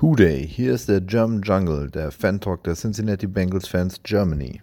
[0.00, 4.60] Hooday, hier ist der German Jungle, der Fan-Talk der Cincinnati Bengals Fans Germany.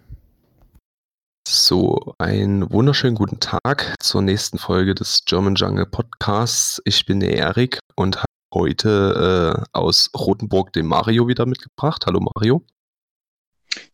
[1.48, 6.80] So, einen wunderschönen guten Tag zur nächsten Folge des German Jungle Podcasts.
[6.84, 12.04] Ich bin der Erik und habe heute äh, aus Rothenburg den Mario wieder mitgebracht.
[12.06, 12.62] Hallo Mario.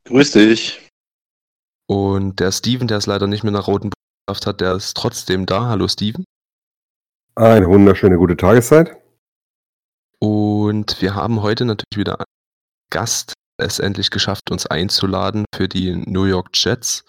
[0.05, 0.91] Grüß dich.
[1.87, 3.95] Und der Steven, der es leider nicht mehr nach Rothenburg
[4.27, 5.69] geschafft hat, der ist trotzdem da.
[5.69, 6.25] Hallo Steven.
[7.37, 8.97] Eine wunderschöne gute Tageszeit.
[10.77, 12.27] Und wir haben heute natürlich wieder einen
[12.93, 17.03] Gast es endlich geschafft, uns einzuladen für die New York Jets.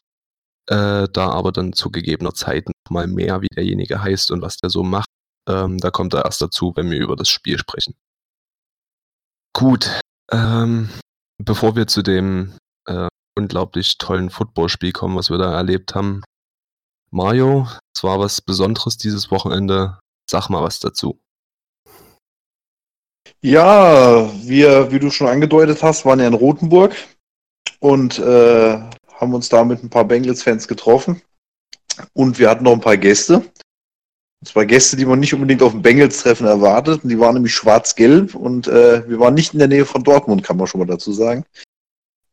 [0.69, 4.69] Äh, da aber dann zu gegebener Zeit nochmal mehr, wie derjenige heißt und was der
[4.69, 5.09] so macht.
[5.49, 7.95] Ähm, da kommt er erst dazu, wenn wir über das Spiel sprechen.
[9.53, 9.99] Gut,
[10.31, 10.89] ähm,
[11.37, 12.53] bevor wir zu dem
[12.85, 16.23] äh, unglaublich tollen Footballspiel kommen, was wir da erlebt haben.
[17.11, 19.99] Mario, es war was Besonderes dieses Wochenende.
[20.29, 21.19] Sag mal was dazu.
[23.41, 26.95] Ja, wir, wie du schon angedeutet hast, waren ja in Rothenburg
[27.79, 28.79] und äh,
[29.13, 31.21] haben uns da mit ein paar Bengals-Fans getroffen.
[32.13, 33.43] Und wir hatten noch ein paar Gäste.
[34.39, 37.03] Und zwar Gäste, die man nicht unbedingt auf dem Bengals-Treffen erwartet.
[37.03, 40.43] Und die waren nämlich schwarz-gelb und äh, wir waren nicht in der Nähe von Dortmund,
[40.43, 41.45] kann man schon mal dazu sagen.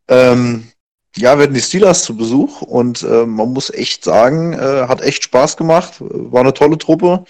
[0.08, 0.70] Ähm,
[1.16, 5.00] ja, wir hatten die Steelers zu Besuch und äh, man muss echt sagen, äh, hat
[5.00, 5.94] echt Spaß gemacht.
[6.00, 7.24] War eine tolle Truppe.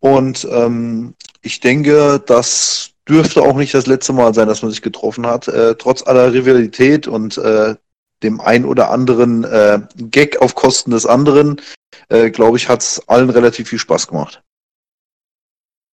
[0.00, 4.82] Und ähm, ich denke, das dürfte auch nicht das letzte Mal sein, dass man sich
[4.82, 5.48] getroffen hat.
[5.48, 7.74] Äh, trotz aller Rivalität und äh,
[8.22, 11.60] dem ein oder anderen äh, Gag auf Kosten des anderen,
[12.08, 14.42] äh, glaube ich, hat es allen relativ viel Spaß gemacht.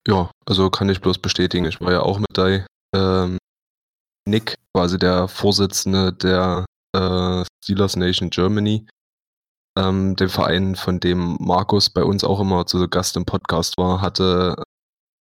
[0.08, 1.66] Ja, also kann ich bloß bestätigen.
[1.66, 2.66] Ich war ja auch mit dabei.
[2.96, 3.38] Ähm,
[4.28, 8.88] Nick, quasi der Vorsitzende der äh, Steelers Nation Germany,
[9.78, 14.02] ähm, dem Verein, von dem Markus bei uns auch immer zu Gast im Podcast war,
[14.02, 14.64] hatte,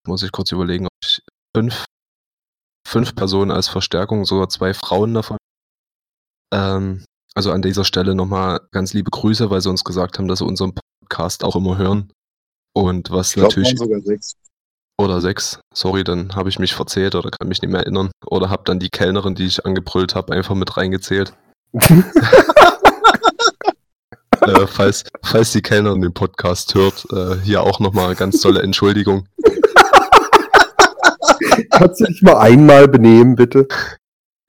[0.06, 1.22] muss ich kurz überlegen, ob ich
[1.55, 1.84] fünf,
[2.86, 5.36] fünf Personen als Verstärkung, sogar zwei Frauen davon.
[6.53, 10.41] Ähm, also an dieser Stelle nochmal ganz liebe Grüße, weil sie uns gesagt haben, dass
[10.41, 12.12] sie unseren Podcast auch immer hören.
[12.74, 13.79] Und was Ich natürlich.
[13.79, 14.35] sogar sechs.
[14.98, 15.61] Oder sechs.
[15.74, 18.11] Sorry, dann habe ich mich verzählt oder kann mich nicht mehr erinnern.
[18.27, 21.33] Oder habe dann die Kellnerin, die ich angebrüllt habe, einfach mit reingezählt.
[24.42, 29.27] äh, falls, falls die Kellnerin den Podcast hört, äh, hier auch nochmal ganz tolle Entschuldigung.
[31.72, 33.66] Kannst du dich mal einmal benehmen, bitte?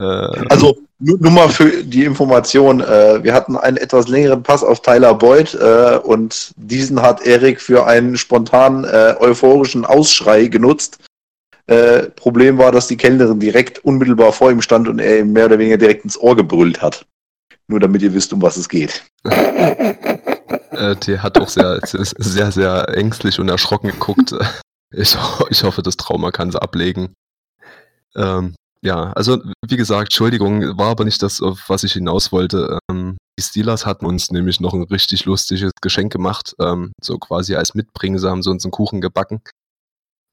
[0.00, 0.04] Äh,
[0.48, 4.80] Also nur, nur mal für die Information, äh, wir hatten einen etwas längeren Pass auf
[4.80, 10.98] Tyler Boyd äh, und diesen hat Erik für einen spontanen äh, euphorischen Ausschrei genutzt.
[11.66, 15.46] Äh, Problem war, dass die Kellnerin direkt unmittelbar vor ihm stand und er ihm mehr
[15.46, 17.06] oder weniger direkt ins Ohr gebrüllt hat.
[17.66, 19.02] Nur damit ihr wisst, um was es geht.
[19.24, 24.34] äh, die hat auch sehr, sehr, sehr ängstlich und erschrocken geguckt.
[24.96, 25.16] Ich,
[25.50, 27.14] ich hoffe, das Trauma kann sie ablegen.
[28.14, 32.78] Ähm, ja, also wie gesagt, Entschuldigung, war aber nicht das, auf was ich hinaus wollte.
[32.90, 37.56] Ähm, die Steelers hatten uns nämlich noch ein richtig lustiges Geschenk gemacht, ähm, so quasi
[37.56, 39.40] als Mitbringsel haben sie uns einen Kuchen gebacken.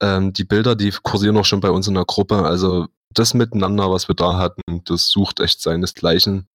[0.02, 3.90] Ähm, die Bilder, die kursieren auch schon bei uns in der Gruppe, also das Miteinander,
[3.90, 6.48] was wir da hatten, das sucht echt seinesgleichen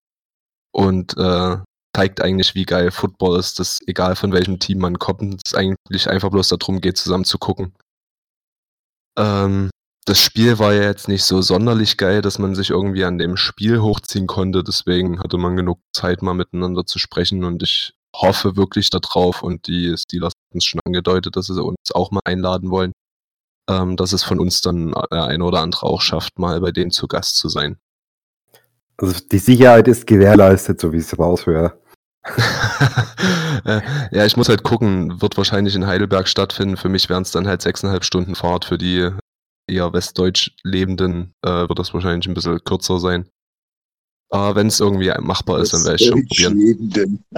[0.71, 1.57] und äh,
[1.95, 6.09] zeigt eigentlich, wie geil Football ist, dass egal von welchem Team man kommt, es eigentlich
[6.09, 7.73] einfach bloß darum geht, zusammen zu gucken.
[9.17, 9.69] Ähm,
[10.05, 13.35] das Spiel war ja jetzt nicht so sonderlich geil, dass man sich irgendwie an dem
[13.35, 14.63] Spiel hochziehen konnte.
[14.63, 17.43] Deswegen hatte man genug Zeit, mal miteinander zu sprechen.
[17.43, 21.91] Und ich hoffe wirklich darauf, und die Steelers hatten es schon angedeutet, dass sie uns
[21.93, 22.93] auch mal einladen wollen,
[23.69, 26.91] ähm, dass es von uns dann der eine oder andere auch schafft, mal bei denen
[26.91, 27.77] zu Gast zu sein.
[28.97, 31.77] Also die Sicherheit ist gewährleistet, so wie ich es raushöre.
[33.65, 33.81] Äh,
[34.11, 36.77] ja, ich muss halt gucken, wird wahrscheinlich in Heidelberg stattfinden.
[36.77, 38.65] Für mich wären es dann halt sechseinhalb Stunden Fahrt.
[38.65, 39.09] Für die
[39.67, 43.27] eher westdeutsch Lebenden äh, wird das wahrscheinlich ein bisschen kürzer sein.
[44.29, 46.57] Aber wenn es irgendwie machbar ist, dann werde ich schon probieren.
[46.57, 47.23] Lebenden.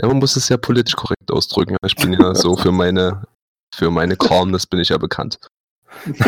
[0.00, 1.76] Ja, man muss es ja politisch korrekt ausdrücken.
[1.86, 3.22] Ich bin ja so für meine,
[3.72, 5.38] für meine Calmness bin ich ja bekannt.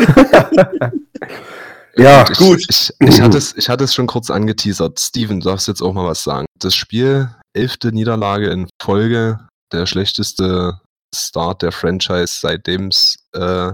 [1.97, 2.65] Ja, ich, gut.
[2.69, 4.99] Ich, ich, hatte es, ich hatte es schon kurz angeteasert.
[4.99, 6.45] Steven, du darfst jetzt auch mal was sagen.
[6.59, 10.79] Das Spiel, elfte Niederlage in Folge, der schlechteste
[11.15, 13.71] Start der Franchise, seitdem es äh,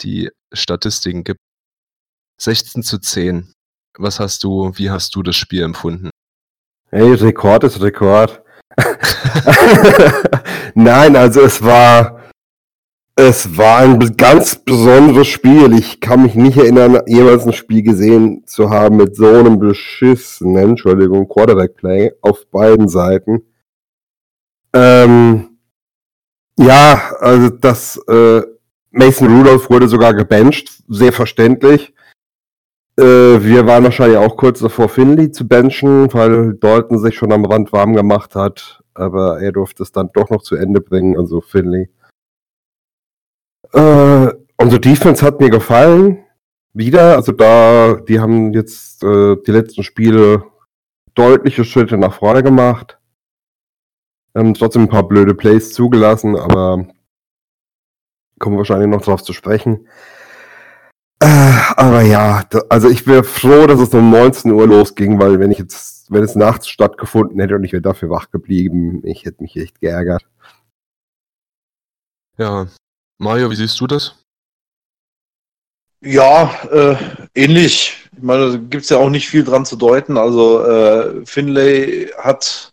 [0.00, 1.38] die Statistiken gibt.
[2.40, 3.52] 16 zu 10.
[3.98, 6.10] Was hast du, wie hast du das Spiel empfunden?
[6.90, 8.42] Hey, Rekord ist Rekord.
[10.74, 12.19] Nein, also es war
[13.20, 15.74] es war ein ganz besonderes Spiel.
[15.74, 20.70] Ich kann mich nicht erinnern, jemals ein Spiel gesehen zu haben mit so einem beschissenen,
[20.70, 23.42] Entschuldigung, Quarterback-Play auf beiden Seiten.
[24.72, 25.58] Ähm,
[26.58, 28.42] ja, also das äh,
[28.90, 31.92] Mason Rudolph wurde sogar gebencht, sehr verständlich.
[32.98, 37.44] Äh, wir waren wahrscheinlich auch kurz davor, Finley zu benchen, weil Dalton sich schon am
[37.44, 38.82] Rand warm gemacht hat.
[38.94, 41.90] Aber er durfte es dann doch noch zu Ende bringen, also Finley.
[43.72, 46.24] Äh, unsere Defense hat mir gefallen.
[46.72, 50.44] Wieder, also da, die haben jetzt äh, die letzten Spiele
[51.14, 52.98] deutliche Schritte nach vorne gemacht.
[54.34, 56.86] Ähm, trotzdem ein paar blöde Plays zugelassen, aber
[58.38, 59.86] kommen wahrscheinlich noch drauf zu sprechen.
[61.20, 65.38] Äh, aber ja, da, also ich wäre froh, dass es um 19 Uhr losging, weil
[65.38, 69.24] wenn ich jetzt, wenn es nachts stattgefunden hätte und ich wäre dafür wach geblieben, ich
[69.24, 70.26] hätte mich echt geärgert.
[72.38, 72.66] Ja.
[73.20, 74.16] Mario, wie siehst du das?
[76.00, 76.96] Ja, äh,
[77.34, 78.08] ähnlich.
[78.16, 80.16] Ich meine, da gibt es ja auch nicht viel dran zu deuten.
[80.16, 82.72] Also äh, Finlay hat,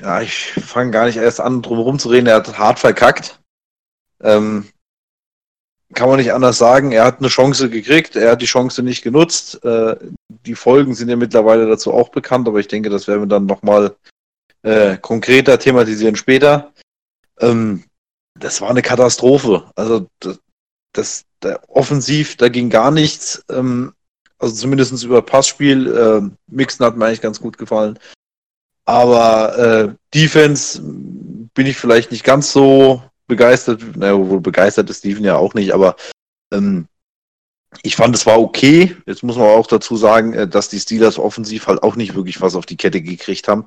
[0.00, 3.40] ja, ich fange gar nicht erst an, drum herum zu reden, er hat hart verkackt.
[4.22, 4.70] Ähm,
[5.92, 6.92] kann man nicht anders sagen.
[6.92, 9.62] Er hat eine Chance gekriegt, er hat die Chance nicht genutzt.
[9.66, 9.96] Äh,
[10.28, 13.44] die Folgen sind ja mittlerweile dazu auch bekannt, aber ich denke, das werden wir dann
[13.44, 13.94] nochmal
[14.62, 16.72] äh, konkreter thematisieren später.
[17.38, 17.84] Ähm,
[18.38, 19.64] das war eine Katastrophe.
[19.74, 20.40] Also das,
[20.92, 23.44] das da, offensiv, da ging gar nichts.
[23.50, 23.92] Ähm,
[24.38, 25.86] also zumindest über Passspiel.
[25.86, 27.98] Äh, Mixen hat mir eigentlich ganz gut gefallen.
[28.84, 33.96] Aber äh, Defense bin ich vielleicht nicht ganz so begeistert.
[33.96, 35.96] Naja, wohl begeistert ist Steven ja auch nicht, aber
[36.52, 36.88] ähm,
[37.82, 38.96] ich fand, es war okay.
[39.06, 42.40] Jetzt muss man auch dazu sagen, äh, dass die Steelers offensiv halt auch nicht wirklich
[42.40, 43.64] was auf die Kette gekriegt haben.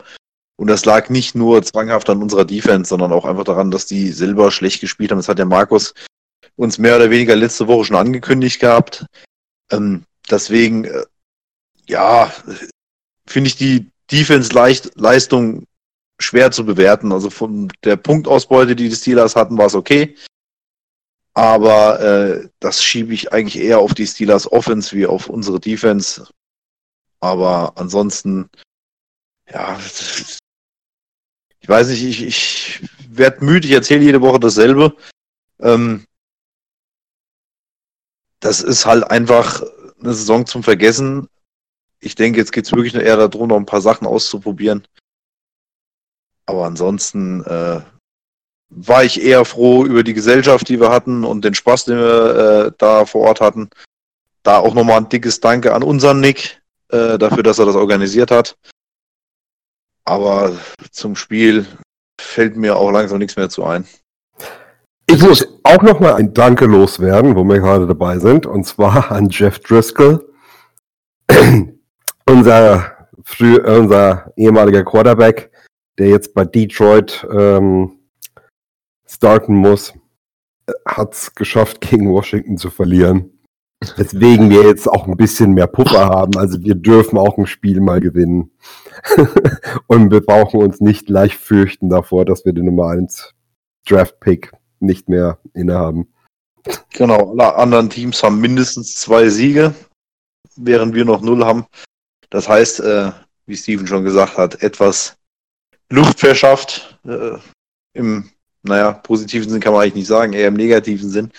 [0.57, 4.12] Und das lag nicht nur zwanghaft an unserer Defense, sondern auch einfach daran, dass die
[4.12, 5.19] selber schlecht gespielt haben.
[5.19, 5.94] Das hat der Markus
[6.56, 9.06] uns mehr oder weniger letzte Woche schon angekündigt gehabt.
[9.72, 11.04] Ähm, deswegen, äh,
[11.88, 12.34] ja,
[13.28, 15.66] finde ich die Defense-Leistung
[16.19, 17.12] schwer zu bewerten.
[17.12, 20.16] Also von der Punktausbeute, die die Steelers hatten, war es okay.
[21.34, 26.25] Aber äh, das schiebe ich eigentlich eher auf die Steelers Offense wie auf unsere Defense.
[27.19, 28.50] Aber ansonsten,
[29.52, 29.78] ja,
[31.66, 34.96] ich weiß nicht, ich, ich werde müde, ich erzähle jede Woche dasselbe.
[35.60, 36.06] Ähm,
[38.40, 39.64] das ist halt einfach
[40.00, 41.28] eine Saison zum Vergessen.
[42.02, 44.88] Ich denke, jetzt geht es wirklich nur eher darum, noch ein paar Sachen auszuprobieren.
[46.46, 47.82] Aber ansonsten äh,
[48.70, 52.68] war ich eher froh über die Gesellschaft, die wir hatten und den Spaß, den wir
[52.68, 53.72] äh, da vor Ort hatten.
[54.44, 58.30] Da auch nochmal ein dickes Danke an unseren Nick äh, dafür, dass er das organisiert
[58.30, 58.56] hat.
[60.06, 60.54] Aber
[60.92, 61.66] zum Spiel
[62.22, 63.86] fällt mir auch langsam nichts mehr zu ein.
[65.07, 69.12] Ich muss auch noch mal ein Danke loswerden, wo wir gerade dabei sind, und zwar
[69.12, 70.34] an Jeff Driscoll,
[72.28, 75.52] unser, früh, unser ehemaliger Quarterback,
[75.98, 78.00] der jetzt bei Detroit ähm,
[79.07, 79.94] starten muss,
[80.88, 83.35] hat es geschafft, gegen Washington zu verlieren.
[83.98, 86.38] Deswegen wir jetzt auch ein bisschen mehr Puffer haben.
[86.38, 88.51] Also wir dürfen auch ein Spiel mal gewinnen.
[89.88, 93.33] Und wir brauchen uns nicht leicht fürchten davor, dass wir den Nummer 1
[93.88, 96.07] Draft-Pick nicht mehr innehaben.
[96.94, 99.75] Genau, alle anderen Teams haben mindestens zwei Siege,
[100.56, 101.66] während wir noch null haben.
[102.30, 103.12] Das heißt, äh,
[103.45, 105.18] wie Steven schon gesagt hat, etwas
[105.89, 107.00] Luft verschafft.
[107.06, 107.38] Äh,
[107.94, 108.31] Im,
[108.63, 111.31] naja, positiven Sinn kann man eigentlich nicht sagen, eher im negativen Sinn.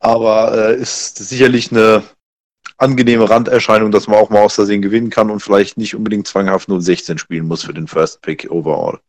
[0.00, 2.04] Aber äh, ist sicherlich eine
[2.76, 6.68] angenehme Randerscheinung, dass man auch mal aus Versehen gewinnen kann und vielleicht nicht unbedingt zwanghaft
[6.68, 9.00] 0-16 spielen muss für den First Pick overall.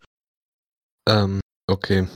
[1.08, 2.08] Ähm, okay.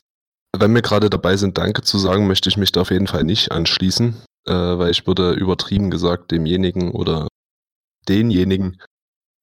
[0.56, 3.24] Wenn wir gerade dabei sind, Danke zu sagen, möchte ich mich da auf jeden Fall
[3.24, 7.28] nicht anschließen, äh, weil ich würde übertrieben gesagt demjenigen oder
[8.08, 8.80] denjenigen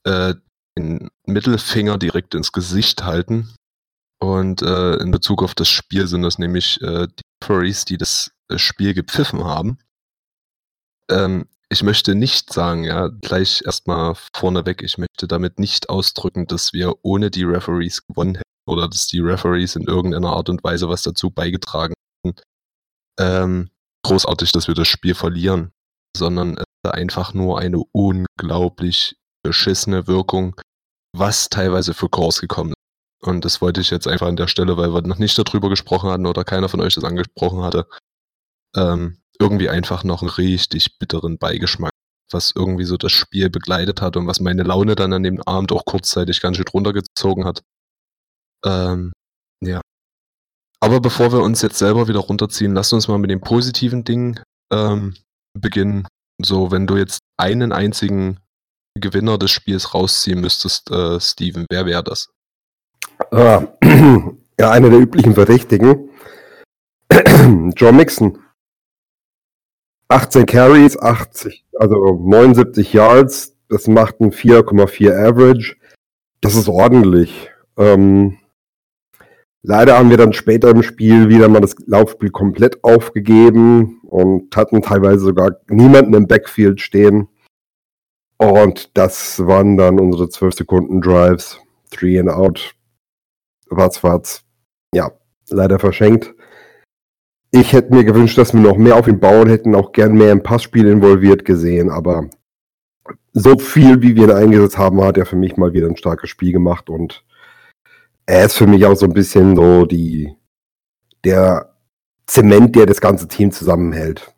[0.06, 0.36] äh,
[0.78, 3.54] den Mittelfinger direkt ins Gesicht halten.
[4.20, 8.32] Und äh, in Bezug auf das Spiel sind das nämlich äh, die Furries, die das
[8.58, 9.80] Spiel gepfiffen haben.
[11.10, 16.74] Ähm, ich möchte nicht sagen, ja, gleich erstmal vorneweg, ich möchte damit nicht ausdrücken, dass
[16.74, 20.90] wir ohne die Referees gewonnen hätten oder dass die Referees in irgendeiner Art und Weise
[20.90, 21.94] was dazu beigetragen
[22.26, 22.42] hätten.
[23.18, 23.70] Ähm,
[24.04, 25.72] großartig, dass wir das Spiel verlieren,
[26.16, 30.60] sondern es ist einfach nur eine unglaublich beschissene Wirkung,
[31.16, 33.28] was teilweise für Calls gekommen ist.
[33.28, 36.10] Und das wollte ich jetzt einfach an der Stelle, weil wir noch nicht darüber gesprochen
[36.10, 37.88] hatten oder keiner von euch das angesprochen hatte,
[38.76, 41.92] ähm, irgendwie einfach noch einen richtig bitteren Beigeschmack,
[42.32, 45.72] was irgendwie so das Spiel begleitet hat und was meine Laune dann an dem Abend
[45.72, 47.62] auch kurzzeitig ganz schön runtergezogen hat.
[48.66, 49.12] Ähm,
[49.64, 49.82] ja.
[50.80, 54.40] Aber bevor wir uns jetzt selber wieder runterziehen, lasst uns mal mit den positiven Dingen
[54.72, 55.16] ähm,
[55.54, 56.08] beginnen.
[56.42, 58.40] So, wenn du jetzt einen einzigen
[59.00, 62.30] Gewinner des Spiels rausziehen müsstest, äh, Steven, wer wäre das?
[63.32, 63.68] Ah,
[64.60, 66.10] ja, einer der üblichen Verdächtigen.
[67.76, 68.41] Joe Mixon.
[70.12, 73.56] 18 Carries, 80, also 79 Yards.
[73.70, 75.78] Das macht ein 4,4 Average.
[76.42, 77.50] Das ist ordentlich.
[77.78, 78.38] Ähm,
[79.62, 84.82] leider haben wir dann später im Spiel wieder mal das Laufspiel komplett aufgegeben und hatten
[84.82, 87.30] teilweise sogar niemanden im Backfield stehen.
[88.38, 91.58] Und das waren dann unsere 12 Sekunden Drives.
[91.90, 92.76] Three and out.
[93.70, 94.44] Was war's?
[94.94, 95.12] Ja,
[95.50, 96.34] leider verschenkt.
[97.52, 100.32] Ich hätte mir gewünscht, dass wir noch mehr auf ihn bauen hätten, auch gern mehr
[100.32, 102.30] im Passspiel involviert gesehen, aber
[103.34, 106.30] so viel, wie wir ihn eingesetzt haben, hat er für mich mal wieder ein starkes
[106.30, 107.26] Spiel gemacht und
[108.26, 110.34] er ist für mich auch so ein bisschen so die,
[111.26, 111.76] der
[112.26, 114.34] Zement, der das ganze Team zusammenhält.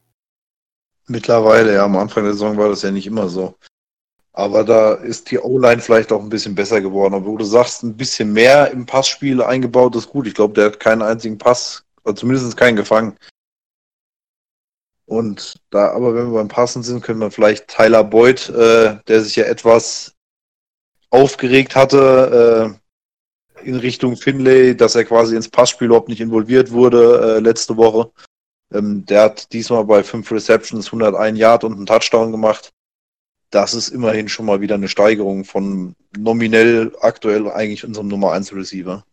[1.07, 3.55] Mittlerweile, ja, am Anfang der Saison war das ja nicht immer so.
[4.31, 7.13] Aber da ist die O-Line vielleicht auch ein bisschen besser geworden.
[7.13, 10.25] Aber wo du sagst, ein bisschen mehr im Passspiel eingebaut ist gut.
[10.25, 13.17] Ich glaube, der hat keinen einzigen Pass, oder zumindest keinen gefangen.
[15.05, 19.21] Und da, aber wenn wir beim Passen sind, können wir vielleicht Tyler Boyd, äh, der
[19.21, 20.15] sich ja etwas
[21.09, 22.77] aufgeregt hatte,
[23.61, 27.77] äh, in Richtung Finlay, dass er quasi ins Passspiel überhaupt nicht involviert wurde äh, letzte
[27.77, 28.11] Woche.
[28.73, 32.73] Ähm, der hat diesmal bei fünf Receptions 101 Yard und einen Touchdown gemacht
[33.53, 38.53] das ist immerhin schon mal wieder eine Steigerung von nominell aktuell eigentlich unserem Nummer 1
[38.53, 39.05] Receiver.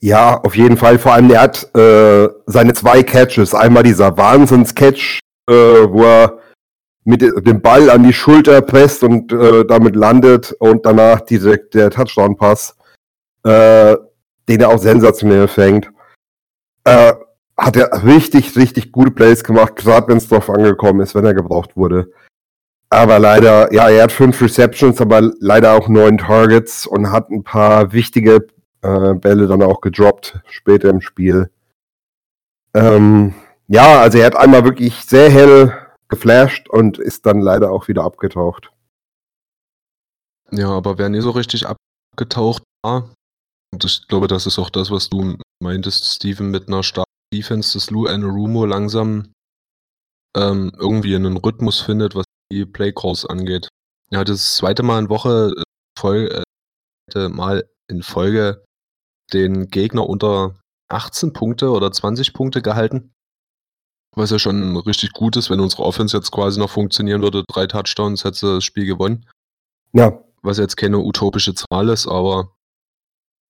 [0.00, 0.98] Ja, auf jeden Fall.
[0.98, 3.54] Vor allem, der hat äh, seine zwei Catches.
[3.54, 6.38] Einmal dieser Wahnsinns-Catch, äh, wo er
[7.04, 11.90] mit dem Ball an die Schulter presst und äh, damit landet und danach direkt der
[11.90, 12.76] Touchdown-Pass,
[13.44, 13.96] äh,
[14.48, 15.90] den er auch sensationell fängt.
[16.84, 17.12] Äh,
[17.56, 21.34] hat er richtig, richtig gute Plays gemacht, gerade wenn es drauf angekommen ist, wenn er
[21.34, 22.10] gebraucht wurde.
[22.90, 27.42] Aber leider, ja, er hat fünf Receptions, aber leider auch neun Targets und hat ein
[27.42, 28.46] paar wichtige
[28.84, 31.50] äh, Bälle dann auch gedroppt später im Spiel.
[32.74, 33.34] Ähm,
[33.66, 35.72] ja, also er hat einmal wirklich sehr hell
[36.08, 38.70] geflasht und ist dann leider auch wieder abgetaucht.
[40.50, 43.10] Ja, aber wer nie so richtig abgetaucht war,
[43.72, 47.72] und ich glaube, das ist auch das, was du meintest, Steven, mit einer starken Defense,
[47.72, 49.32] dass Lou Anarumo langsam
[50.36, 53.68] ähm, irgendwie einen Rhythmus findet, was die Playcalls angeht.
[54.10, 55.62] Er hat das zweite Mal in Woche äh,
[55.98, 56.44] voll,
[57.14, 58.64] äh, Mal in Folge
[59.32, 60.56] den Gegner unter
[60.88, 63.12] 18 Punkte oder 20 Punkte gehalten.
[64.16, 67.44] Was ja schon richtig gut ist, wenn unsere Offense jetzt quasi noch funktionieren würde.
[67.48, 69.26] Drei Touchdowns hätte das Spiel gewonnen.
[69.92, 70.22] Ja.
[70.42, 72.54] Was jetzt keine utopische Zahl ist, aber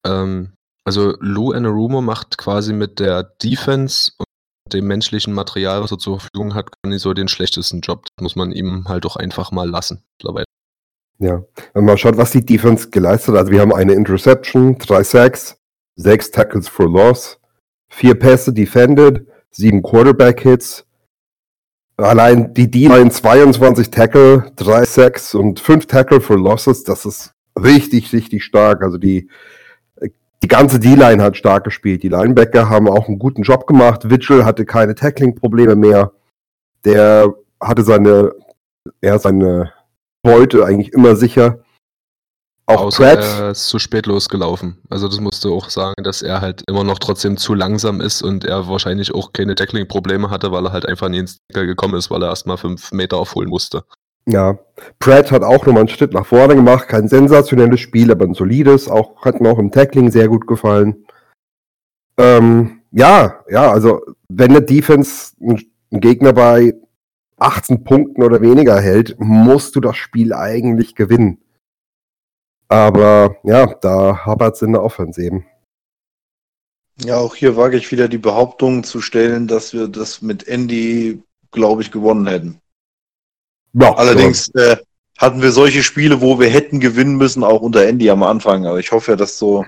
[0.06, 0.52] ähm,
[0.84, 4.26] also Lou Anarumo macht quasi mit der Defense und
[4.72, 8.04] dem menschlichen Material, was er zur Verfügung hat, gar nicht so den schlechtesten Job.
[8.16, 10.46] Das muss man ihm halt doch einfach mal lassen mittlerweile.
[11.18, 11.42] Ja,
[11.74, 15.56] wenn man schaut, was die Defense geleistet hat, also wir haben eine Interception, drei Sacks,
[15.96, 17.40] sechs Tackles for Loss,
[17.88, 20.86] vier Pässe defended, sieben Quarterback-Hits,
[21.96, 28.12] allein die D-Line 22 Tackle, drei Sacks und fünf Tackle for Losses, das ist richtig,
[28.12, 28.82] richtig stark.
[28.82, 29.28] Also die
[30.44, 32.02] die ganze D-Line hat stark gespielt.
[32.02, 34.04] Die Linebacker haben auch einen guten Job gemacht.
[34.04, 36.12] Mitchell hatte keine Tackling-Probleme mehr.
[36.84, 38.34] Der hatte seine,
[39.00, 39.72] er seine
[40.20, 41.63] Beute eigentlich immer sicher.
[42.66, 43.18] Auch Außer Pratt.
[43.18, 44.78] er ist zu spät losgelaufen.
[44.88, 48.22] Also das musst du auch sagen, dass er halt immer noch trotzdem zu langsam ist
[48.22, 51.94] und er wahrscheinlich auch keine Tackling-Probleme hatte, weil er halt einfach nie ins Tackle gekommen
[51.94, 53.84] ist, weil er erstmal fünf Meter aufholen musste.
[54.26, 54.58] Ja,
[54.98, 56.88] Pratt hat auch nochmal einen Schritt nach vorne gemacht.
[56.88, 58.88] Kein sensationelles Spiel, aber ein solides.
[58.88, 61.04] Auch, hat mir auch im Tackling sehr gut gefallen.
[62.16, 66.72] Ähm, ja, ja, also wenn der Defense einen Gegner bei
[67.36, 71.43] 18 Punkten oder weniger hält, musst du das Spiel eigentlich gewinnen.
[72.68, 75.46] Aber ja, da hapert es in der Offense eben.
[77.02, 81.22] Ja, auch hier wage ich wieder die Behauptung zu stellen, dass wir das mit Andy,
[81.50, 82.60] glaube ich, gewonnen hätten.
[83.72, 84.76] Ja, Allerdings äh,
[85.18, 88.66] hatten wir solche Spiele, wo wir hätten gewinnen müssen, auch unter Andy am Anfang.
[88.66, 89.64] Aber ich hoffe ja, dass so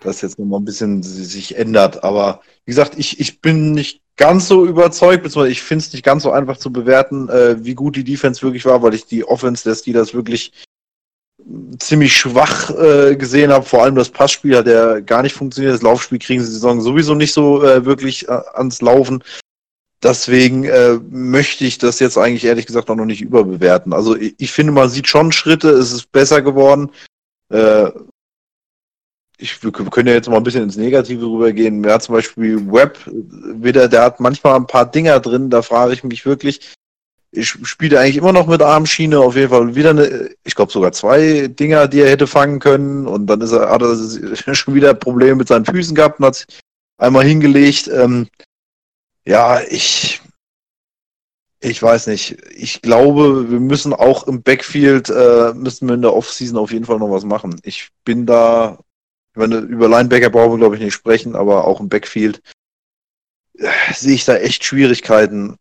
[0.00, 2.02] das jetzt nochmal ein bisschen sich ändert.
[2.02, 6.04] Aber wie gesagt, ich, ich bin nicht ganz so überzeugt, beziehungsweise ich finde es nicht
[6.04, 9.24] ganz so einfach zu bewerten, äh, wie gut die Defense wirklich war, weil ich die
[9.24, 10.52] Offense der Steelers wirklich
[11.78, 13.64] ziemlich schwach äh, gesehen habe.
[13.64, 15.74] Vor allem das Passspiel hat ja gar nicht funktioniert.
[15.74, 19.22] Das Laufspiel kriegen sie die Saison sowieso nicht so äh, wirklich äh, ans Laufen.
[20.02, 23.92] Deswegen äh, möchte ich das jetzt eigentlich ehrlich gesagt auch noch nicht überbewerten.
[23.92, 26.90] Also ich, ich finde, man sieht schon Schritte, es ist besser geworden.
[27.50, 27.90] Äh,
[29.36, 31.82] ich, wir können ja jetzt mal ein bisschen ins Negative rübergehen.
[31.84, 36.04] Wer zum Beispiel Web, wieder, der hat manchmal ein paar Dinger drin, da frage ich
[36.04, 36.74] mich wirklich,
[37.32, 40.92] ich spiele eigentlich immer noch mit Armschiene, auf jeden Fall wieder eine, ich glaube sogar
[40.92, 43.96] zwei Dinger, die er hätte fangen können und dann ist er, hat er
[44.54, 46.46] schon wieder Probleme mit seinen Füßen gehabt und hat sich
[46.98, 47.88] einmal hingelegt.
[47.88, 48.28] Ähm,
[49.24, 50.20] Ja, ich,
[51.60, 52.38] ich weiß nicht.
[52.56, 56.86] Ich glaube, wir müssen auch im Backfield, äh, müssen wir in der Offseason auf jeden
[56.86, 57.60] Fall noch was machen.
[57.64, 58.78] Ich bin da,
[59.34, 62.42] ich meine, über Linebacker brauchen wir, glaube ich, nicht sprechen, aber auch im Backfield
[63.58, 65.56] äh, sehe ich da echt Schwierigkeiten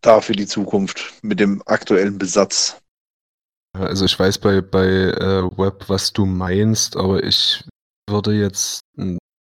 [0.00, 2.80] da für die Zukunft mit dem aktuellen Besatz.
[3.72, 7.64] Also ich weiß bei, bei äh, Web, was du meinst, aber ich
[8.08, 8.80] würde jetzt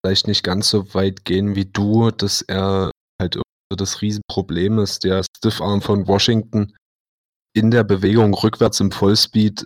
[0.04, 3.40] vielleicht nicht ganz so weit gehen wie du, dass er halt
[3.74, 5.04] das Riesenproblem ist.
[5.04, 6.74] Der Stiffarm von Washington
[7.54, 9.64] in der Bewegung rückwärts im Vollspeed.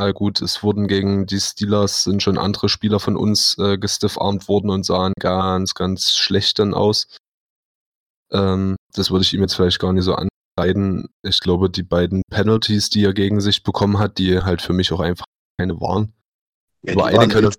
[0.00, 4.46] Na gut, es wurden gegen die Steelers sind schon andere Spieler von uns äh, gestiffarmt
[4.46, 7.08] worden und sahen ganz, ganz schlecht dann aus.
[8.32, 11.08] Ähm, das würde ich ihm jetzt vielleicht gar nicht so ankreiden.
[11.22, 14.92] Ich glaube, die beiden Penalties, die er gegen sich bekommen hat, die halt für mich
[14.92, 15.24] auch einfach
[15.58, 16.12] keine waren.
[16.82, 17.58] Ja, über, eine waren könnte,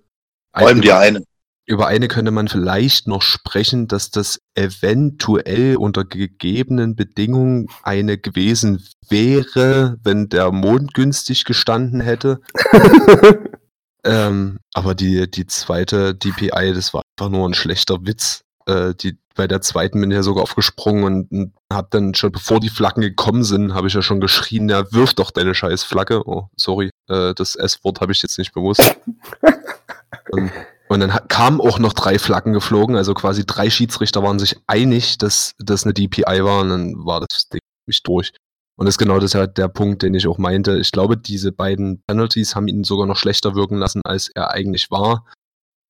[0.52, 1.22] allem die eine.
[1.66, 8.86] über eine könnte man vielleicht noch sprechen, dass das eventuell unter gegebenen Bedingungen eine gewesen
[9.08, 12.40] wäre, wenn der Mond günstig gestanden hätte.
[14.04, 18.44] Ähm, aber die, die zweite DPI, das war einfach nur ein schlechter Witz.
[18.66, 22.32] Äh, die, bei der zweiten bin ich ja sogar aufgesprungen und, und hab dann schon,
[22.32, 25.84] bevor die Flaggen gekommen sind, habe ich ja schon geschrien, ja, wirf doch deine scheiß
[25.84, 26.26] Flagge.
[26.26, 28.96] Oh, sorry, äh, das S-Wort habe ich jetzt nicht bewusst.
[30.30, 30.50] und,
[30.88, 35.18] und dann kamen auch noch drei Flaggen geflogen, also quasi drei Schiedsrichter waren sich einig,
[35.18, 38.32] dass das eine DPI war und dann war das Ding mich durch.
[38.76, 40.78] Und das ist genau das halt der Punkt, den ich auch meinte.
[40.78, 44.90] Ich glaube, diese beiden Penalties haben ihn sogar noch schlechter wirken lassen, als er eigentlich
[44.90, 45.26] war.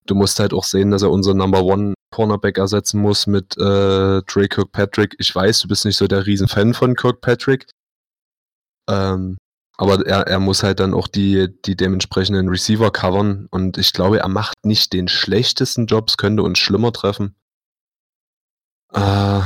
[0.06, 4.20] Du musst halt auch sehen, dass er unser Number One Cornerback ersetzen muss mit äh,
[4.26, 5.16] Trey Kirkpatrick.
[5.18, 7.66] Ich weiß, du bist nicht so der Riesenfan von Kirkpatrick.
[8.90, 9.38] Ähm,
[9.78, 13.48] aber er, er muss halt dann auch die, die dementsprechenden Receiver covern.
[13.50, 16.08] Und ich glaube, er macht nicht den schlechtesten Job.
[16.08, 17.34] Es könnte uns schlimmer treffen.
[18.92, 19.40] Äh,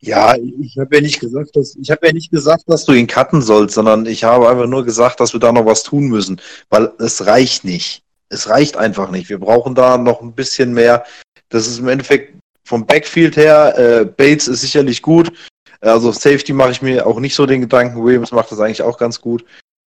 [0.00, 3.06] Ja, ich habe ja nicht gesagt, dass ich habe ja nicht gesagt, dass du ihn
[3.06, 6.40] cutten sollst, sondern ich habe einfach nur gesagt, dass wir da noch was tun müssen,
[6.70, 8.05] weil es reicht nicht.
[8.28, 9.28] Es reicht einfach nicht.
[9.28, 11.04] Wir brauchen da noch ein bisschen mehr.
[11.48, 12.34] Das ist im Endeffekt
[12.64, 13.78] vom Backfield her.
[13.78, 15.32] Äh, Bates ist sicherlich gut.
[15.80, 18.02] Also auf Safety mache ich mir auch nicht so den Gedanken.
[18.02, 19.44] Williams macht das eigentlich auch ganz gut.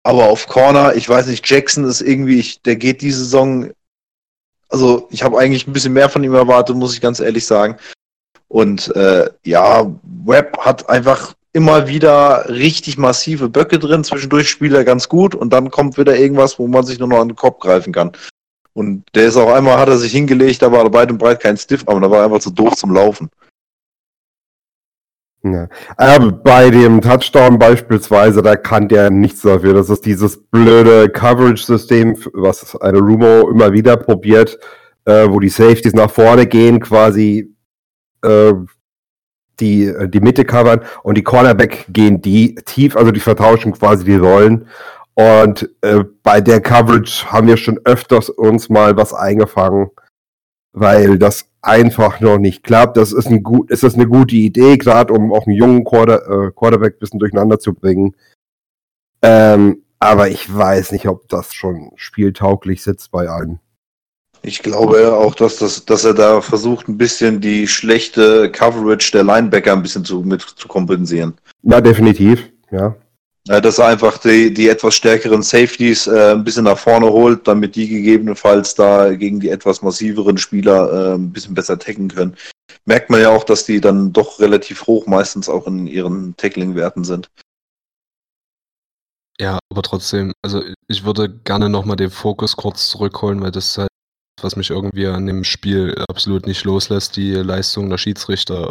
[0.03, 3.71] Aber auf Corner, ich weiß nicht, Jackson ist irgendwie, ich, der geht die Saison.
[4.69, 7.77] Also ich habe eigentlich ein bisschen mehr von ihm erwartet, muss ich ganz ehrlich sagen.
[8.47, 9.89] Und äh, ja,
[10.25, 14.03] Webb hat einfach immer wieder richtig massive Böcke drin.
[14.03, 17.21] Zwischendurch spielt er ganz gut und dann kommt wieder irgendwas, wo man sich nur noch
[17.21, 18.11] an den Kopf greifen kann.
[18.73, 21.39] Und der ist auch einmal, hat er sich hingelegt, da war er weit und breit
[21.39, 23.29] kein Stiff, aber da war er einfach zu doof zum Laufen.
[25.43, 25.69] Ja.
[25.95, 29.75] Aber bei dem Touchdown beispielsweise, da kann der nichts dafür.
[29.75, 34.59] Das ist dieses blöde Coverage-System, was eine Rumo immer wieder probiert,
[35.05, 37.55] äh, wo die Safeties nach vorne gehen, quasi
[38.23, 38.53] äh,
[39.59, 44.15] die, die Mitte covern und die Cornerback gehen die tief, also die vertauschen quasi die
[44.15, 44.67] Rollen.
[45.15, 49.89] Und äh, bei der Coverage haben wir schon öfters uns mal was eingefangen,
[50.73, 52.97] weil das einfach noch nicht klappt.
[52.97, 56.47] Das ist, ein gut, ist das eine gute Idee, gerade um auch einen jungen Quarter,
[56.47, 58.15] äh, Quarterback ein bisschen durcheinander zu bringen.
[59.21, 63.59] Ähm, aber ich weiß nicht, ob das schon spieltauglich sitzt bei allen.
[64.45, 69.23] Ich glaube auch, dass, das, dass er da versucht, ein bisschen die schlechte Coverage der
[69.23, 71.33] Linebacker ein bisschen zu, mit zu kompensieren.
[71.63, 72.95] Ja, definitiv, ja.
[73.47, 77.47] Ja, dass er einfach die, die etwas stärkeren Safeties äh, ein bisschen nach vorne holt,
[77.47, 82.35] damit die gegebenenfalls da gegen die etwas massiveren Spieler äh, ein bisschen besser tacken können.
[82.85, 87.03] Merkt man ja auch, dass die dann doch relativ hoch meistens auch in ihren Tackling-Werten
[87.03, 87.29] sind.
[89.39, 93.77] Ja, aber trotzdem, also ich würde gerne nochmal den Fokus kurz zurückholen, weil das ist
[93.79, 93.89] halt,
[94.45, 98.69] was mich irgendwie an dem Spiel absolut nicht loslässt, die Leistung der Schiedsrichter.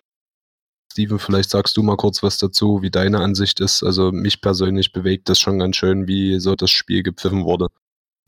[0.93, 3.83] Steven, vielleicht sagst du mal kurz was dazu, wie deine Ansicht ist.
[3.83, 7.67] Also mich persönlich bewegt das schon ganz schön, wie so das Spiel gepfiffen wurde.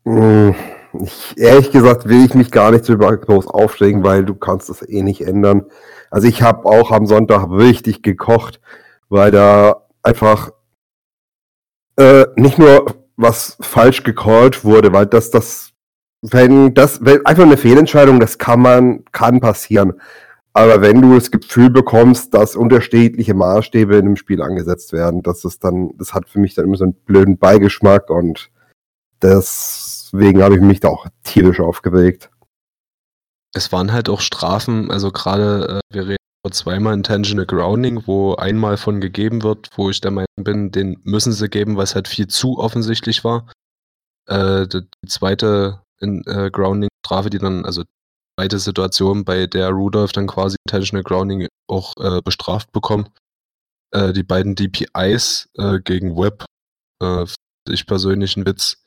[0.03, 0.53] Hm,
[1.01, 4.81] Ich, ehrlich gesagt will ich mich gar nicht so groß aufregen, weil du kannst das
[4.81, 5.63] eh nicht ändern.
[6.11, 8.59] Also ich habe auch am Sonntag richtig gekocht,
[9.07, 10.51] weil da einfach
[11.97, 15.66] äh, nicht nur was falsch gecallt wurde, weil das das
[16.21, 19.93] wenn das wenn einfach eine Fehlentscheidung, das kann man kann passieren.
[20.53, 25.45] Aber wenn du das Gefühl bekommst, dass unterschiedliche Maßstäbe in einem Spiel angesetzt werden, das
[25.45, 28.49] ist dann das hat für mich dann immer so einen blöden Beigeschmack und
[29.21, 32.31] deswegen habe ich mich da auch tierisch aufgeregt.
[33.53, 38.35] Es waren halt auch Strafen, also gerade, äh, wir reden über zweimal Intentional Grounding, wo
[38.35, 41.95] einmal von gegeben wird, wo ich der Meinung bin, den müssen sie geben, weil es
[41.95, 43.47] halt viel zu offensichtlich war.
[44.27, 47.83] Äh, die die zweite in, äh, Grounding-Strafe, die dann, also
[48.39, 53.09] zweite Situation, bei der Rudolph dann quasi Intentional Grounding auch äh, bestraft bekommt.
[53.91, 56.45] Äh, die beiden DPIs äh, gegen Webb,
[57.01, 57.25] äh,
[57.69, 58.83] ich persönlich ein Witz.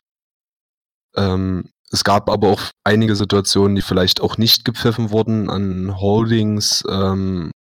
[1.17, 6.85] Ähm, es gab aber auch einige Situationen, die vielleicht auch nicht gepfiffen wurden an Holdings,
[6.89, 7.51] ähm,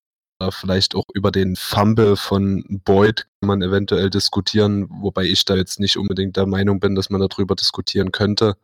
[0.51, 5.81] vielleicht auch über den Fumble von Boyd kann man eventuell diskutieren, wobei ich da jetzt
[5.81, 8.57] nicht unbedingt der Meinung bin, dass man darüber diskutieren könnte.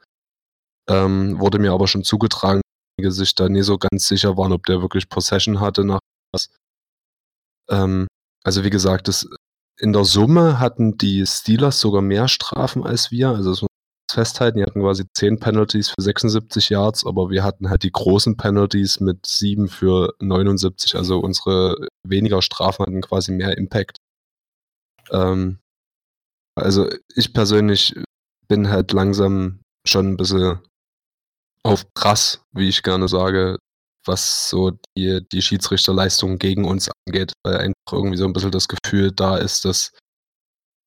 [0.89, 2.61] Ähm, wurde mir aber schon zugetragen,
[3.03, 6.01] dass sich da nie so ganz sicher waren, ob der wirklich Possession hatte nach
[6.33, 6.49] was.
[7.69, 8.07] Ähm,
[8.45, 9.29] also wie gesagt, das,
[9.79, 13.31] in der Summe hatten die Steelers sogar mehr Strafen als wir.
[13.31, 17.43] Also das muss man festhalten, die hatten quasi 10 Penalties für 76 Yards, aber wir
[17.45, 20.95] hatten halt die großen Penalties mit 7 für 79.
[20.97, 23.99] Also unsere weniger Strafen hatten quasi mehr Impact.
[25.11, 25.59] Ähm,
[26.57, 27.95] also ich persönlich
[28.49, 30.61] bin halt langsam schon ein bisschen
[31.67, 33.59] auf krass, wie ich gerne sage,
[34.07, 38.69] was so die, die Schiedsrichterleistung gegen uns angeht, weil einfach irgendwie so ein bisschen das
[38.69, 39.93] Gefühl da ist, dass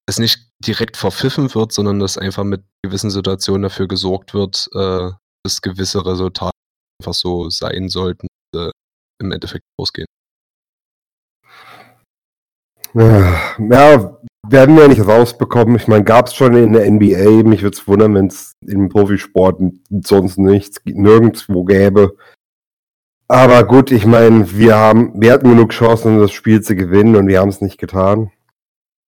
[0.07, 5.11] es nicht direkt verpfiffen wird, sondern dass einfach mit gewissen Situationen dafür gesorgt wird, äh,
[5.43, 6.57] dass gewisse Resultate
[7.01, 8.71] einfach so sein sollten, äh,
[9.21, 10.07] im Endeffekt ausgehen.
[12.93, 15.75] Ja, werden wir nicht rausbekommen.
[15.75, 17.43] Ich meine, gab es schon in der NBA.
[17.47, 22.15] Mich würde es wundern, wenn es im Profisport sonst nichts, nirgendwo gäbe.
[23.28, 27.15] Aber gut, ich meine, wir haben, wir hatten genug Chancen, um das Spiel zu gewinnen
[27.15, 28.32] und wir haben es nicht getan.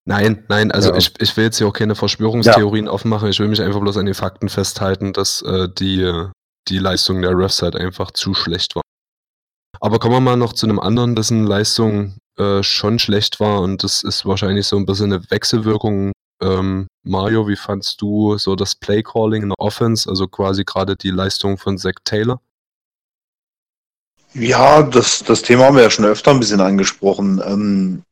[0.05, 0.97] Nein, nein, also ja.
[0.97, 2.91] ich, ich will jetzt hier auch keine Verschwörungstheorien ja.
[2.91, 3.29] aufmachen.
[3.29, 6.27] Ich will mich einfach bloß an den Fakten festhalten, dass äh, die,
[6.67, 8.81] die Leistung der Refs halt einfach zu schlecht war.
[9.79, 13.83] Aber kommen wir mal noch zu einem anderen, dessen Leistung äh, schon schlecht war und
[13.83, 16.11] das ist wahrscheinlich so ein bisschen eine Wechselwirkung.
[16.41, 21.11] Ähm, Mario, wie fandst du so das Playcalling in der Offense, also quasi gerade die
[21.11, 22.41] Leistung von Zach Taylor?
[24.33, 27.41] Ja, das, das Thema haben wir ja schon öfter ein bisschen angesprochen.
[27.45, 28.03] Ähm,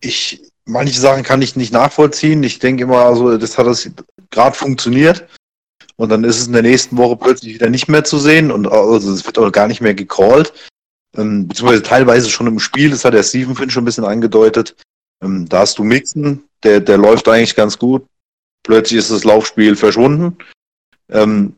[0.00, 2.42] ich, manche Sachen kann ich nicht nachvollziehen.
[2.42, 3.90] Ich denke immer, also das hat das
[4.30, 5.26] gerade funktioniert.
[5.96, 8.66] Und dann ist es in der nächsten Woche plötzlich wieder nicht mehr zu sehen und
[8.66, 10.52] also es wird auch gar nicht mehr gecallt.
[11.16, 14.74] Ähm, beziehungsweise teilweise schon im Spiel, das hat der Steven Finn schon ein bisschen angedeutet.
[15.22, 18.06] Ähm, da hast du Mixen, der, der läuft eigentlich ganz gut.
[18.62, 20.38] Plötzlich ist das Laufspiel verschwunden.
[21.10, 21.54] Ähm,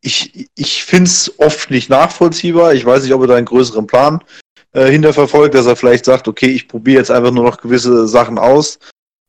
[0.00, 2.74] ich ich finde es oft nicht nachvollziehbar.
[2.74, 4.24] Ich weiß nicht, ob er da einen größeren Plan
[4.72, 8.38] äh, hinterverfolgt, dass er vielleicht sagt, okay, ich probiere jetzt einfach nur noch gewisse Sachen
[8.38, 8.78] aus.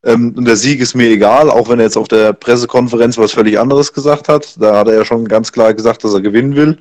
[0.04, 3.32] Ähm, und der Sieg ist mir egal, auch wenn er jetzt auf der Pressekonferenz was
[3.32, 4.60] völlig anderes gesagt hat.
[4.60, 6.78] Da hat er ja schon ganz klar gesagt, dass er gewinnen will.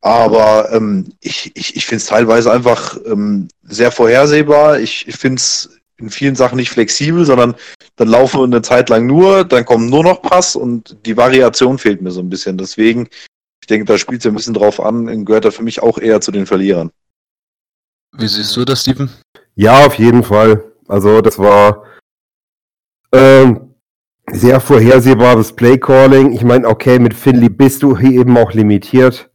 [0.00, 4.78] Aber ähm, ich, ich, ich finde es teilweise einfach ähm, sehr vorhersehbar.
[4.78, 7.54] Ich, ich finde es in vielen Sachen nicht flexibel, sondern
[7.96, 11.78] dann laufen wir eine Zeit lang nur, dann kommen nur noch Pass und die Variation
[11.78, 12.56] fehlt mir so ein bisschen.
[12.56, 13.08] Deswegen,
[13.60, 15.98] ich denke, da spielt es ja ein bisschen drauf an, gehört er für mich auch
[15.98, 16.90] eher zu den Verlierern.
[18.16, 19.10] Wie siehst du das, Steven?
[19.56, 20.64] Ja, auf jeden Fall.
[20.86, 21.84] Also das war
[23.12, 23.74] ähm,
[24.30, 26.32] sehr vorhersehbares Playcalling.
[26.32, 29.30] Ich meine, okay, mit Finley bist du hier eben auch limitiert.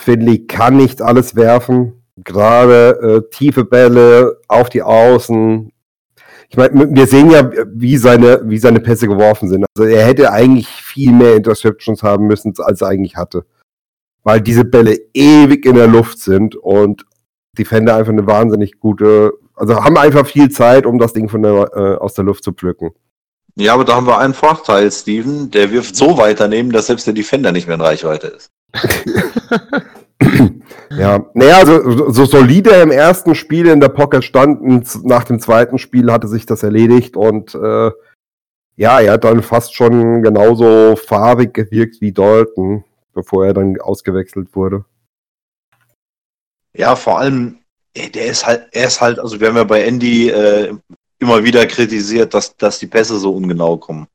[0.00, 5.72] Finley kann nicht alles werfen gerade äh, tiefe Bälle auf die Außen.
[6.48, 9.64] Ich meine, wir sehen ja, wie seine, wie seine Pässe geworfen sind.
[9.76, 13.44] Also er hätte eigentlich viel mehr Interceptions haben müssen, als er eigentlich hatte.
[14.24, 17.04] Weil diese Bälle ewig in der Luft sind und
[17.56, 21.70] Defender einfach eine wahnsinnig gute, also haben einfach viel Zeit, um das Ding von der,
[21.74, 22.90] äh, aus der Luft zu pflücken.
[23.56, 25.50] Ja, aber da haben wir einen Vorteil, Steven.
[25.50, 28.50] Der wirft so weiternehmen, dass selbst der Defender nicht mehr in Reichweite ist.
[30.90, 35.78] Ja, naja, also so solide im ersten Spiel in der Pocket standen, nach dem zweiten
[35.78, 37.90] Spiel hatte sich das erledigt und äh,
[38.76, 44.48] ja, er hat dann fast schon genauso farbig gewirkt wie Dalton, bevor er dann ausgewechselt
[44.54, 44.84] wurde.
[46.72, 47.58] Ja, vor allem,
[47.96, 50.74] der ist halt, er ist halt, also wir haben ja bei Andy äh,
[51.18, 54.06] immer wieder kritisiert, dass, dass die Pässe so ungenau kommen.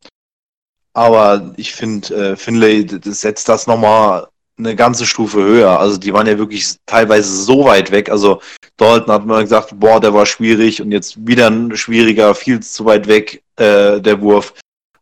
[0.94, 5.80] Aber ich finde, äh, Finlay setzt das nochmal eine ganze Stufe höher.
[5.80, 8.10] Also die waren ja wirklich teilweise so weit weg.
[8.10, 8.41] Also
[8.78, 12.86] Dalton hat man gesagt, boah, der war schwierig und jetzt wieder ein schwieriger, viel zu
[12.86, 14.54] weit weg, äh, der Wurf.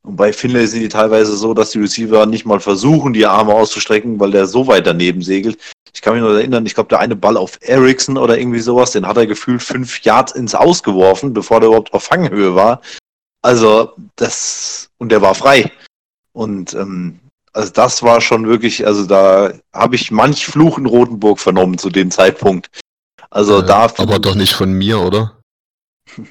[0.04, 3.54] Und bei Finlay sind die teilweise so, dass die Receiver nicht mal versuchen, die Arme
[3.54, 5.58] auszustrecken, weil der so weit daneben segelt.
[5.94, 8.92] Ich kann mich noch erinnern, ich glaube, der eine Ball auf Ericsson oder irgendwie sowas,
[8.92, 12.82] den hat er gefühlt fünf Yards ins Ausgeworfen, bevor der überhaupt auf Fanghöhe war.
[13.42, 15.72] Also das, und der war frei.
[16.34, 17.20] Und ähm,
[17.54, 21.90] also das war schon wirklich, also da habe ich manch Fluch in Rotenburg vernommen zu
[21.90, 22.70] dem Zeitpunkt.
[23.30, 23.92] Also äh, da.
[23.98, 25.40] Aber doch nicht von mir, oder?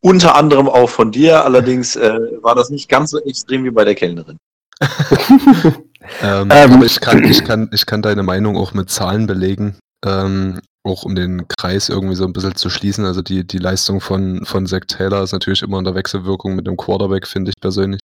[0.00, 3.84] Unter anderem auch von dir, allerdings äh, war das nicht ganz so extrem wie bei
[3.84, 4.38] der Kellnerin.
[6.22, 6.82] Ähm, Ähm.
[6.82, 11.14] ich kann, ich, kann, ich kann deine Meinung auch mit Zahlen belegen, ähm, auch um
[11.14, 13.04] den Kreis irgendwie so ein bisschen zu schließen.
[13.04, 16.66] Also die, die Leistung von, von Zach Taylor ist natürlich immer in der Wechselwirkung mit
[16.66, 18.00] dem Quarterback, finde ich persönlich.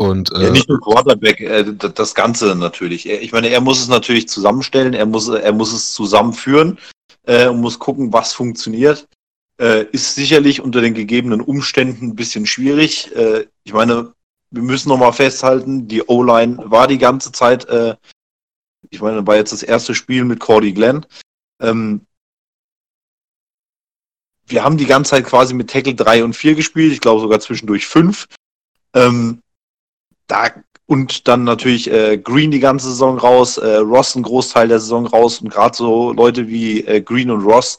[0.00, 3.08] Und äh, Ja, nicht nur Quarterback, äh, das Ganze natürlich.
[3.08, 6.78] Ich meine, er muss es natürlich zusammenstellen, er muss, er muss es zusammenführen
[7.24, 9.08] äh, und muss gucken, was funktioniert.
[9.60, 13.14] Äh, ist sicherlich unter den gegebenen Umständen ein bisschen schwierig.
[13.16, 14.12] Äh, ich meine,
[14.52, 17.96] wir müssen nochmal festhalten, die O-Line war die ganze Zeit, äh,
[18.90, 21.06] ich meine, war jetzt das erste Spiel mit Cordy Glenn.
[21.60, 22.06] Ähm,
[24.46, 27.40] wir haben die ganze Zeit quasi mit Tackle 3 und 4 gespielt, ich glaube sogar
[27.40, 28.28] zwischendurch 5.
[28.94, 29.42] Ähm,
[30.28, 30.50] da
[30.86, 35.06] und dann natürlich äh, Green die ganze Saison raus, äh, Ross einen Großteil der Saison
[35.06, 37.78] raus und gerade so Leute wie äh, Green und Ross,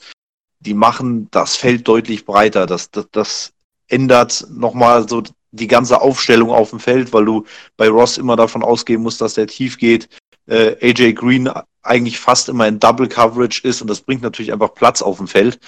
[0.60, 2.68] die machen das Feld deutlich breiter.
[2.68, 3.54] Das, das, das
[3.88, 7.46] ändert nochmal so die ganze Aufstellung auf dem Feld, weil du
[7.78, 10.08] bei Ross immer davon ausgehen musst, dass der tief geht.
[10.46, 11.50] Äh, AJ Green
[11.82, 15.28] eigentlich fast immer in Double Coverage ist und das bringt natürlich einfach Platz auf dem
[15.28, 15.60] Feld.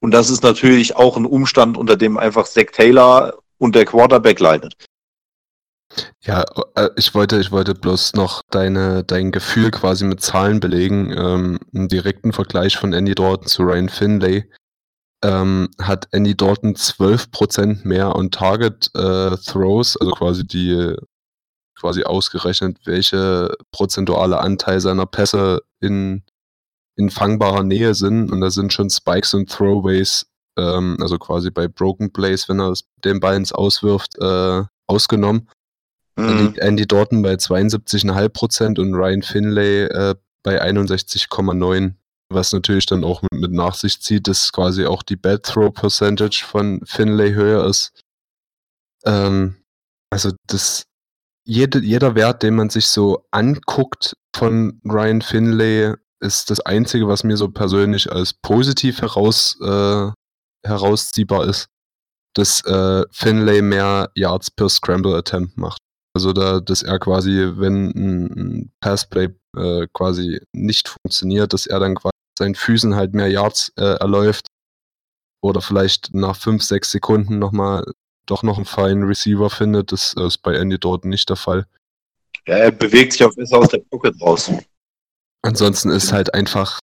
[0.00, 4.40] Und das ist natürlich auch ein Umstand, unter dem einfach Zach Taylor und der Quarterback
[4.40, 4.74] leidet.
[6.22, 6.44] Ja,
[6.76, 11.12] äh, ich wollte, ich wollte bloß noch deine, dein Gefühl quasi mit Zahlen belegen.
[11.16, 14.44] Ähm, einen direkten Vergleich von Andy Dalton zu Ryan Finlay.
[15.22, 20.94] Ähm, hat Andy Dalton 12% mehr on Target äh, Throws, also quasi die
[21.80, 26.22] quasi ausgerechnet, welche prozentuale Anteil seiner Pässe in,
[26.96, 28.30] in fangbarer Nähe sind.
[28.30, 30.26] Und da sind schon Spikes und Throwaways,
[30.58, 32.74] ähm, also quasi bei Broken Plays, wenn er
[33.04, 35.48] den Ball ins Auswirft, äh, ausgenommen.
[36.16, 36.38] Da Mhm.
[36.46, 41.94] liegt Andy Dalton bei 72,5% und Ryan Finlay äh, bei 61,9%,
[42.30, 45.72] was natürlich dann auch mit, mit nach sich zieht, dass quasi auch die Bad Throw
[45.72, 47.92] Percentage von Finlay höher ist.
[49.04, 49.56] Ähm,
[50.10, 50.84] also das,
[51.46, 57.24] jede, jeder Wert, den man sich so anguckt von Ryan Finlay, ist das Einzige, was
[57.24, 60.10] mir so persönlich als positiv heraus, äh,
[60.66, 61.68] herausziehbar ist,
[62.34, 65.80] dass äh, Finlay mehr Yards per Scramble Attempt macht.
[66.14, 71.94] Also da, dass er quasi, wenn ein, Passplay äh, quasi nicht funktioniert, dass er dann
[71.94, 74.46] quasi seinen Füßen halt mehr Yards äh, erläuft
[75.42, 77.84] oder vielleicht nach fünf, sechs Sekunden nochmal
[78.26, 79.92] doch noch einen feinen Receiver findet.
[79.92, 81.66] Das ist bei Andy Dalton nicht der Fall.
[82.46, 84.50] Ja, er bewegt sich auch besser aus der Pocket raus.
[85.42, 86.78] Ansonsten ist halt einfach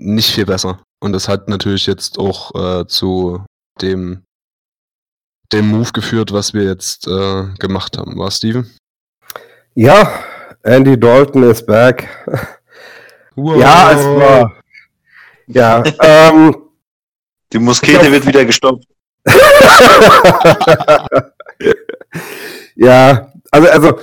[0.00, 0.82] nicht viel besser.
[1.02, 3.44] Und das hat natürlich jetzt auch äh, zu
[3.80, 4.24] dem,
[5.52, 8.18] dem Move geführt, was wir jetzt äh, gemacht haben.
[8.18, 8.70] War Steven?
[9.74, 10.10] Ja,
[10.62, 12.08] Andy Dalton ist back.
[13.36, 14.56] Ja, es war.
[15.46, 16.56] Ja, ähm.
[17.52, 18.84] Die Muskete wird wieder gestoppt.
[22.74, 23.98] ja, also, also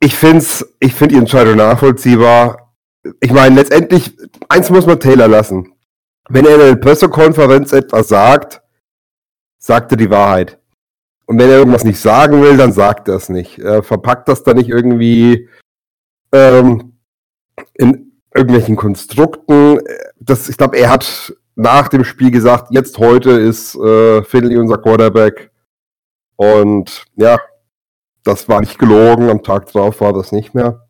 [0.00, 2.74] ich find's, ich finde die Entscheidung nachvollziehbar.
[3.20, 4.16] Ich meine, letztendlich,
[4.48, 5.72] eins muss man Taylor lassen.
[6.28, 8.60] Wenn er in der Pressekonferenz etwas sagt,
[9.60, 10.58] sagt er die Wahrheit.
[11.26, 13.60] Und wenn er irgendwas nicht sagen will, dann sagt er es nicht.
[13.60, 15.48] Er verpackt das dann nicht irgendwie
[16.32, 16.94] ähm,
[17.74, 19.78] in irgendwelchen Konstrukten.
[20.18, 24.78] Das, ich glaube, er hat nach dem Spiel gesagt, jetzt heute ist äh, Finley unser
[24.78, 25.52] Quarterback.
[26.34, 27.38] Und ja,
[28.24, 29.30] das war nicht gelogen.
[29.30, 30.88] Am Tag drauf war das nicht mehr.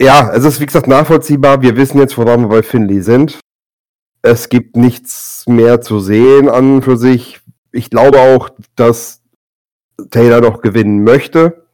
[0.00, 1.60] Ja, es ist wie gesagt nachvollziehbar.
[1.60, 3.40] Wir wissen jetzt, woran wir bei Finley sind.
[4.22, 7.40] Es gibt nichts mehr zu sehen an für sich.
[7.72, 9.22] Ich glaube auch, dass
[10.10, 11.66] Taylor noch gewinnen möchte.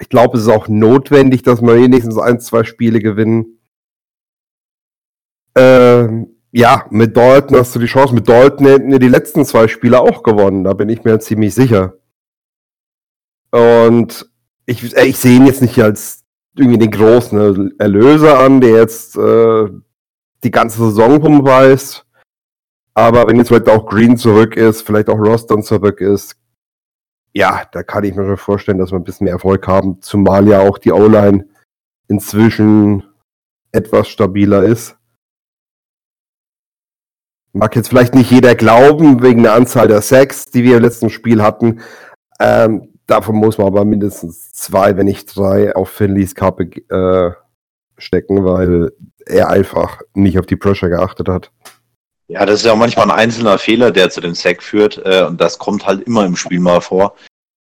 [0.00, 3.60] Ich glaube, es ist auch notwendig, dass wir wenigstens ein, zwei Spiele gewinnen.
[5.54, 8.14] Ähm, ja, mit Dalton hast du die Chance.
[8.14, 10.64] Mit Dalton hätten wir die letzten zwei Spiele auch gewonnen.
[10.64, 11.94] Da bin ich mir ziemlich sicher.
[13.50, 14.30] Und
[14.66, 16.24] ich, äh, ich sehe ihn jetzt nicht als
[16.56, 19.68] irgendwie den großen Erlöser an, der jetzt äh,
[20.46, 22.06] die ganze Saison rumreißt.
[22.94, 26.36] Aber wenn jetzt vielleicht auch Green zurück ist, vielleicht auch Ross dann zurück ist,
[27.34, 30.48] ja, da kann ich mir schon vorstellen, dass wir ein bisschen mehr Erfolg haben, zumal
[30.48, 31.46] ja auch die O-Line
[32.08, 33.04] inzwischen
[33.72, 34.96] etwas stabiler ist.
[37.52, 41.10] Mag jetzt vielleicht nicht jeder glauben, wegen der Anzahl der Sacks, die wir im letzten
[41.10, 41.80] Spiel hatten.
[42.40, 47.32] Ähm, davon muss man aber mindestens zwei, wenn nicht drei, auf Finleys Kappe äh,
[47.98, 48.92] stecken, weil
[49.24, 51.50] er einfach nicht auf die Pressure geachtet hat.
[52.28, 55.00] Ja, das ist ja manchmal ein einzelner Fehler, der zu dem Sack führt.
[55.04, 57.14] Äh, und das kommt halt immer im Spiel mal vor.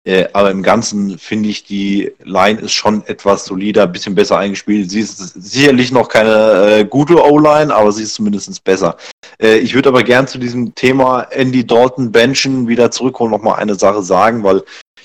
[0.06, 4.38] Äh, aber im Ganzen finde ich, die Line ist schon etwas solider, ein bisschen besser
[4.38, 4.90] eingespielt.
[4.90, 8.98] Sie ist sicherlich noch keine äh, gute O-Line, aber sie ist zumindest besser.
[9.40, 13.54] Äh, ich würde aber gern zu diesem Thema Andy Dalton Benchen wieder zurückholen, noch mal
[13.54, 14.62] eine Sache sagen, weil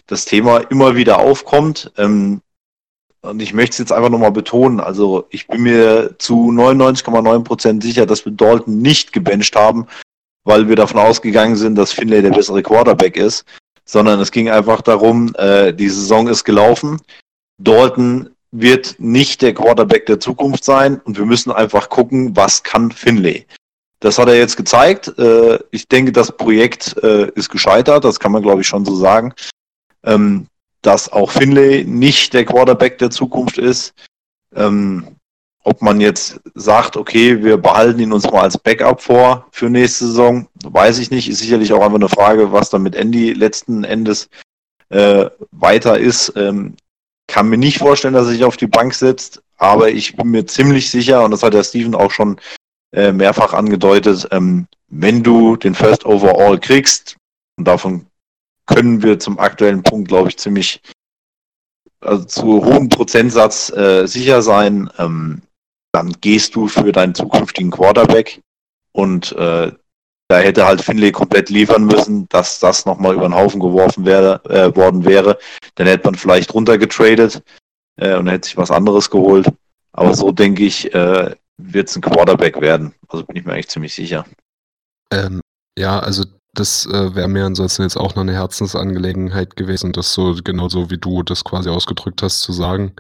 [0.08, 1.92] das Thema immer wieder aufkommt.
[1.98, 2.42] Ähm,
[3.22, 4.80] und ich möchte es jetzt einfach nochmal betonen.
[4.80, 9.88] Also ich bin mir zu 99,9 Prozent sicher, dass wir Dalton nicht gebencht haben,
[10.46, 13.46] weil wir davon ausgegangen sind, dass Finlay der bessere Quarterback ist,
[13.86, 17.02] sondern es ging einfach darum, äh, die Saison ist gelaufen.
[17.62, 22.92] Dalton wird nicht der Quarterback der Zukunft sein und wir müssen einfach gucken, was kann
[22.92, 23.46] Finlay.
[24.00, 25.14] Das hat er jetzt gezeigt.
[25.20, 28.96] Äh, ich denke, das Projekt äh, ist gescheitert, das kann man glaube ich schon so
[28.96, 29.34] sagen.
[30.04, 30.48] Ähm,
[30.82, 33.94] dass auch Finlay nicht der Quarterback der Zukunft ist.
[34.56, 35.16] Ähm,
[35.64, 40.08] ob man jetzt sagt, okay, wir behalten ihn uns mal als Backup vor für nächste
[40.08, 41.30] Saison, weiß ich nicht.
[41.30, 44.30] Ist sicherlich auch einfach eine Frage, was dann mit Andy letzten Endes
[44.90, 46.34] äh, weiter ist.
[46.36, 46.76] Ähm,
[47.28, 50.46] kann mir nicht vorstellen, dass er sich auf die Bank setzt, aber ich bin mir
[50.46, 52.40] ziemlich sicher, und das hat der Steven auch schon
[52.92, 57.18] äh, mehrfach angedeutet, ähm, wenn du den First Overall kriegst,
[57.58, 58.08] und davon
[58.70, 60.82] können wir zum aktuellen Punkt, glaube ich, ziemlich
[62.02, 65.42] also zu hohem Prozentsatz äh, sicher sein, ähm,
[65.92, 68.42] dann gehst du für deinen zukünftigen Quarterback
[68.94, 69.72] und äh,
[70.30, 74.42] da hätte halt Finlay komplett liefern müssen, dass das nochmal über den Haufen geworfen wäre,
[74.46, 75.40] äh, worden wäre.
[75.76, 77.42] Dann hätte man vielleicht runtergetradet
[77.98, 79.48] äh, und hätte sich was anderes geholt.
[79.92, 82.94] Aber so denke ich, äh, wird es ein Quarterback werden.
[83.08, 84.24] Also bin ich mir eigentlich ziemlich sicher.
[85.12, 85.42] Ähm,
[85.76, 90.36] ja, also das äh, wäre mir ansonsten jetzt auch noch eine Herzensangelegenheit gewesen, das so
[90.44, 92.96] genauso wie du das quasi ausgedrückt hast zu sagen.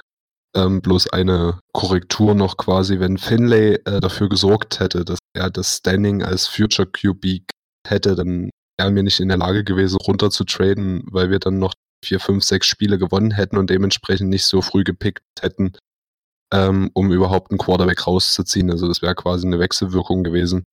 [0.56, 5.78] Ähm, bloß eine Korrektur noch quasi, wenn Finlay äh, dafür gesorgt hätte, dass er das
[5.78, 7.44] Standing als Future QB
[7.88, 11.60] hätte, dann wären wir nicht in der Lage gewesen, runter zu traden, weil wir dann
[11.60, 15.74] noch vier, fünf, sechs Spiele gewonnen hätten und dementsprechend nicht so früh gepickt hätten,
[16.54, 18.72] ähm, um überhaupt einen Quarterback rauszuziehen.
[18.72, 20.64] Also das wäre quasi eine Wechselwirkung gewesen.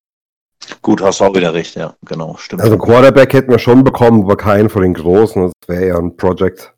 [0.81, 2.61] Gut, hast du auch wieder recht, ja, genau, stimmt.
[2.61, 5.43] Also Quarterback hätten wir schon bekommen, aber keinen von den Großen.
[5.43, 6.73] Das wäre ja ein Project.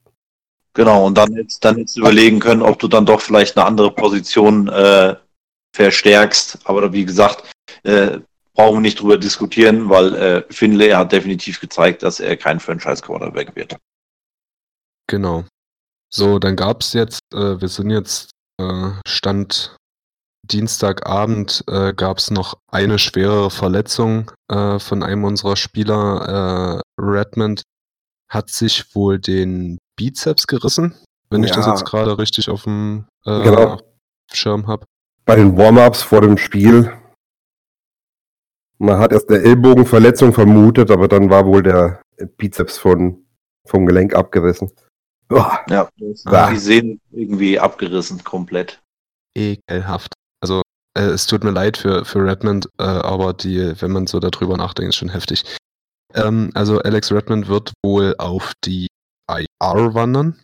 [0.73, 3.91] Genau, und dann jetzt, dann jetzt überlegen können, ob du dann doch vielleicht eine andere
[3.91, 5.15] Position äh,
[5.75, 6.59] verstärkst.
[6.65, 7.51] Aber wie gesagt,
[7.83, 8.19] äh,
[8.53, 13.55] brauchen wir nicht drüber diskutieren, weil äh, Finlay hat definitiv gezeigt, dass er kein Franchise-Quarterback
[13.55, 13.77] wird.
[15.07, 15.45] Genau.
[16.13, 19.75] So, dann gab es jetzt, äh, wir sind jetzt äh, Stand
[20.51, 26.81] Dienstagabend äh, gab es noch eine schwere Verletzung äh, von einem unserer Spieler.
[26.97, 27.63] Äh, Redmond
[28.29, 30.95] hat sich wohl den Bizeps gerissen,
[31.29, 31.73] wenn ich das Ja.
[31.73, 33.79] jetzt gerade richtig auf dem äh, Genau.
[34.31, 34.85] Schirm habe.
[35.25, 36.93] Bei den Warm-Ups vor dem Spiel.
[38.77, 42.01] Man hat erst eine Ellbogenverletzung vermutet, aber dann war wohl der
[42.37, 43.25] Bizeps von,
[43.67, 44.71] vom Gelenk abgerissen.
[45.31, 45.59] Uah.
[45.69, 48.79] Ja, die sehen irgendwie abgerissen komplett.
[49.35, 50.13] Ekelhaft.
[50.41, 50.61] Also,
[50.97, 54.57] äh, es tut mir leid für, für Redmond, äh, aber die, wenn man so darüber
[54.57, 55.43] nachdenkt, ist schon heftig.
[56.13, 58.87] Ähm, also, Alex Redmond wird wohl auf die
[59.29, 60.39] IR wandern.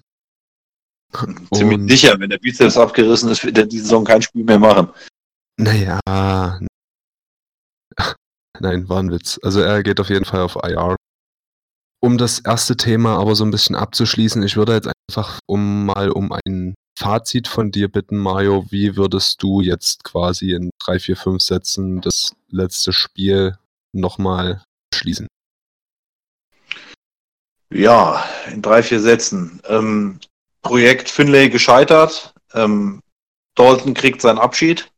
[1.53, 4.59] Ziemlich Und- sicher, wenn der Bizeps abgerissen ist, wird er die Saison kein Spiel mehr
[4.59, 4.89] machen.
[5.57, 5.99] Naja.
[8.59, 9.39] Nein, war ein Witz.
[9.41, 10.95] Also er geht auf jeden Fall auf IR.
[12.03, 16.11] Um das erste Thema aber so ein bisschen abzuschließen, ich würde jetzt einfach um mal
[16.11, 18.65] um ein Fazit von dir bitten, Mario.
[18.69, 23.57] Wie würdest du jetzt quasi in drei, vier, fünf Sätzen das letzte Spiel
[23.91, 25.27] nochmal schließen?
[27.73, 29.61] Ja, in drei, vier Sätzen.
[29.67, 30.19] Ähm,
[30.61, 32.33] Projekt Finlay gescheitert.
[32.53, 33.01] Ähm,
[33.55, 34.89] Dalton kriegt seinen Abschied,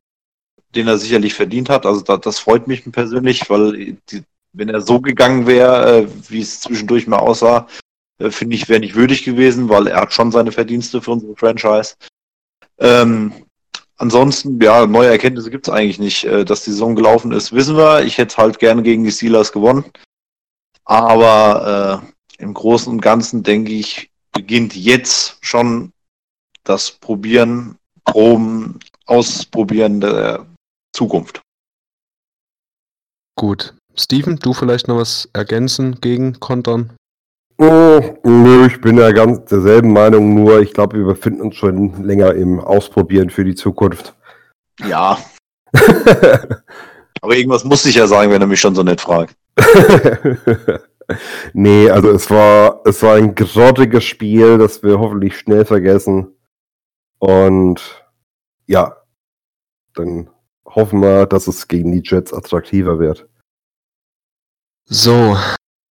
[0.76, 1.86] den er sicherlich verdient hat.
[1.86, 6.42] Also da, das freut mich persönlich, weil die, wenn er so gegangen wäre, äh, wie
[6.42, 7.68] es zwischendurch mal aussah,
[8.20, 11.36] äh, finde ich, wäre nicht würdig gewesen, weil er hat schon seine Verdienste für unsere
[11.36, 11.96] Franchise.
[12.80, 13.34] Ähm,
[13.98, 16.24] ansonsten, ja, neue Erkenntnisse gibt es eigentlich nicht.
[16.26, 18.04] Äh, dass die Saison gelaufen ist, wissen wir.
[18.04, 19.86] Ich hätte halt gerne gegen die Steelers gewonnen.
[20.86, 22.04] Aber
[22.40, 25.92] äh, im Großen und Ganzen, denke ich, beginnt jetzt schon
[26.64, 30.46] das Probieren, Proben, Ausprobieren der
[30.94, 31.42] Zukunft.
[33.36, 33.74] Gut.
[33.96, 36.97] Steven, du vielleicht noch was ergänzen gegen Kontern?
[37.60, 42.04] Oh, nö, ich bin ja ganz derselben Meinung, nur ich glaube, wir befinden uns schon
[42.04, 44.16] länger im Ausprobieren für die Zukunft.
[44.86, 45.18] Ja,
[47.22, 49.36] aber irgendwas muss ich ja sagen, wenn er mich schon so nett fragt.
[51.54, 56.36] nee, also es war, es war ein grottiges Spiel, das wir hoffentlich schnell vergessen.
[57.20, 58.06] Und
[58.68, 58.98] ja,
[59.96, 60.30] dann
[60.66, 63.28] hoffen wir, dass es gegen die Jets attraktiver wird.
[64.86, 65.36] So,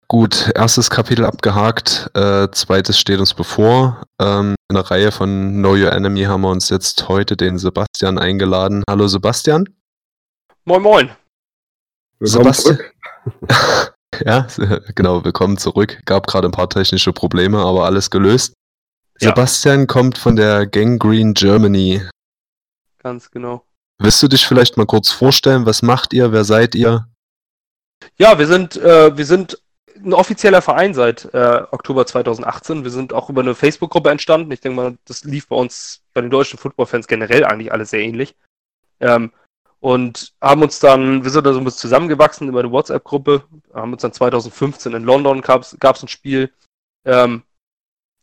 [0.09, 4.03] gut, erstes Kapitel abgehakt, äh, zweites steht uns bevor.
[4.21, 8.19] Ähm, in der Reihe von Know Your Enemy haben wir uns jetzt heute den Sebastian
[8.19, 8.83] eingeladen.
[8.89, 9.69] Hallo Sebastian.
[10.65, 11.11] Moin Moin.
[12.19, 12.79] Willkommen Sebastian.
[14.25, 14.47] Ja,
[14.95, 16.01] genau, willkommen zurück.
[16.07, 18.55] Gab gerade ein paar technische Probleme, aber alles gelöst.
[19.21, 19.29] Ja.
[19.29, 22.01] Sebastian kommt von der Gang Green Germany.
[23.03, 23.67] Ganz genau.
[23.99, 25.67] Willst du dich vielleicht mal kurz vorstellen?
[25.67, 26.33] Was macht ihr?
[26.33, 27.07] Wer seid ihr?
[28.17, 29.59] Ja, wir sind, äh, wir sind
[30.05, 32.84] ein offizieller Verein seit äh, Oktober 2018.
[32.84, 34.51] Wir sind auch über eine Facebook-Gruppe entstanden.
[34.53, 38.01] Ich denke mal, das lief bei uns, bei den deutschen Football-Fans generell eigentlich alles sehr
[38.01, 38.34] ähnlich.
[39.01, 39.32] Ähm,
[39.80, 43.44] und haben uns dann, wir sind da so ein bisschen zusammengewachsen über eine WhatsApp-Gruppe,
[43.74, 46.51] haben uns dann 2015 in London gab es ein Spiel,
[47.05, 47.42] ähm,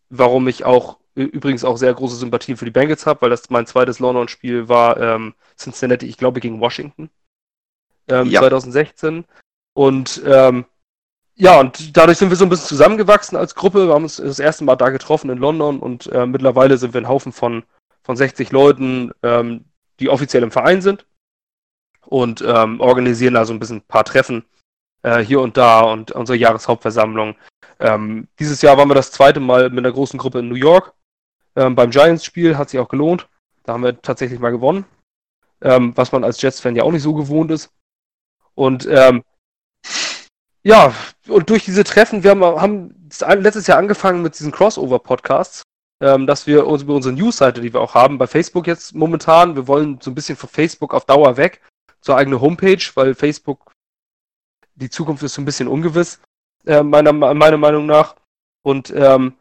[0.09, 3.67] warum ich auch übrigens auch sehr große Sympathien für die Bengals habe, weil das mein
[3.67, 7.09] zweites London-Spiel war ähm, Cincinnati, ich glaube gegen Washington
[8.07, 8.41] ähm, Ja.
[8.41, 9.26] 2016.
[9.76, 10.65] Und ähm,
[11.36, 13.88] ja, und dadurch sind wir so ein bisschen zusammengewachsen als Gruppe.
[13.88, 17.02] Wir haben uns das erste Mal da getroffen in London und äh, mittlerweile sind wir
[17.02, 17.64] ein Haufen von,
[18.04, 19.66] von 60 Leuten, ähm,
[20.00, 21.06] die offiziell im Verein sind
[22.06, 24.46] und ähm, organisieren also ein bisschen ein paar Treffen
[25.02, 27.36] äh, hier und da und unsere Jahreshauptversammlung.
[27.80, 30.94] Ähm, dieses Jahr waren wir das zweite Mal mit einer großen Gruppe in New York.
[31.56, 33.28] Ähm, beim Giants-Spiel hat sich auch gelohnt.
[33.64, 34.86] Da haben wir tatsächlich mal gewonnen,
[35.62, 37.72] ähm, was man als Jets-Fan ja auch nicht so gewohnt ist.
[38.56, 39.24] Und ähm,
[40.64, 40.93] ja,
[41.28, 43.09] und durch diese Treffen, wir haben, haben
[43.41, 45.64] letztes Jahr angefangen mit diesen Crossover-Podcasts,
[46.01, 49.55] ähm, dass wir uns über unsere Newsseite, die wir auch haben, bei Facebook jetzt momentan,
[49.55, 51.61] wir wollen so ein bisschen von Facebook auf Dauer weg
[52.01, 53.72] zur eigenen Homepage, weil Facebook,
[54.76, 56.20] die Zukunft ist so ein bisschen ungewiss,
[56.66, 58.16] äh, meiner, meiner Meinung nach.
[58.64, 59.34] Und ähm,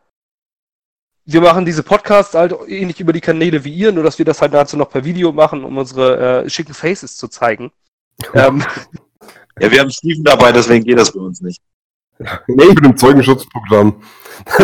[1.25, 4.43] wir machen diese Podcasts halt ähnlich über die Kanäle wie ihr, nur dass wir das
[4.43, 7.71] halt dazu noch per Video machen, um unsere äh, schicken Faces zu zeigen.
[8.35, 8.65] ähm,
[9.61, 11.61] Ja, wir haben Steven dabei, deswegen geht das bei uns nicht.
[12.47, 14.01] Nee, ich bin im Zeugenschutzprogramm.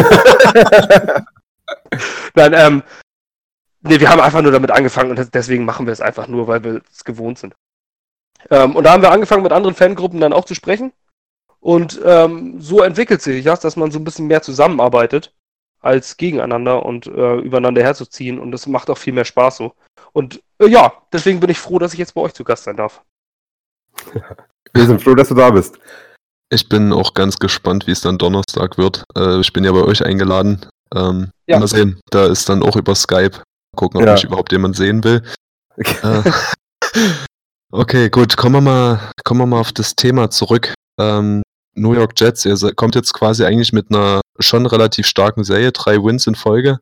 [2.35, 2.83] Nein, ähm,
[3.81, 6.63] nee, wir haben einfach nur damit angefangen und deswegen machen wir es einfach nur, weil
[6.63, 7.55] wir es gewohnt sind.
[8.51, 10.93] Ähm, und da haben wir angefangen mit anderen Fangruppen dann auch zu sprechen.
[11.61, 15.35] Und ähm, so entwickelt sich das, dass man so ein bisschen mehr zusammenarbeitet
[15.81, 18.39] als gegeneinander und äh, übereinander herzuziehen.
[18.39, 19.75] Und das macht auch viel mehr Spaß so.
[20.13, 22.77] Und äh, ja, deswegen bin ich froh, dass ich jetzt bei euch zu Gast sein
[22.77, 23.03] darf.
[24.75, 25.79] Wir sind froh, dass du da bist.
[26.51, 29.05] Ich bin auch ganz gespannt, wie es dann Donnerstag wird.
[29.17, 30.67] Äh, ich bin ja bei euch eingeladen.
[30.95, 31.59] Ähm, Ja.
[31.59, 32.01] Mal sehen.
[32.11, 33.43] Da ist dann auch über Skype.
[33.77, 34.13] Gucken, ob Ja.
[34.15, 35.23] mich überhaupt jemand sehen will.
[35.77, 36.23] Äh,
[37.73, 38.37] okay, gut.
[38.37, 40.73] Kommen wir mal, kommen wir mal auf das Thema zurück.
[40.99, 41.43] Ähm,
[41.75, 46.03] New York Jets, ihr kommt jetzt quasi eigentlich mit einer schon relativ starken Serie, drei
[46.03, 46.79] Wins in Folge.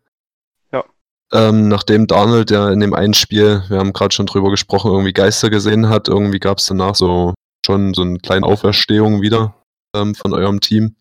[0.73, 0.85] Ja.
[1.33, 5.13] Ähm, nachdem Darnold ja in dem einen Spiel, wir haben gerade schon drüber gesprochen, irgendwie
[5.13, 7.35] Geister gesehen hat, irgendwie gab es danach so
[7.67, 9.55] schon so eine kleine Auferstehung wieder
[9.95, 10.97] ähm, von eurem Team.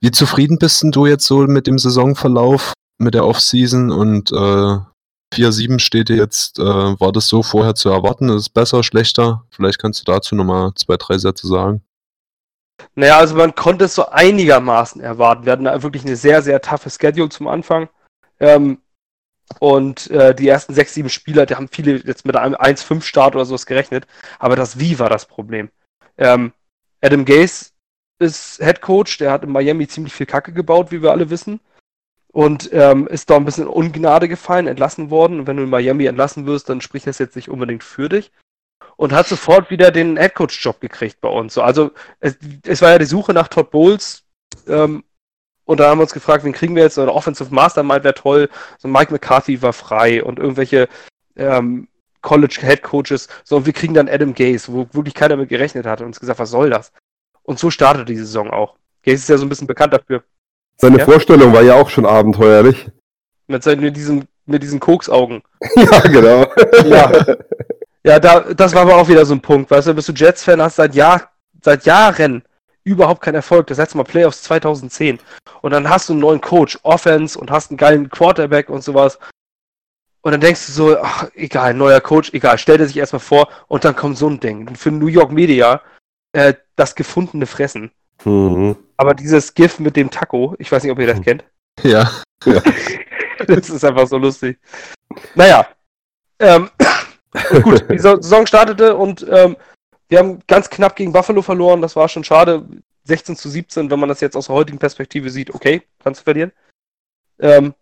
[0.00, 4.78] Wie zufrieden bist du jetzt so mit dem Saisonverlauf, mit der Offseason und äh,
[5.34, 8.28] 4-7 steht jetzt, äh, war das so vorher zu erwarten?
[8.30, 9.44] Ist es besser, schlechter?
[9.50, 11.82] Vielleicht kannst du dazu nochmal zwei, drei Sätze sagen.
[12.94, 15.44] Naja, also man konnte es so einigermaßen erwarten.
[15.44, 17.88] Wir hatten da wirklich eine sehr, sehr taffe Schedule zum Anfang.
[18.40, 18.78] Ähm,
[19.58, 23.44] und äh, die ersten sechs, sieben Spieler, die haben viele jetzt mit einem 1-5-Start oder
[23.44, 24.06] sowas gerechnet.
[24.38, 25.70] Aber das Wie war das Problem.
[26.16, 26.52] Ähm,
[27.00, 27.70] Adam Gase
[28.18, 31.60] ist Head Coach, der hat in Miami ziemlich viel Kacke gebaut, wie wir alle wissen.
[32.32, 35.40] Und ähm, ist da ein bisschen in Ungnade gefallen, entlassen worden.
[35.40, 38.30] Und wenn du in Miami entlassen wirst, dann spricht das jetzt nicht unbedingt für dich.
[38.96, 41.54] Und hat sofort wieder den Headcoach-Job gekriegt bei uns.
[41.54, 41.90] So, also
[42.20, 44.24] es, es war ja die Suche nach Todd Bowles.
[44.68, 45.02] Ähm,
[45.70, 46.98] und da haben wir uns gefragt, wen kriegen wir jetzt?
[46.98, 48.48] Oder Offensive Mastermind wäre toll.
[48.78, 50.88] So Mike McCarthy war frei und irgendwelche
[51.36, 51.86] ähm,
[52.22, 53.28] College Head Coaches.
[53.44, 56.18] So, und wir kriegen dann Adam Gase, wo wirklich keiner mit gerechnet hat und uns
[56.18, 56.90] gesagt, was soll das?
[57.44, 58.74] Und so startet die Saison auch.
[59.04, 60.24] Gase ist ja so ein bisschen bekannt dafür.
[60.76, 61.04] Seine Ja.
[61.04, 62.90] Vorstellung war ja auch schon abenteuerlich.
[63.46, 65.40] Mit, seinen, mit diesen, mit diesen Koksaugen.
[65.76, 66.46] ja, genau.
[66.84, 67.12] Ja.
[68.02, 69.70] Ja, da, das war aber auch wieder so ein Punkt.
[69.70, 71.30] Weißt du, bist du Jets-Fan, hast seit, Jahr,
[71.62, 72.42] seit Jahren
[72.90, 73.66] überhaupt keinen Erfolg.
[73.68, 75.18] Das letzte Mal Playoffs 2010.
[75.62, 79.18] Und dann hast du einen neuen Coach, Offense und hast einen geilen Quarterback und sowas.
[80.22, 83.48] Und dann denkst du so, ach, egal, neuer Coach, egal, stell dir sich erstmal vor
[83.68, 84.68] und dann kommt so ein Ding.
[84.68, 85.80] Und für New York Media,
[86.32, 87.90] äh, das gefundene Fressen.
[88.24, 88.76] Mhm.
[88.98, 91.44] Aber dieses GIF mit dem Taco, ich weiß nicht, ob ihr das kennt.
[91.82, 92.10] Ja,
[93.46, 94.58] das ist einfach so lustig.
[95.34, 95.66] Naja.
[96.38, 96.70] Ähm,
[97.62, 99.56] gut, die Sa- Saison startete und ähm,
[100.10, 101.80] wir haben ganz knapp gegen Buffalo verloren.
[101.80, 102.66] Das war schon schade.
[103.04, 106.24] 16 zu 17, wenn man das jetzt aus der heutigen Perspektive sieht, okay, kannst du
[106.24, 106.52] verlieren.
[107.38, 107.74] Ähm,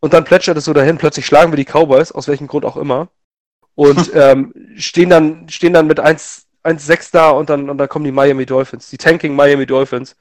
[0.00, 2.76] und dann plätschert es so dahin, plötzlich schlagen wir die Cowboys, aus welchem Grund auch
[2.76, 3.08] immer.
[3.74, 8.04] Und ähm, stehen dann, stehen dann mit 1 1-6 da und dann, und dann kommen
[8.04, 10.16] die Miami Dolphins, die Tanking Miami Dolphins.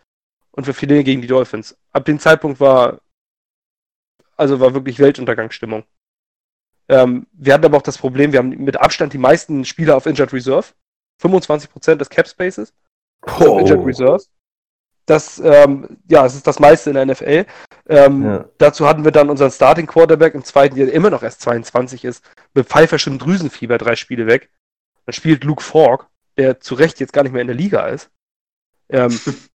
[0.52, 1.78] Und wir verlieren gegen die Dolphins.
[1.92, 3.00] Ab dem Zeitpunkt war,
[4.36, 5.84] also war wirklich Weltuntergangsstimmung.
[6.90, 10.06] Ähm, wir hatten aber auch das Problem, wir haben mit Abstand die meisten Spieler auf
[10.06, 10.68] Injured Reserve.
[11.22, 12.74] 25% des Cap Spaces.
[13.40, 13.60] Oh.
[13.60, 14.24] Injured Reserve.
[15.06, 17.46] Das, ähm, ja, es ist das meiste in der NFL.
[17.88, 18.46] Ähm, Ja.
[18.58, 22.24] Dazu hatten wir dann unseren Starting Quarterback im zweiten, der immer noch erst 22 ist,
[22.54, 24.50] mit pfeiferschem Drüsenfieber drei Spiele weg.
[25.06, 28.12] Dann spielt Luke Falk, der zu Recht jetzt gar nicht mehr in der Liga ist.
[28.90, 29.18] Ähm,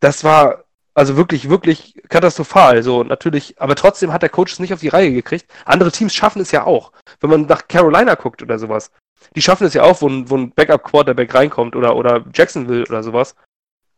[0.00, 0.65] das war
[0.96, 2.82] also wirklich, wirklich katastrophal.
[2.82, 5.46] So, natürlich, aber trotzdem hat der Coach es nicht auf die Reihe gekriegt.
[5.66, 6.90] Andere Teams schaffen es ja auch.
[7.20, 8.90] Wenn man nach Carolina guckt oder sowas.
[9.34, 13.02] Die schaffen es ja auch, wo ein, wo ein Backup-Quarterback reinkommt oder, oder Jacksonville oder
[13.02, 13.36] sowas,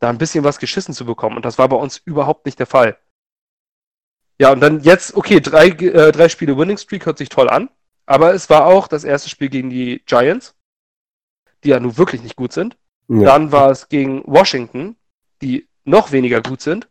[0.01, 1.37] da ein bisschen was geschissen zu bekommen.
[1.37, 2.99] Und das war bei uns überhaupt nicht der Fall.
[4.41, 7.71] Ja, und dann jetzt, okay, drei, äh, drei Spiele Winning Streak hört sich toll an.
[8.07, 10.57] Aber es war auch das erste Spiel gegen die Giants,
[11.63, 12.77] die ja nun wirklich nicht gut sind.
[13.07, 13.25] Ja.
[13.25, 14.97] Dann war es gegen Washington,
[15.43, 16.89] die noch weniger gut sind.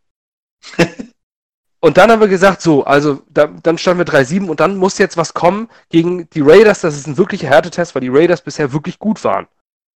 [1.80, 4.98] und dann haben wir gesagt, so, also da, dann standen wir 3-7 und dann muss
[4.98, 6.80] jetzt was kommen gegen die Raiders.
[6.80, 9.46] Das ist ein wirklicher Härtetest, weil die Raiders bisher wirklich gut waren.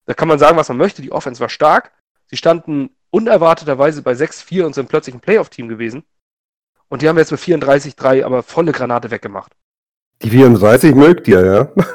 [0.06, 1.02] Da kann man sagen, was man möchte.
[1.02, 1.92] Die Offense war stark.
[2.28, 6.04] Sie standen unerwarteterweise bei 6-4 und sind plötzlich ein Playoff-Team gewesen.
[6.88, 9.54] Und die haben jetzt mit 34-3 aber volle Granate weggemacht.
[10.22, 11.86] Die 34 mögt ihr, ja?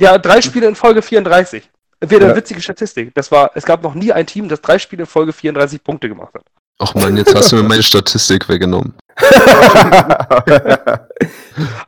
[0.00, 1.68] Ja, drei Spiele in Folge 34.
[2.00, 2.36] Wieder Ja.
[2.36, 3.14] witzige Statistik.
[3.14, 6.08] Das war, es gab noch nie ein Team, das drei Spiele in Folge 34 Punkte
[6.08, 6.44] gemacht hat.
[6.80, 8.94] Ach man, jetzt hast du mir meine Statistik weggenommen.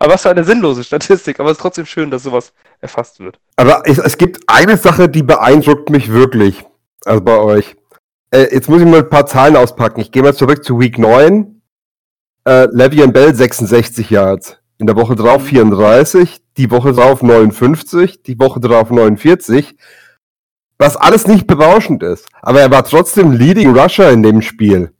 [0.00, 1.38] Aber was für eine sinnlose Statistik.
[1.38, 3.38] Aber es ist trotzdem schön, dass sowas erfasst wird.
[3.56, 6.64] Aber es, es gibt eine Sache, die beeindruckt mich wirklich.
[7.04, 7.76] Also bei euch.
[8.32, 10.00] Äh, jetzt muss ich mal ein paar Zahlen auspacken.
[10.00, 11.62] Ich gehe mal zurück zu Week 9.
[12.44, 14.56] Äh, Le'Veon Bell 66 Yards.
[14.78, 16.40] In der Woche drauf 34.
[16.56, 18.22] Die Woche drauf 59.
[18.22, 19.76] Die Woche drauf 49.
[20.80, 22.26] Was alles nicht berauschend ist.
[22.40, 24.94] Aber er war trotzdem Leading Rusher in dem Spiel.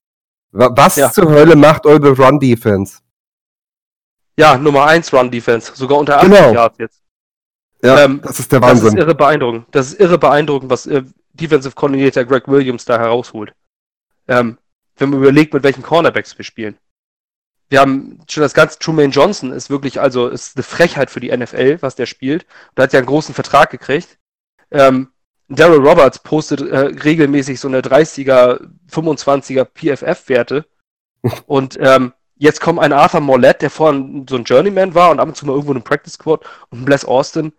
[0.52, 1.10] Wa- Was Ja.
[1.10, 2.98] zur Hölle macht eure Run Defense?
[4.38, 5.72] Ja, Nummer 1 Run Defense.
[5.74, 6.52] Sogar unter 80 Genau.
[6.52, 7.02] Yards jetzt.
[7.82, 8.98] Ja, Ähm, das ist der Das ist Wahnsinn.
[8.98, 9.66] irre beeindruckend.
[9.70, 11.02] Das ist irre beeindruckend, was äh,
[11.32, 13.54] Defensive Coordinator Greg Williams da herausholt.
[14.28, 14.58] Ähm,
[14.98, 16.76] wenn man überlegt, mit welchen Cornerbacks wir spielen.
[17.70, 21.30] Wir haben schon das ganze Trumaine Johnson ist wirklich, also ist eine Frechheit für die
[21.34, 22.44] NFL, was der spielt.
[22.76, 24.18] Der hat ja einen großen Vertrag gekriegt.
[24.70, 25.08] Ähm,
[25.50, 30.64] Daryl Roberts postet äh, regelmäßig so eine 30er, 25er PFF-Werte.
[31.46, 35.28] und ähm, jetzt kommt ein Arthur Mollett, der vorher so ein Journeyman war und ab
[35.28, 37.52] und zu mal irgendwo in einem Practice Squad und ein Bless Austin,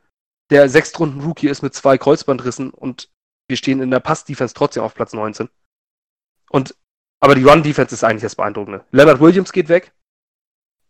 [0.50, 3.10] der Sechstrunden-Rookie ist mit zwei Kreuzbandrissen und
[3.48, 5.50] wir stehen in der Pass-Defense trotzdem auf Platz 19.
[6.50, 6.76] Und,
[7.20, 8.86] aber die Run-Defense ist eigentlich das Beeindruckende.
[8.92, 9.94] Leonard Williams geht weg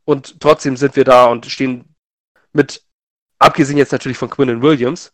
[0.06, 1.96] und trotzdem sind wir da und stehen
[2.54, 2.86] mit,
[3.40, 5.14] abgesehen jetzt natürlich von Quinnen Williams,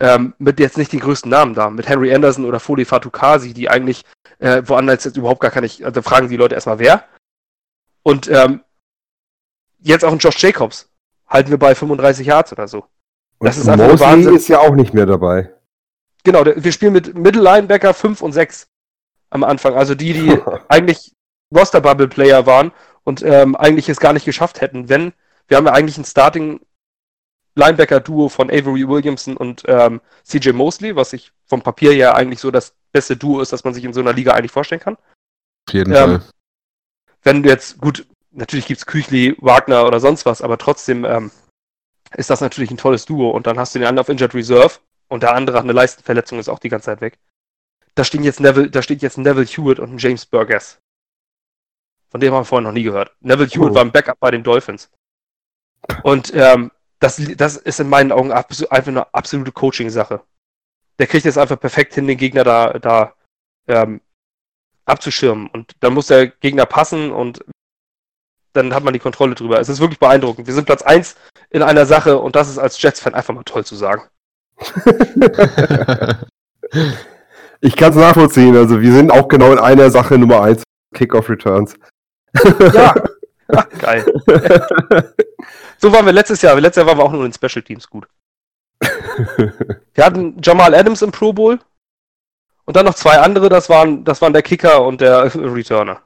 [0.00, 3.68] ähm, mit jetzt nicht den größten Namen da, mit Henry Anderson oder Foley Fatukasi, die
[3.68, 4.04] eigentlich
[4.38, 7.04] äh, woanders jetzt überhaupt gar keine, also fragen die Leute erstmal wer.
[8.02, 8.60] Und ähm,
[9.80, 10.88] jetzt auch ein Josh Jacobs,
[11.28, 12.84] halten wir bei 35 Yards oder so.
[13.40, 14.36] das Und ist einfach Mosley Wahnsinn.
[14.36, 15.52] ist ja auch nicht mehr dabei.
[16.24, 18.68] Genau, wir spielen mit Middle Linebacker 5 und 6
[19.30, 19.74] am Anfang.
[19.74, 20.38] Also die, die
[20.68, 21.12] eigentlich
[21.54, 22.72] Roster Bubble Player waren
[23.04, 25.12] und ähm, eigentlich es gar nicht geschafft hätten, wenn
[25.48, 26.60] wir haben ja eigentlich ein Starting
[27.56, 32.40] Linebacker Duo von Avery Williamson und ähm, CJ Mosley, was ich vom Papier her eigentlich
[32.40, 34.96] so das beste Duo ist, das man sich in so einer Liga eigentlich vorstellen kann.
[34.96, 36.22] Auf jeden Ähm, Fall.
[37.22, 41.30] Wenn du jetzt, gut, natürlich gibt's Küchli, Wagner oder sonst was, aber trotzdem ähm,
[42.16, 44.78] ist das natürlich ein tolles Duo und dann hast du den anderen auf Injured Reserve
[45.08, 47.18] und der andere hat eine Leistenverletzung, ist auch die ganze Zeit weg.
[47.94, 50.80] Da stehen jetzt Neville, da steht jetzt Neville Hewitt und ein James Burgess.
[52.10, 53.12] Von dem haben wir vorhin noch nie gehört.
[53.20, 53.74] Neville Hewitt Oh.
[53.74, 54.90] war ein Backup bei den Dolphins.
[56.02, 56.70] Und ähm,
[57.04, 60.22] das, das ist in meinen Augen einfach eine absolute Coaching-Sache.
[60.98, 63.12] Der kriegt jetzt einfach perfekt hin, den Gegner da, da
[63.68, 64.00] ähm,
[64.86, 65.48] abzuschirmen.
[65.48, 67.44] Und dann muss der Gegner passen und
[68.54, 69.60] dann hat man die Kontrolle drüber.
[69.60, 70.46] Es ist wirklich beeindruckend.
[70.46, 71.16] Wir sind Platz 1
[71.50, 74.02] in einer Sache und das ist als Jets-Fan einfach mal toll zu sagen.
[77.60, 78.54] Ich kann es nachvollziehen.
[78.56, 80.62] Also wir sind auch genau in einer Sache Nummer eins.
[80.94, 81.74] Kickoff Returns.
[82.74, 82.94] Ja,
[83.80, 84.04] geil.
[85.84, 86.58] So waren wir letztes Jahr.
[86.58, 88.08] Letztes Jahr waren wir auch nur in Special Teams gut.
[88.80, 91.58] Wir hatten Jamal Adams im Pro Bowl
[92.64, 96.00] und dann noch zwei andere, das waren, das waren der Kicker und der Returner.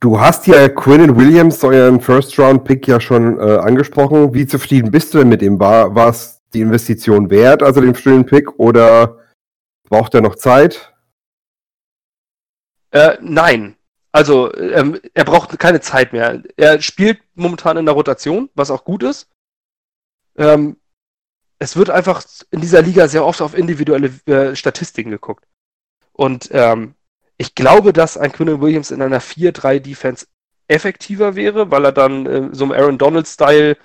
[0.00, 4.32] Du hast ja Quinnen Williams, euren First-Round-Pick, ja schon äh, angesprochen.
[4.32, 5.60] Wie zufrieden bist du denn mit ihm?
[5.60, 9.18] War war es die Investition wert, also den frühen Pick, oder
[9.90, 10.94] braucht er noch Zeit?
[12.90, 13.75] Äh, nein.
[14.16, 16.42] Also, ähm, er braucht keine Zeit mehr.
[16.56, 19.28] Er spielt momentan in der Rotation, was auch gut ist.
[20.38, 20.78] Ähm,
[21.58, 25.44] es wird einfach in dieser Liga sehr oft auf individuelle äh, Statistiken geguckt.
[26.14, 26.94] Und ähm,
[27.36, 30.28] ich glaube, dass ein Quinn Williams in einer 4-3-Defense
[30.66, 33.76] effektiver wäre, weil er dann äh, so im Aaron Donald-Style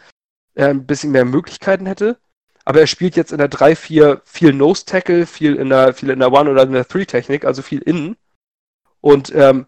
[0.55, 2.17] äh, ein bisschen mehr Möglichkeiten hätte.
[2.63, 6.31] aber er spielt jetzt in der 3-4 viel Nose-Tackle, viel in der, viel in der
[6.31, 8.15] One- oder in der Three-Technik, also viel innen.
[9.01, 9.67] Und ähm,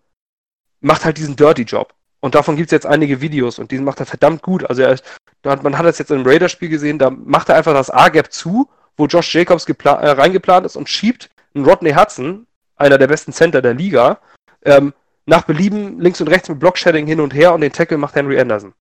[0.84, 1.94] macht halt diesen Dirty-Job.
[2.20, 4.70] Und davon gibt es jetzt einige Videos und diesen macht er verdammt gut.
[4.70, 4.98] Also er,
[5.44, 9.08] man hat das jetzt im Raiders-Spiel gesehen, da macht er einfach das A-Gap zu, wo
[9.08, 13.74] Josh Jacobs äh, reingeplant ist und schiebt einen Rodney Hudson, einer der besten Center der
[13.74, 14.20] Liga,
[14.64, 14.94] ähm,
[15.26, 18.40] nach Belieben links und rechts mit Blockshedding hin und her und den Tackle macht Henry
[18.40, 18.74] Anderson.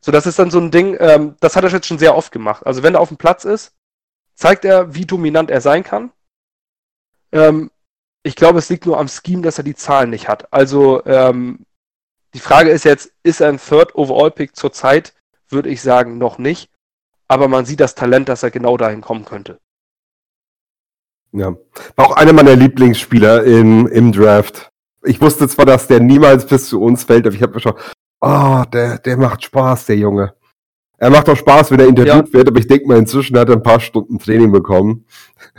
[0.00, 2.32] So, das ist dann so ein Ding, ähm, das hat er jetzt schon sehr oft
[2.32, 2.66] gemacht.
[2.66, 3.74] Also wenn er auf dem Platz ist,
[4.34, 6.12] zeigt er, wie dominant er sein kann.
[7.32, 7.70] Ähm,
[8.22, 10.52] ich glaube, es liegt nur am Scheme, dass er die Zahlen nicht hat.
[10.52, 11.60] Also ähm,
[12.34, 15.14] die Frage ist jetzt, ist er ein Third Overall Pick zurzeit?
[15.48, 16.70] Würde ich sagen, noch nicht.
[17.28, 19.58] Aber man sieht das Talent, dass er genau dahin kommen könnte.
[21.32, 21.56] Ja,
[21.96, 24.70] war auch einer meiner Lieblingsspieler im, im Draft.
[25.04, 27.74] Ich wusste zwar, dass der niemals bis zu uns fällt, aber ich habe mir schon,
[28.20, 30.34] ah, oh, der, der macht Spaß, der Junge.
[30.98, 32.32] Er macht auch Spaß, wenn er interviewt ja.
[32.32, 35.06] wird, aber ich denke mal, inzwischen hat er ein paar Stunden Training bekommen.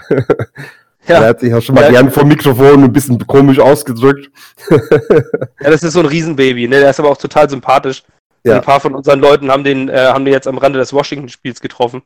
[1.07, 1.21] Ja.
[1.21, 1.91] Er hat sich auch schon mal ja.
[1.91, 4.29] gern vor dem Mikrofon ein bisschen komisch ausgedrückt.
[4.69, 6.79] ja, das ist so ein Riesenbaby, ne?
[6.79, 8.03] Der ist aber auch total sympathisch.
[8.43, 8.55] Ja.
[8.55, 11.61] Ein paar von unseren Leuten haben den, äh, haben den jetzt am Rande des Washington-Spiels
[11.61, 12.03] getroffen.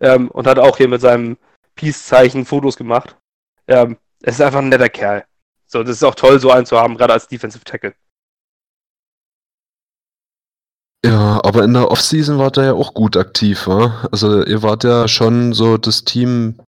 [0.00, 1.36] Ähm, und hat auch hier mit seinem
[1.76, 3.16] Peace-Zeichen Fotos gemacht.
[3.68, 5.24] Ähm, es ist einfach ein netter Kerl.
[5.66, 7.94] So, das ist auch toll, so einen zu haben, gerade als Defensive Tackle.
[11.04, 14.08] Ja, aber in der Offseason wart ihr ja auch gut aktiv, wa?
[14.10, 16.60] Also ihr wart ja schon so das Team,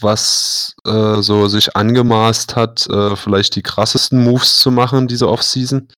[0.00, 5.88] was äh, so sich angemaßt hat, äh, vielleicht die krassesten Moves zu machen diese Offseason.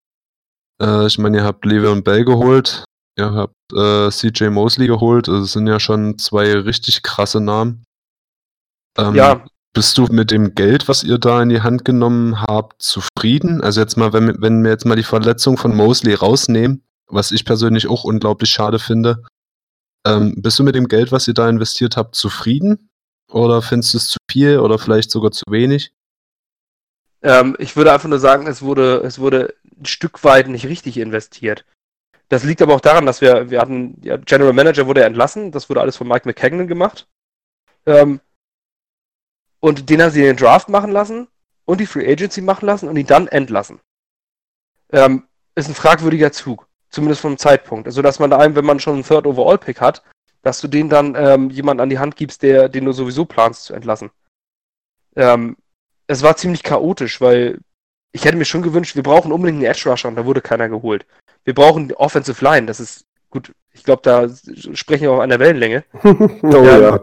[0.81, 2.85] Äh, ich meine, ihr habt Le'Veon Bell geholt,
[3.19, 7.85] ihr habt äh, CJ Mosley geholt, also das sind ja schon zwei richtig krasse Namen.
[8.97, 9.45] Ähm, ja.
[9.75, 13.61] Bist du mit dem Geld, was ihr da in die Hand genommen habt, zufrieden?
[13.61, 17.45] Also jetzt mal, wenn, wenn wir jetzt mal die Verletzung von Mosley rausnehmen, was ich
[17.45, 19.23] persönlich auch unglaublich schade finde.
[20.07, 22.88] Ähm, bist du mit dem Geld, was ihr da investiert habt, zufrieden?
[23.31, 25.93] Oder findest du es zu viel oder vielleicht sogar zu wenig?
[27.23, 30.97] Ähm, ich würde einfach nur sagen, es wurde, es wurde ein Stück weit nicht richtig
[30.99, 31.65] investiert.
[32.29, 35.69] Das liegt aber auch daran, dass wir, wir hatten, ja, General Manager wurde entlassen, das
[35.69, 37.09] wurde alles von Mike McKagan gemacht.
[37.87, 38.21] Ähm,
[39.61, 41.29] und den haben sie den Draft machen lassen
[41.65, 43.81] und die Free Agency machen lassen und ihn dann entlassen.
[44.91, 46.67] Ähm, ist ein fragwürdiger Zug.
[46.91, 47.87] Zumindest vom Zeitpunkt.
[47.87, 50.03] Also, dass man da einem, wenn man schon einen Third Overall Pick hat,
[50.49, 53.65] dass du den dann ähm, jemand an die Hand gibst, der, den du sowieso planst
[53.65, 54.11] zu entlassen.
[55.15, 55.59] Ähm,
[56.07, 57.59] es war ziemlich chaotisch, weil
[58.13, 60.71] ich hätte mir schon gewünscht, wir brauchen unbedingt einen Edge Rusher und da wurde keiner
[60.71, 61.05] geholt.
[61.45, 63.53] Wir brauchen die Offensive Line, das ist gut.
[63.75, 64.27] Ich glaube, da
[64.73, 65.85] sprechen wir auch an der Wellenlänge.
[66.03, 66.99] oh ja.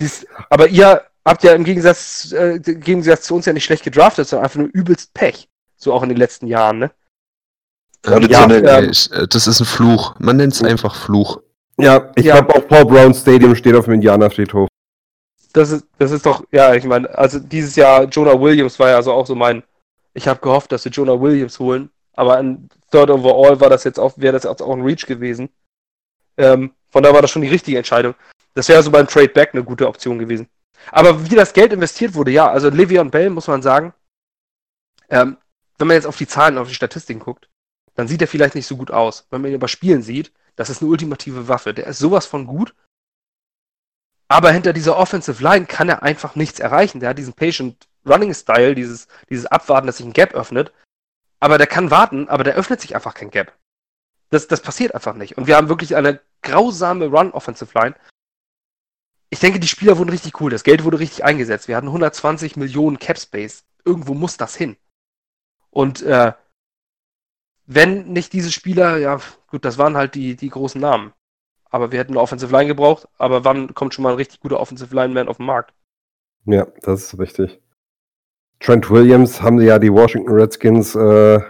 [0.00, 3.84] Dies, aber ihr habt ja im Gegensatz, äh, im Gegensatz zu uns ja nicht schlecht
[3.84, 5.46] gedraftet, sondern einfach nur übelst Pech.
[5.76, 6.90] So auch in den letzten Jahren, ne?
[8.00, 8.64] Traditionell.
[8.64, 10.14] Ja, ähm, äh, das ist ein Fluch.
[10.18, 11.42] Man nennt es einfach Fluch.
[11.78, 12.40] Ja, ich ja.
[12.40, 14.68] glaube auch Paul Brown Stadium steht auf dem Indianerfriedhof.
[15.52, 18.96] Das ist, das ist doch, ja, ich meine, also dieses Jahr Jonah Williams war ja
[18.96, 19.62] also auch so mein,
[20.14, 23.98] ich habe gehofft, dass sie Jonah Williams holen, aber ein Third Overall war das jetzt
[23.98, 25.48] auch, wäre das jetzt auch ein Reach gewesen.
[26.36, 28.14] Ähm, von da war das schon die richtige Entscheidung.
[28.54, 30.48] Das wäre so beim Trade Back eine gute Option gewesen.
[30.90, 33.92] Aber wie das Geld investiert wurde, ja, also Livion Bell muss man sagen,
[35.10, 35.36] ähm,
[35.78, 37.48] wenn man jetzt auf die Zahlen, auf die Statistiken guckt,
[37.94, 39.26] dann sieht er vielleicht nicht so gut aus.
[39.30, 41.74] Wenn man ihn aber spielen sieht, das ist eine ultimative Waffe.
[41.74, 42.74] Der ist sowas von gut.
[44.28, 46.98] Aber hinter dieser Offensive Line kann er einfach nichts erreichen.
[47.00, 50.72] Der hat diesen Patient Running Style, dieses, dieses Abwarten, dass sich ein Gap öffnet.
[51.38, 53.52] Aber der kann warten, aber der öffnet sich einfach kein Gap.
[54.30, 55.36] Das, das passiert einfach nicht.
[55.36, 57.94] Und wir haben wirklich eine grausame Run-Offensive Line.
[59.30, 60.50] Ich denke, die Spieler wurden richtig cool.
[60.50, 61.68] Das Geld wurde richtig eingesetzt.
[61.68, 63.64] Wir hatten 120 Millionen Cap Space.
[63.84, 64.76] Irgendwo muss das hin.
[65.70, 66.32] Und äh,
[67.66, 69.20] wenn nicht diese Spieler, ja,
[69.56, 71.12] gut, das waren halt die, die großen Namen.
[71.70, 73.08] Aber wir hätten eine Offensive Line gebraucht.
[73.16, 75.72] Aber wann kommt schon mal ein richtig guter Offensive Lineman auf den Markt?
[76.44, 77.58] Ja, das ist richtig.
[78.60, 81.40] Trent Williams haben ja die Washington Redskins äh,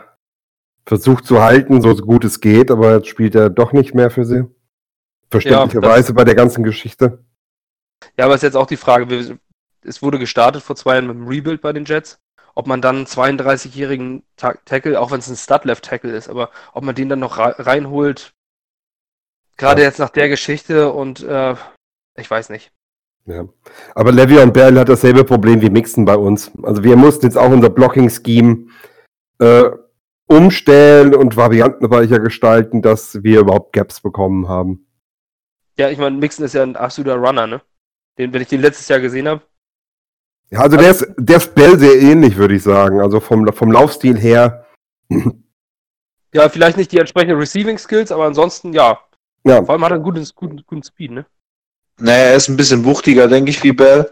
[0.86, 4.24] versucht zu halten, so gut es geht, aber jetzt spielt er doch nicht mehr für
[4.24, 4.44] sie.
[5.30, 7.24] Verständlicherweise ja, bei der ganzen Geschichte.
[8.16, 9.38] Ja, aber es ist jetzt auch die Frage,
[9.82, 12.20] es wurde gestartet vor zwei Jahren mit dem Rebuild bei den Jets
[12.56, 16.94] ob man dann einen 32-jährigen Tackle, auch wenn es ein Stud-Left-Tackle ist, aber ob man
[16.94, 18.32] den dann noch reinholt,
[19.58, 19.88] gerade ja.
[19.88, 21.54] jetzt nach der Geschichte und äh,
[22.16, 22.72] ich weiß nicht.
[23.26, 23.46] Ja.
[23.94, 26.50] Aber Le'Veon Bell hat dasselbe Problem wie Mixon bei uns.
[26.62, 28.68] Also wir mussten jetzt auch unser Blocking-Scheme
[29.38, 29.64] äh,
[30.26, 34.86] umstellen und variantenreicher gestalten, dass wir überhaupt Gaps bekommen haben.
[35.76, 37.60] Ja, ich meine, Mixon ist ja ein absoluter Runner, ne?
[38.16, 39.42] Den, wenn ich den letztes Jahr gesehen habe,
[40.50, 43.00] ja, also, der, ist, der ist Bell sehr ähnlich, würde ich sagen.
[43.00, 44.66] Also vom, vom Laufstil her.
[46.34, 49.00] Ja, vielleicht nicht die entsprechenden Receiving Skills, aber ansonsten ja.
[49.44, 49.64] ja.
[49.64, 51.24] Vor allem hat er einen guten, guten, guten Speed, ne?
[51.98, 54.10] Naja, er ist ein bisschen wuchtiger, denke ich, wie Bell.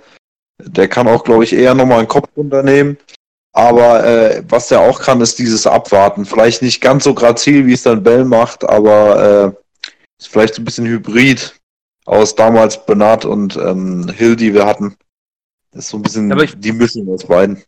[0.58, 2.96] Der kann auch, glaube ich, eher nochmal einen Kopf runternehmen.
[3.52, 6.24] Aber äh, was der auch kann, ist dieses Abwarten.
[6.24, 9.54] Vielleicht nicht ganz so grazil, wie es dann Bell macht, aber
[9.84, 11.54] äh, ist vielleicht so ein bisschen Hybrid
[12.06, 14.96] aus damals Bernard und ähm, Hill, die wir hatten.
[15.74, 17.62] Das ist so ein bisschen Aber ich- die Mischung aus beiden.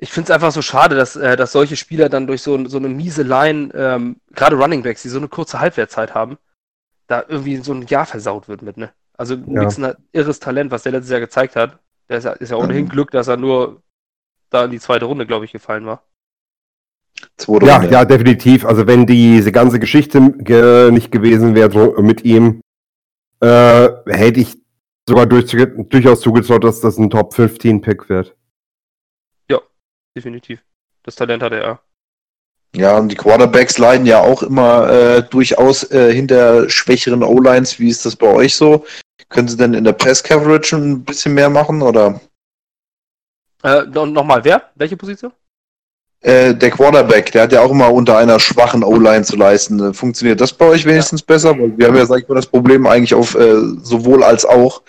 [0.00, 2.76] Ich finde es einfach so schade, dass, äh, dass solche Spieler dann durch so, so
[2.78, 6.38] eine miese Line, ähm, gerade Running Backs, die so eine kurze Halbwertzeit haben,
[7.08, 8.90] da irgendwie so ein Jahr versaut wird mit, ne?
[9.16, 11.78] Also Mixon hat irres Talent, was der letztes Jahr gezeigt hat.
[12.08, 12.88] Der ist ja, ist ja ohnehin Mhm.
[12.90, 13.82] Glück, dass er nur
[14.50, 16.04] da in die zweite Runde, glaube ich, gefallen war.
[17.36, 17.90] Zweite Ja, Runde.
[17.92, 18.64] ja, definitiv.
[18.64, 22.60] Also wenn diese ganze Geschichte ge nicht gewesen wäre so mit ihm,
[23.40, 24.56] äh, hätte ich
[25.08, 28.34] sogar durch, durchaus zugetraut, dass das ein Top 15 Pick wird.
[30.16, 30.64] Definitiv.
[31.04, 31.80] Das Talent hat er.
[32.74, 37.78] Ja, und die Quarterbacks leiden ja auch immer äh, durchaus äh, hinter schwächeren O-Lines.
[37.78, 38.84] Wie ist das bei euch so?
[39.28, 41.82] Können sie denn in der Press-Coverage ein bisschen mehr machen?
[41.82, 42.20] Oder
[43.62, 44.70] Äh, no, Nochmal, wer?
[44.74, 45.32] Welche Position?
[46.22, 49.94] äh, der Quarterback, der hat ja auch immer unter einer schwachen O-Line zu leisten.
[49.94, 51.56] Funktioniert das bei euch wenigstens besser?
[51.56, 54.82] Weil wir haben ja, sag ich mal, das Problem eigentlich auf äh, sowohl als auch,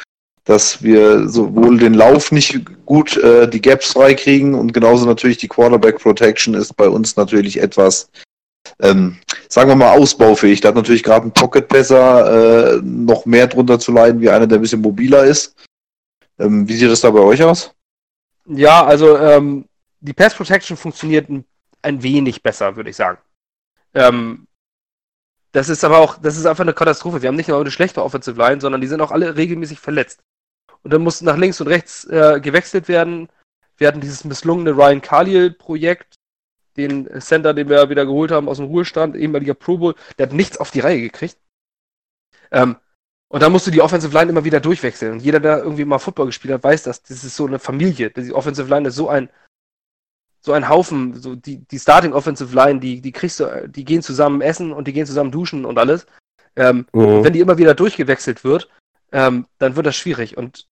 [0.49, 5.47] dass wir sowohl den Lauf nicht gut äh, die Gaps freikriegen und genauso natürlich die
[5.47, 8.09] Quarterback Protection ist bei uns natürlich etwas,
[8.81, 10.59] ähm, sagen wir mal, ausbaufähig.
[10.59, 14.47] Da hat natürlich gerade ein Pocket besser äh, noch mehr drunter zu leiden, wie einer,
[14.47, 15.53] der ein bisschen mobiler ist.
[16.39, 17.71] Ähm, wie sieht das da bei euch aus?
[18.47, 19.65] Ja, also ähm,
[19.99, 23.19] die Pass Protection funktioniert ein, wenig besser, würde ich sagen.
[23.93, 24.47] Ähm,
[25.51, 27.21] das ist aber auch, das ist einfach eine Katastrophe.
[27.21, 30.23] Wir haben nicht nur eine schlechte Offensive Line, sondern die sind auch alle regelmäßig verletzt.
[30.83, 33.29] Und dann muss nach links und rechts äh, gewechselt werden.
[33.77, 36.15] Wir hatten dieses misslungene Ryan Khalil-Projekt,
[36.77, 40.33] den Center, den wir wieder geholt haben aus dem Ruhestand, ehemaliger Pro Bowl, der hat
[40.33, 41.37] nichts auf die Reihe gekriegt.
[42.51, 42.77] Ähm,
[43.31, 45.13] und dann musst du die Offensive Line immer wieder durchwechseln.
[45.13, 47.03] Und jeder, der irgendwie mal Football gespielt hat, weiß das.
[47.03, 48.09] Das ist so eine Familie.
[48.09, 49.29] Die Offensive Line ist so ein,
[50.41, 51.13] so ein Haufen.
[51.21, 54.87] So die, die Starting Offensive Line, die, die kriegst du, die gehen zusammen essen und
[54.87, 56.07] die gehen zusammen duschen und alles.
[56.55, 57.23] Ähm, Mhm.
[57.23, 58.69] wenn die immer wieder durchgewechselt wird,
[59.11, 60.37] ähm, dann wird das schwierig.
[60.37, 60.67] Und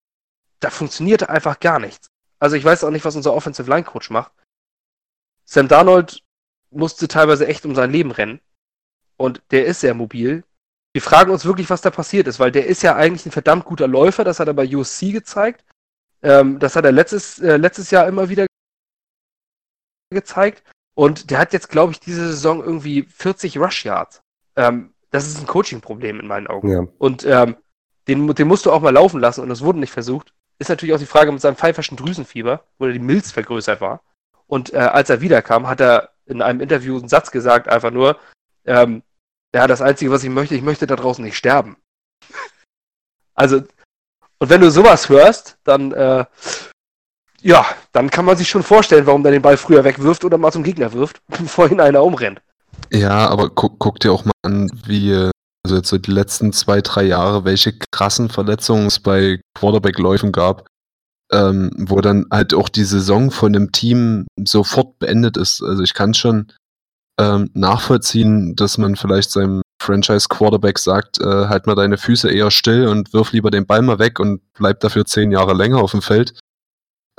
[0.60, 2.08] da funktioniert einfach gar nichts.
[2.40, 4.32] Also ich weiß auch nicht, was unser Offensive Line Coach macht.
[5.46, 6.24] Sam Darnold
[6.72, 8.40] musste teilweise echt um sein Leben rennen.
[9.18, 10.44] Und der ist sehr mobil.
[10.94, 13.66] Wir fragen uns wirklich, was da passiert ist, weil der ist ja eigentlich ein verdammt
[13.66, 14.24] guter Läufer.
[14.24, 15.64] Das hat er bei USC gezeigt.
[16.22, 18.46] Ähm, das hat er letztes, äh, letztes Jahr immer wieder
[20.10, 20.64] gezeigt.
[20.96, 24.22] Und der hat jetzt, glaube ich, diese Saison irgendwie 40 Rush Yards.
[24.56, 26.70] Ähm, das ist ein Coaching-Problem in meinen Augen.
[26.70, 26.88] Ja.
[26.98, 27.56] Und ähm,
[28.08, 30.34] den, den musst du auch mal laufen lassen und das wurde nicht versucht.
[30.60, 34.02] Ist natürlich auch die Frage mit seinem pfeiferschen Drüsenfieber, wo die Milz vergrößert war.
[34.48, 38.18] Und äh, als er wiederkam, hat er in einem Interview einen Satz gesagt, einfach nur,
[38.66, 39.04] ähm,
[39.54, 41.78] ja, das Einzige, was ich möchte, ich möchte da draußen nicht sterben.
[43.36, 43.58] also,
[44.40, 46.26] und wenn du sowas hörst, dann, äh,
[47.42, 50.52] ja, dann kann man sich schon vorstellen, warum der den Ball früher wegwirft oder mal
[50.52, 52.42] zum Gegner wirft, bevor ihn einer umrennt.
[52.92, 55.32] Ja, aber guck, guck dir auch mal an, wie, äh,
[55.68, 60.66] also jetzt so die letzten zwei, drei Jahre, welche krassen Verletzungen es bei Quarterback-Läufen gab,
[61.32, 65.62] ähm, wo dann halt auch die Saison von dem Team sofort beendet ist.
[65.62, 66.54] Also ich kann schon
[67.20, 72.88] ähm, nachvollziehen, dass man vielleicht seinem Franchise-Quarterback sagt, äh, halt mal deine Füße eher still
[72.88, 76.02] und wirf lieber den Ball mal weg und bleib dafür zehn Jahre länger auf dem
[76.02, 76.40] Feld.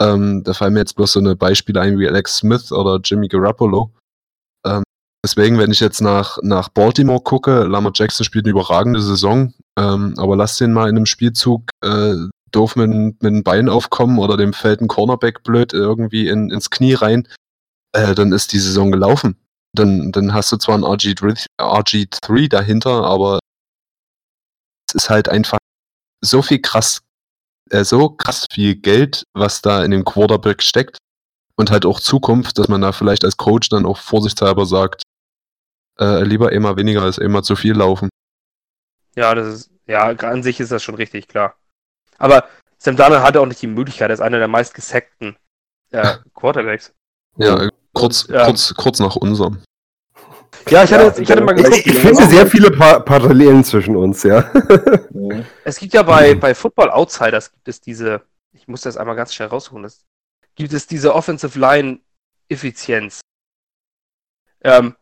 [0.01, 3.28] Ähm, da fallen mir jetzt bloß so eine Beispiele ein wie Alex Smith oder Jimmy
[3.28, 3.90] Garoppolo.
[5.28, 10.14] Deswegen, wenn ich jetzt nach, nach Baltimore gucke, Lamar Jackson spielt eine überragende Saison, ähm,
[10.16, 12.14] aber lass den mal in einem Spielzug äh,
[12.50, 16.70] doof mit, mit dem Bein aufkommen oder dem fällt ein Cornerback blöd irgendwie in, ins
[16.70, 17.28] Knie rein,
[17.92, 19.36] äh, dann ist die Saison gelaufen.
[19.74, 23.38] Dann, dann hast du zwar ein RG3, RG3 dahinter, aber
[24.88, 25.58] es ist halt einfach
[26.24, 27.02] so viel krass,
[27.68, 30.96] äh, so krass viel Geld, was da in dem Quarterback steckt
[31.56, 35.02] und halt auch Zukunft, dass man da vielleicht als Coach dann auch vorsichtshalber sagt,
[36.01, 38.09] äh, lieber immer weniger als immer zu viel laufen.
[39.16, 41.57] Ja, das ist, ja, an sich ist das schon richtig, klar.
[42.18, 45.36] Aber Sam Darnold hatte auch nicht die Möglichkeit, er ist einer der meist gesackten
[45.90, 46.92] äh, Quarterbacks.
[47.36, 48.44] Ja, kurz, Und, ja.
[48.44, 49.62] kurz, kurz nach unserem.
[50.68, 53.64] Ja, ich hatte, Ja, jetzt, ich hatte mal geguckt, ich finde sehr viele pa Parallelen
[53.64, 54.51] zwischen uns, ja.
[55.64, 58.22] es gibt ja bei, bei Football Outsiders gibt es diese,
[58.53, 60.05] ich muss das einmal ganz schnell rausholen, das,
[60.59, 62.01] gibt es diese Offensive Line
[62.49, 63.20] Effizienz.
[64.62, 64.96] Ähm,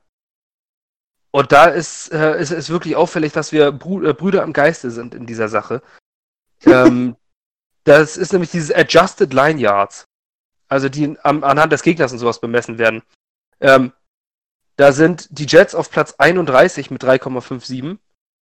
[1.36, 4.90] und da ist, äh, ist es wirklich auffällig, dass wir Brü äh, Brüder im Geiste
[4.90, 5.82] sind in dieser Sache.
[6.64, 7.14] ähm,
[7.84, 10.06] das ist nämlich dieses Adjusted Line Yards.
[10.68, 13.02] Also die am, anhand des Gegners und sowas bemessen werden.
[13.60, 13.92] Ähm,
[14.76, 17.98] da sind die Jets auf Platz 31 mit 3,57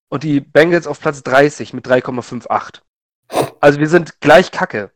[0.10, 2.82] und die Bengals auf Platz 30 mit 3,58.
[3.60, 4.92] Also wir sind gleich Kacke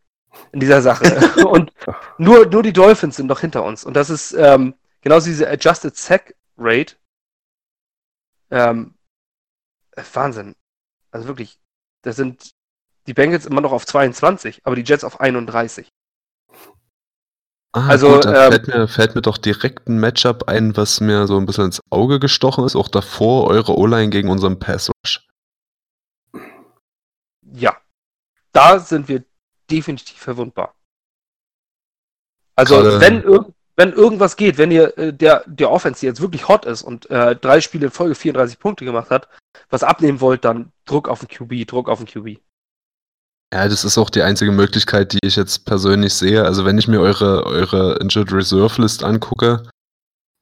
[0.52, 1.45] in dieser Sache.
[1.48, 1.74] und
[2.20, 3.84] nur, nur die Dolphins sind noch hinter uns.
[3.86, 6.95] Und das ist ähm, genauso diese Adjusted Sack Rate.
[8.52, 8.95] Ähm,
[9.91, 10.56] äh, Wahnsinn.
[11.12, 11.60] Also wirklich,
[12.04, 12.52] da sind
[13.08, 15.89] die Bengals immer noch auf 22, aber die Jets auf 31.
[17.74, 21.00] Ah, Also, gut, da ähm, fällt, mir, fällt mir doch direkt ein Matchup ein, was
[21.02, 22.76] mir so ein bisschen ins Auge gestochen ist.
[22.76, 25.28] Auch davor eure O-Line gegen unseren Pass Rush.
[27.41, 27.78] Ja,
[28.52, 29.24] da sind wir
[29.70, 30.76] definitiv verwundbar.
[32.56, 33.24] Also Gerade- wenn,
[33.78, 37.09] wenn irgendwas geht, wenn ihr äh, der, der Offense, die jetzt wirklich hot ist und
[37.09, 39.28] äh, drei Spiele in Folge 34 Punkte gemacht hat,
[39.69, 42.41] was abnehmen wollt, dann Druck auf den QB, Druck auf den QB.
[43.53, 46.43] Ja, das ist auch die einzige Möglichkeit, die ich jetzt persönlich sehe.
[46.43, 49.63] Also wenn ich mir eure, eure Injured Reserve List angucke,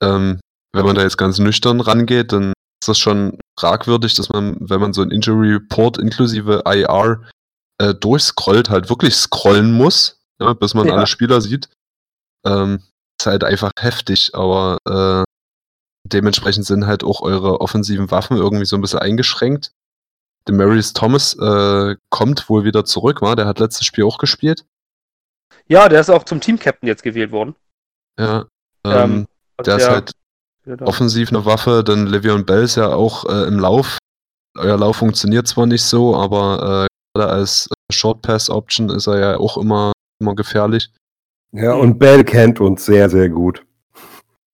[0.02, 0.40] ähm,
[0.74, 4.82] wenn man da jetzt ganz nüchtern rangeht, dann ist das schon fragwürdig, dass man, wenn
[4.82, 7.22] man so ein Injury Report inklusive IR
[7.80, 10.96] äh, durchscrollt, halt wirklich scrollen muss, ja, bis man Ja.
[10.96, 11.70] alle Spieler sieht.
[12.46, 12.82] Ähm,
[13.20, 15.24] ist halt einfach heftig, aber äh,
[16.08, 19.72] dementsprechend sind halt auch eure offensiven Waffen irgendwie so ein bisschen eingeschränkt.
[20.48, 23.36] Demarius Thomas äh, kommt wohl wieder zurück, war?
[23.36, 24.66] Der hat letztes Spiel auch gespielt.
[25.68, 27.56] Ja, der ist auch zum Team-Captain jetzt gewählt worden.
[28.20, 28.46] Ja.
[28.86, 29.28] Ähm, Ähm,
[29.66, 30.12] der ist halt
[30.66, 30.86] da.
[30.86, 33.98] offensiv eine Waffe, dann Le'Veon Bell ist ja auch äh, im Lauf.
[34.58, 39.20] Euer Lauf funktioniert zwar nicht so, aber äh, gerade als Short Pass Option ist er
[39.20, 40.92] ja auch immer, immer gefährlich.
[41.56, 43.66] Ja, und Bell kennt uns sehr, sehr gut.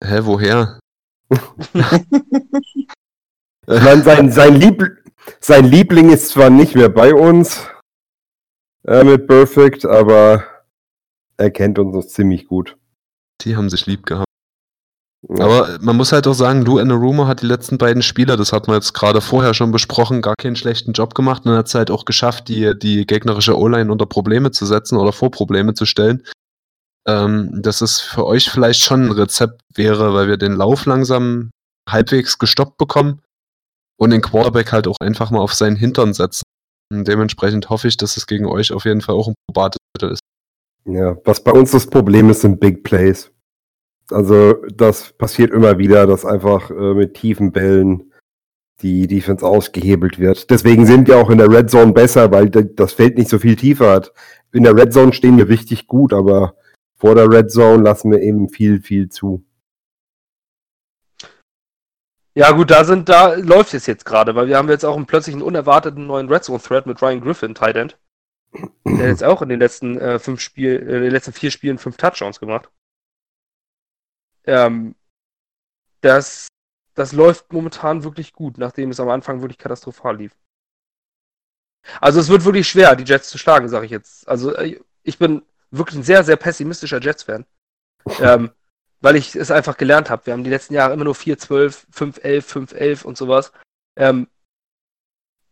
[0.04, 0.80] Hä, woher?
[1.32, 1.38] Ich
[3.84, 5.02] meine, sein, sein, Liebl
[5.40, 7.68] sein Liebling ist zwar nicht mehr bei uns
[8.86, 10.44] äh, mit Perfect, aber
[11.38, 12.78] er kennt uns noch ziemlich gut.
[13.42, 14.28] Die haben sich lieb gehabt.
[15.28, 15.46] Ja.
[15.46, 18.68] Aber man muss halt auch sagen, Lou Anarumo hat die letzten beiden Spieler, das hat
[18.68, 21.90] man jetzt gerade vorher schon besprochen, gar keinen schlechten Job gemacht und hat es halt
[21.90, 26.24] auch geschafft, die, die gegnerische O-Line unter Probleme zu setzen oder vor Probleme zu stellen.
[27.08, 31.50] Ähm, dass es für euch vielleicht schon ein Rezept wäre, weil wir den Lauf langsam
[31.90, 33.22] halbwegs gestoppt bekommen
[33.98, 36.44] und den Quarterback halt auch einfach mal auf seinen Hintern setzen.
[36.92, 40.12] Und dementsprechend hoffe ich, dass es gegen euch auf jeden Fall auch ein probates Mittel
[40.12, 40.22] ist.
[40.86, 43.32] Ja, was bei uns das Problem ist, sind Big Plays.
[44.10, 48.12] Also das passiert immer wieder, dass einfach äh, mit tiefen Bällen
[48.82, 50.50] die Defense ausgehebelt wird.
[50.50, 53.56] Deswegen sind wir auch in der Red Zone besser, weil das Feld nicht so viel
[53.56, 54.12] tiefer hat.
[54.52, 56.56] In der Red Zone stehen wir richtig gut, aber
[57.02, 59.44] vor der Red Zone lassen wir eben viel, viel zu.
[62.36, 65.08] Ja, gut, da sind, da läuft es jetzt gerade, weil wir haben jetzt auch einen
[65.08, 67.98] plötzlich einen unerwarteten neuen Red Zone Thread mit Ryan Griffin, Tight End.
[68.86, 71.80] Der jetzt auch in den letzten äh, fünf Spiel, äh, in den letzten vier Spielen
[71.80, 72.70] fünf Touchdowns gemacht.
[74.46, 74.94] Ähm,
[76.02, 76.50] das,
[76.94, 80.38] das läuft momentan wirklich gut, nachdem es am Anfang wirklich katastrophal lief.
[82.00, 84.28] Also es wird wirklich schwer, die Jets zu schlagen, sage ich jetzt.
[84.28, 85.42] Also äh, ich bin
[85.72, 87.46] wirklich ein sehr, sehr pessimistischer Jets-Fan.
[88.20, 88.52] ähm,
[89.02, 90.26] weil ich es einfach gelernt habe.
[90.28, 93.52] Wir haben die letzten Jahre immer nur 4-12, 5-11, 5-11 und sowas.
[93.98, 94.28] Ähm,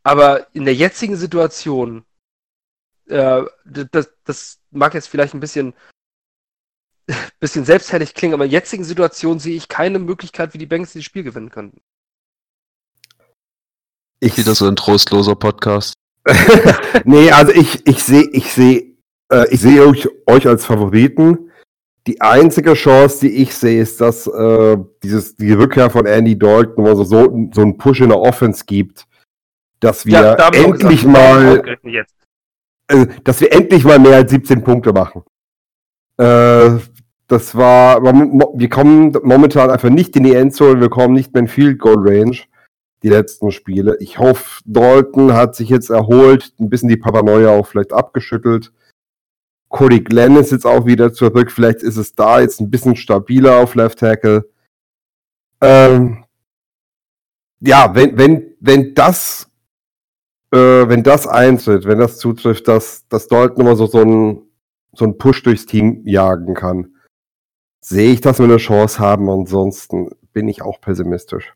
[0.03, 2.05] aber in der jetzigen Situation,
[3.07, 5.74] äh, das, das mag jetzt vielleicht ein bisschen,
[7.39, 10.93] bisschen selbstherrlich klingen, aber in der jetzigen Situation sehe ich keine Möglichkeit, wie die Banks
[10.93, 11.82] dieses Spiel gewinnen könnten.
[14.22, 15.93] Ich Wieder so ein trostloser Podcast.
[17.05, 18.88] nee, also ich, ich sehe, ich sehe,
[19.32, 21.51] äh, ich sehe euch, euch als Favoriten.
[22.07, 26.86] Die einzige Chance, die ich sehe, ist, dass äh, dieses, die Rückkehr von Andy Dalton,
[26.86, 29.05] wo es so, so einen Push in der Offense gibt,
[29.80, 31.63] dass wir auch endlich mal,
[32.88, 35.23] äh, dass wir endlich mal mehr als 17 Punkte machen.
[36.17, 36.80] Äh,
[37.27, 41.47] das war, wir kommen momentan einfach nicht in die Endzone, wir kommen nicht mehr in
[41.47, 42.38] Field Goal Range,
[43.03, 43.97] die letzten Spiele.
[43.99, 48.73] Ich hoffe, Dalton hat sich jetzt erholt, ein bisschen die Paranoia auch vielleicht abgeschüttelt.
[49.70, 53.57] Cody Glenn ist jetzt auch wieder zurück, vielleicht ist es da jetzt ein bisschen stabiler
[53.57, 54.49] auf Left Tackle.
[55.61, 56.26] Ähm,
[57.59, 59.49] ja, wenn, wenn, wenn das
[60.51, 60.57] äh,
[60.89, 64.49] wenn das eintritt, wenn das zutrifft, dass, dass Dalton immer so, so einen
[64.93, 66.95] so einen Push durchs Team jagen kann,
[67.80, 69.30] sehe ich, dass wir eine Chance haben.
[69.30, 71.53] Ansonsten bin ich auch pessimistisch.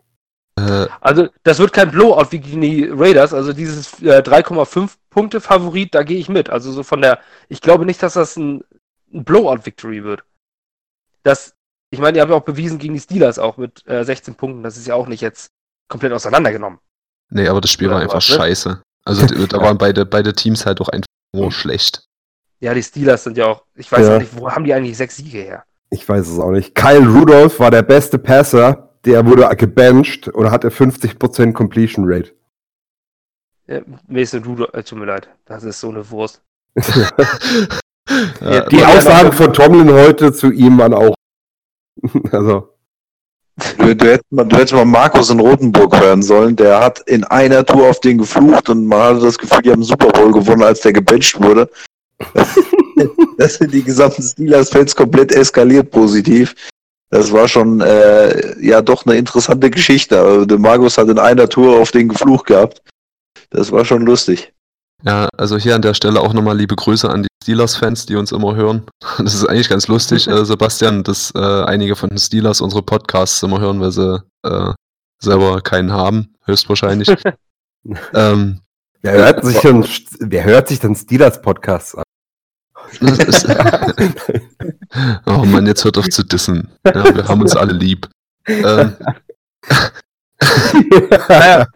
[0.67, 3.33] Äh, Also, das wird kein Blowout wie gegen die Raiders.
[3.33, 6.49] Also, dieses äh, 3,5 Punkte Favorit, da gehe ich mit.
[6.49, 8.63] Also, so von der, ich glaube nicht, dass das ein,
[9.13, 10.23] ein Blowout-Victory wird.
[11.23, 11.53] Das,
[11.91, 14.63] ich meine, ihr habt ja auch bewiesen gegen die Steelers auch mit äh, 16 Punkten.
[14.63, 15.51] Das ist ja auch nicht jetzt
[15.87, 16.79] komplett auseinandergenommen.
[17.29, 18.35] nee, aber das Spiel Oder war einfach was, ne?
[18.35, 18.81] scheiße.
[19.05, 21.05] Also da waren beide, beide Teams halt auch einfach
[21.35, 22.03] nur schlecht.
[22.59, 24.15] Ja, die Steelers sind ja auch, ich weiß Ja.
[24.15, 25.63] auch nicht, wo haben die eigentlich sechs Siege her?
[25.89, 26.73] Ich weiß es auch nicht.
[26.73, 32.31] Kyle Rudolph war der beste Passer, der wurde gebencht und hatte 50% Completion Rate.
[33.67, 36.41] Ja, Mason Rudolph, äh, tut mir leid, das ist so eine Wurst.
[38.41, 41.15] Ja, Die Aussagen von Tomlin heute zu ihm waren auch.
[42.31, 42.73] Also,
[43.77, 46.55] Du, du, hättest mal, du hättest mal Markus in Rotenburg hören sollen.
[46.55, 49.83] Der hat in einer Tour auf den geflucht und man hatte das Gefühl, die haben
[49.83, 51.69] Super Bowl gewonnen, als der gebencht wurde.
[53.37, 56.53] Das sind die gesamten Steelers-Fans komplett eskaliert positiv.
[57.13, 60.19] Das war schon äh, ja doch eine interessante Geschichte.
[60.19, 62.81] Also, der Markus hat in einer Tour auf den geflucht gehabt.
[63.51, 64.51] Das war schon lustig.
[65.03, 68.31] Ja, also hier an der Stelle auch nochmal liebe Grüße an die Steelers-Fans, die uns
[68.31, 68.87] immer hören.
[69.19, 73.43] Das ist eigentlich ganz lustig, äh, Sebastian, dass äh, einige von den Steelers unsere Podcasts
[73.43, 74.73] immer hören, weil sie äh,
[75.21, 77.09] selber keinen haben, höchstwahrscheinlich.
[78.15, 78.61] ähm,
[79.03, 79.85] wer hört sich denn,
[80.19, 82.03] wer hört sich denn Steelers Podcasts an?
[83.01, 83.47] das ist,
[85.25, 86.69] oh Mann, jetzt hört auf zu dissen.
[86.85, 88.07] Ja, wir haben uns alle lieb.
[88.47, 88.95] Ähm,
[91.29, 91.67] Naja,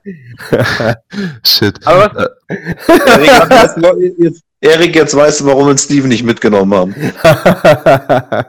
[1.46, 1.80] shit.
[1.86, 2.12] aber
[2.48, 6.96] was, Erik, jetzt, Erik, jetzt weißt du, warum wir Steven nicht mitgenommen haben.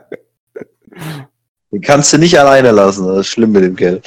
[1.71, 3.07] Den kannst du nicht alleine lassen.
[3.07, 3.73] Das ist schlimm mit dem.
[3.75, 4.01] Okay,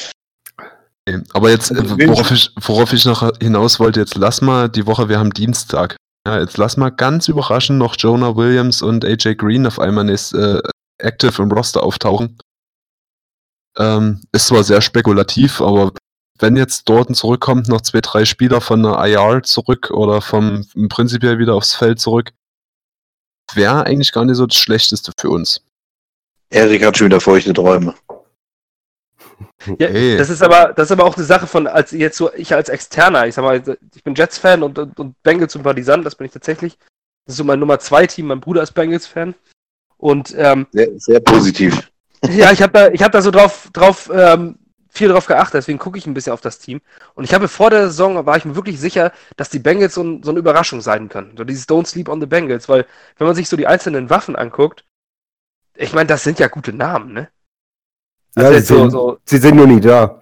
[1.33, 4.85] Aber jetzt, äh, Also, worauf ich, worauf ich noch hinaus wollte, jetzt lass mal die
[4.87, 5.95] Woche, wir haben Dienstag.
[6.25, 10.33] Ja, jetzt lass mal ganz überraschend noch Jonah Williams und AJ Green auf einmal nächst,
[10.33, 10.61] äh,
[10.99, 12.37] active im Roster auftauchen.
[13.77, 15.93] Ähm, ist zwar sehr spekulativ, aber
[16.37, 21.39] wenn jetzt Dorton zurückkommt, noch zwei, drei Spieler von der IR zurück oder vom prinzipiell
[21.39, 22.31] wieder aufs Feld zurück,
[23.53, 25.63] wäre eigentlich gar nicht so das Schlechteste für uns.
[26.49, 27.95] Erik hat schon wieder feuchte Träume.
[29.79, 30.17] Ja, Ey.
[30.17, 32.69] das ist aber, das ist aber auch eine Sache von, als jetzt so, ich als
[32.69, 33.61] Externer, ich sag mal,
[33.95, 36.77] ich bin Jets-Fan und, und, und Bengals-Sympathisant, das bin ich tatsächlich.
[37.25, 39.35] Das ist so mein Nummer zwei Team, mein Bruder ist Bengals-Fan.
[39.97, 41.91] Und ähm, Sehr, sehr positiv.
[42.29, 44.57] Ja, ich habe da, ich hab da so drauf, drauf ähm,
[44.89, 46.81] viel drauf geachtet, deswegen gucke ich ein bisschen auf das Team.
[47.15, 50.03] Und ich habe vor der Saison, war ich mir wirklich sicher, dass die Bengals so,
[50.03, 51.35] ein, so eine Überraschung sein können.
[51.37, 52.85] So dieses Don't Sleep on the Bengals, weil
[53.17, 54.83] wenn man sich so die einzelnen Waffen anguckt,
[55.75, 57.29] ich meine, das sind ja gute Namen, ne?
[58.35, 60.21] Ja, Also sie, so, sind, so, sie sind nur nie da.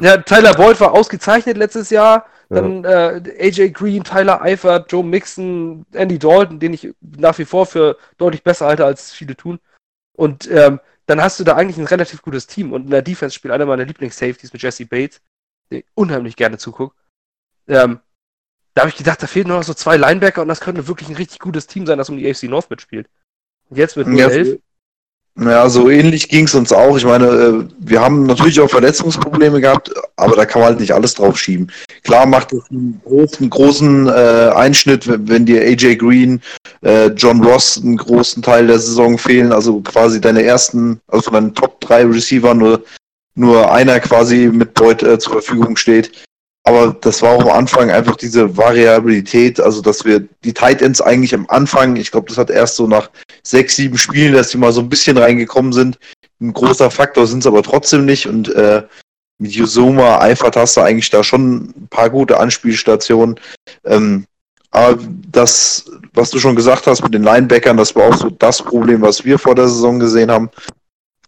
[0.00, 2.26] ja, Tyler Boyd war ausgezeichnet letztes Jahr.
[2.48, 7.64] Dann äh, AJ Green, Tyler Eifert, Joe Mixon, Andy Dalton, den ich nach wie vor
[7.64, 9.58] für deutlich besser halte, als viele tun.
[10.14, 12.72] Und ähm, dann hast du da eigentlich ein relativ gutes Team.
[12.72, 15.22] Und in der Defense spielt einer meiner Lieblings-Safeties mit Jesse Bates,
[15.70, 16.94] den ich unheimlich gerne zugucke.
[17.68, 18.00] Ähm,
[18.74, 21.08] da habe ich gedacht, da fehlen nur noch so zwei Linebacker und das könnte wirklich
[21.08, 23.08] ein richtig gutes Team sein, das um die AFC North mitspielt.
[23.70, 24.60] Und jetzt mit Ja, 0-11.
[25.40, 26.96] Ja, so ähnlich ging es uns auch.
[26.98, 30.92] Ich meine, äh, wir haben natürlich auch Verletzungsprobleme gehabt, aber da kann man halt nicht
[30.92, 31.70] alles drauf schieben.
[32.04, 36.42] Klar macht es einen großen, großen äh, Einschnitt, wenn, dir AJ Green,
[36.82, 41.34] äh, John Ross einen großen Teil der Saison fehlen, also quasi deine ersten, also von
[41.34, 42.84] deinen Top 3 Receiver nur,
[43.34, 46.12] nur einer quasi mit Boyd äh, zur Verfügung steht.
[46.64, 51.00] Aber das war auch am Anfang einfach diese Variabilität, also dass wir die Tight Ends
[51.00, 53.10] eigentlich am Anfang, ich glaube, das hat erst so nach
[53.42, 55.98] sechs, sieben Spielen, dass die mal so ein bisschen reingekommen sind.
[56.40, 58.26] Ein großer Faktor sind es aber trotzdem nicht.
[58.26, 58.82] Und äh,
[59.38, 63.40] mit Yusoma, Eifert hast du eigentlich da schon ein paar gute Anspielstationen.
[63.84, 64.24] Ähm,
[64.70, 64.98] aber
[65.30, 65.84] das,
[66.14, 69.24] was du schon gesagt hast mit den Linebackern, das war auch so das Problem, was
[69.24, 70.48] wir vor der Saison gesehen haben.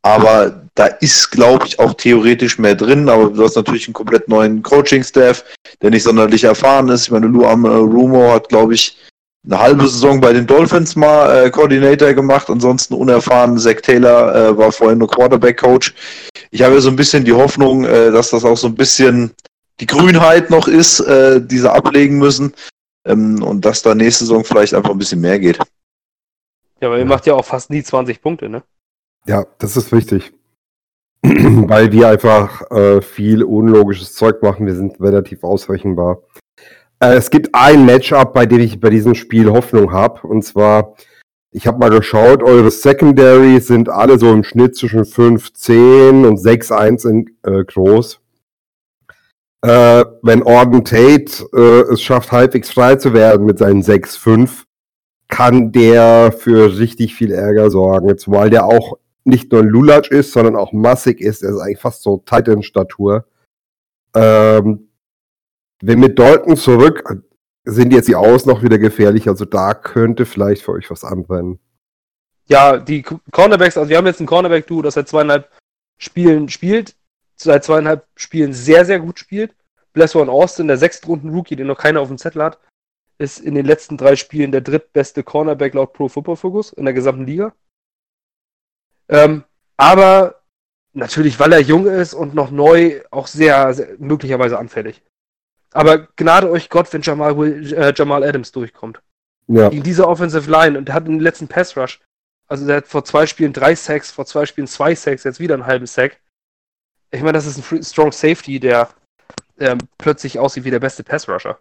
[0.05, 3.09] Aber da ist, glaube ich, auch theoretisch mehr drin.
[3.09, 5.43] Aber du hast natürlich einen komplett neuen Coaching-Staff,
[5.81, 7.05] der nicht sonderlich erfahren ist.
[7.05, 8.99] Ich meine, Luam äh, Rumo hat, glaube ich,
[9.47, 13.57] eine halbe Saison bei den Dolphins mal äh, Coordinator gemacht, ansonsten unerfahren.
[13.57, 15.95] Zach Taylor äh, war vorhin nur Quarterback-Coach.
[16.51, 19.33] Ich habe ja so ein bisschen die Hoffnung, äh, dass das auch so ein bisschen
[19.81, 22.53] die Grünheit noch ist, äh, die sie ablegen müssen.
[23.07, 25.59] Ähm, und dass da nächste Saison vielleicht einfach ein bisschen mehr geht.
[26.81, 28.63] Ja, aber ihr macht ja auch fast nie 20 Punkte, ne?
[29.27, 30.33] Ja, das ist wichtig.
[31.23, 34.67] Weil wir einfach äh, viel unlogisches Zeug machen.
[34.67, 36.23] Wir sind relativ ausrechenbar.
[37.01, 40.27] Äh, es gibt ein Matchup, bei dem ich bei diesem Spiel Hoffnung habe.
[40.27, 40.95] Und zwar,
[41.51, 47.09] ich habe mal geschaut, eure Secondary sind alle so im Schnitt zwischen 5,10 und 6,1
[47.09, 48.21] in, äh, groß.
[49.63, 54.65] Äh, wenn Orden Tate äh, es schafft, halbwegs frei zu werden mit seinen 6,5,
[55.29, 58.19] kann der für richtig viel Ärger sorgen.
[58.19, 61.43] Zumal der auch nicht nur Lulatsch ist, sondern auch massig ist.
[61.43, 63.27] Er ist eigentlich fast so Titan-Statur.
[64.15, 64.91] Ähm,
[65.83, 67.03] wenn mit Dalton zurück
[67.65, 69.29] sind jetzt die Aus noch wieder gefährlich.
[69.29, 71.59] Also da könnte vielleicht für euch was anbrennen.
[72.47, 75.51] Ja, die Cornerbacks, also wir haben jetzt ein Cornerback-Duo, das seit zweieinhalb
[75.97, 76.95] Spielen spielt,
[77.37, 79.55] seit zweieinhalb Spielen sehr, sehr gut spielt.
[79.95, 82.59] Blessor Austin, der Sechstrunden-Rookie, den noch keiner auf dem Zettel hat,
[83.17, 86.93] ist in den letzten drei Spielen der drittbeste Cornerback laut Pro Football Focus in der
[86.93, 87.55] gesamten Liga.
[89.09, 89.45] Ähm,
[89.77, 90.43] aber
[90.93, 95.03] natürlich, weil er jung ist und noch neu, auch sehr, sehr möglicherweise anfällig.
[95.73, 99.01] Aber gnade euch Gott, wenn Jamal, Will, äh, Jamal Adams durchkommt.
[99.49, 99.69] Ja.
[99.69, 102.01] Gegen diese Offensive Line und der hat den letzten Pass Rush.
[102.47, 105.55] Also der hat vor zwei Spielen drei Sacks, vor zwei Spielen zwei Sacks, jetzt wieder
[105.55, 106.21] einen halben Sack.
[107.11, 108.89] Ich meine, das ist ein Strong Safety, der
[109.59, 111.59] ähm, plötzlich aussieht wie der beste Pass Rusher.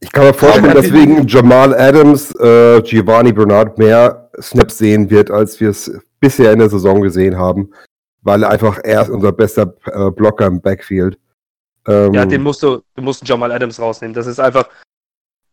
[0.00, 5.30] Ich kann mir vorstellen, dass wegen Jamal Adams äh, Giovanni Bernard mehr Snaps sehen wird,
[5.30, 5.90] als wir es
[6.24, 7.70] bisher in der Saison gesehen haben,
[8.22, 11.18] weil er einfach er ist unser bester äh, Blocker im Backfield.
[11.86, 14.14] Ähm, Ja, den musst du, du musst Jamal Adams rausnehmen.
[14.14, 14.66] Das ist einfach,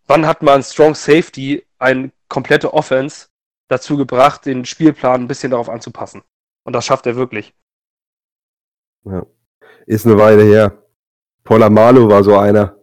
[0.07, 3.27] wann hat man Strong Safety eine komplette Offense
[3.67, 6.23] dazu gebracht, den Spielplan ein bisschen darauf anzupassen?
[6.63, 7.53] Und das schafft er wirklich.
[9.87, 10.77] ist eine Weile her.
[11.43, 12.77] Polamalu war so einer.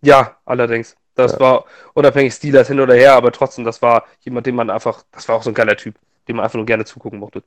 [0.00, 0.96] Ja, allerdings.
[1.14, 1.40] Das Ja.
[1.40, 1.64] war
[1.94, 5.36] unabhängig Steelers hin oder her, aber trotzdem, das war jemand, den man einfach, das war
[5.36, 5.94] auch so ein geiler Typ,
[6.28, 7.42] dem man einfach nur gerne zugucken mochte.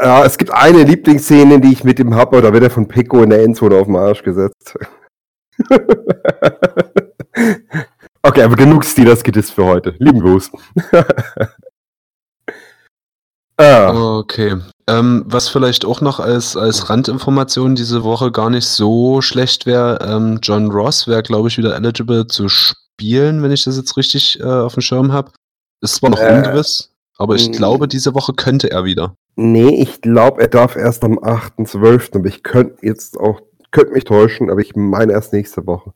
[0.00, 3.22] Ja, es gibt eine Lieblingsszene, die ich mit ihm habe, da wird er von Pico
[3.22, 4.78] in der Endzone auf den Arsch gesetzt.
[8.22, 9.94] okay, aber genug Steelers Gedis für heute.
[9.98, 10.50] Lieben Gruß.
[13.58, 14.56] ah, Okay.
[14.90, 19.98] Ähm, was vielleicht auch noch als, als Randinformation diese Woche gar nicht so schlecht wäre,
[20.02, 24.40] ähm, John Ross wäre, glaube ich, wieder eligible zu spielen, wenn ich das jetzt richtig
[24.40, 25.30] äh, auf dem Schirm habe.
[25.80, 27.52] Ist zwar noch Äh, ungewiss, aber ich mm.
[27.52, 29.14] glaube, diese Woche könnte er wieder.
[29.36, 34.04] nee, ich glaube, er darf erst am 8.12., aber ich könnte jetzt auch, könnte mich
[34.04, 35.92] täuschen, aber ich meine erst nächste Woche.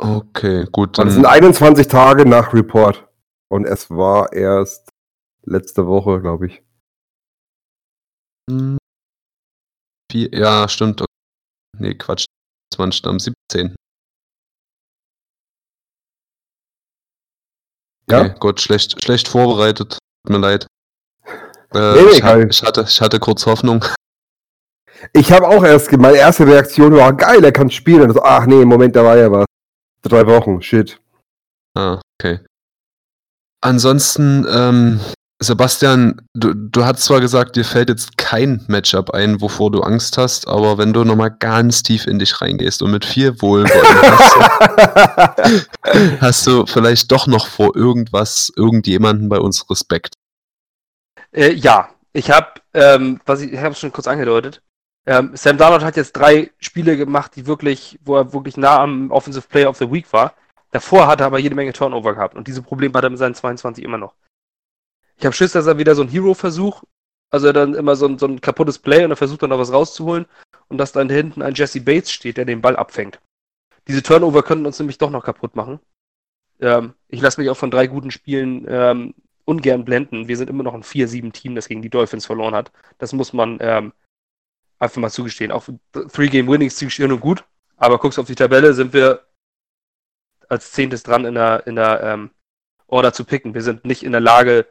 [0.00, 0.90] Okay, gut.
[0.90, 3.08] Und Dann, es sind 21 Tage nach Report.
[3.50, 4.90] Und es war erst
[5.42, 6.62] letzte Woche, glaube ich.
[8.50, 8.78] Hm.
[10.12, 11.04] Ja, stimmt.
[11.78, 12.26] Nee, Quatsch.
[12.74, 13.74] 20 am 17.
[18.10, 18.20] Ja?
[18.20, 19.98] Okay, gut, schlecht, schlecht vorbereitet.
[20.26, 20.66] Tut mir leid.
[21.74, 23.84] Äh, Nee, nee, ich, hatte, ich, hatte, ich hatte kurz Hoffnung.
[25.12, 28.12] Ich habe auch erst, meine erste Reaktion war, geil, er kann spielen.
[28.12, 29.46] So, ach nee, Moment, da war ja was.
[30.02, 31.00] Drei Wochen, shit.
[31.76, 32.40] Ah, okay.
[33.60, 35.00] Ansonsten, ähm,
[35.40, 40.18] Sebastian, du, du hast zwar gesagt, dir fällt jetzt kein Matchup ein, wovor du Angst
[40.18, 45.68] hast, aber wenn du nochmal ganz tief in dich reingehst und mit viel Wohlwollen hast,
[46.20, 50.14] hast du vielleicht doch noch vor irgendwas, irgendjemanden bei uns Respekt.
[51.30, 54.60] Äh, ja, ich habe, ähm, was ich, ich habe es schon kurz angedeutet.
[55.06, 59.12] Ähm, Sam Darnold hat jetzt drei Spiele gemacht, die wirklich, wo er wirklich nah am
[59.12, 60.34] Offensive Player of the Week war.
[60.72, 63.36] Davor hat er aber jede Menge Turnover gehabt und diese Probleme hat er mit seinen
[63.36, 64.14] 22 immer noch.
[65.18, 66.84] Ich habe Schiss, dass er wieder so ein Hero-Versuch,
[67.30, 69.58] also er dann immer so ein, so ein kaputtes Play und er versucht dann noch
[69.58, 70.26] was rauszuholen
[70.68, 73.20] und dass dann hinten ein Jesse Bates steht, der den Ball abfängt.
[73.88, 75.80] Diese Turnover könnten uns nämlich doch noch kaputt machen.
[76.60, 79.14] Ähm, ich lasse mich auch von drei guten Spielen ähm,
[79.44, 80.28] ungern blenden.
[80.28, 82.70] Wir sind immer noch ein 4-7-Team, das gegen die Dolphins verloren hat.
[82.98, 83.92] Das muss man ähm,
[84.78, 85.50] einfach mal zugestehen.
[85.50, 87.44] Auch Three-Game-Winnings schön und gut,
[87.76, 89.26] aber guckst auf die Tabelle, sind wir
[90.48, 92.30] als Zehntes dran in der, in der ähm,
[92.86, 93.54] Order zu picken.
[93.54, 94.66] Wir sind nicht in der Lage,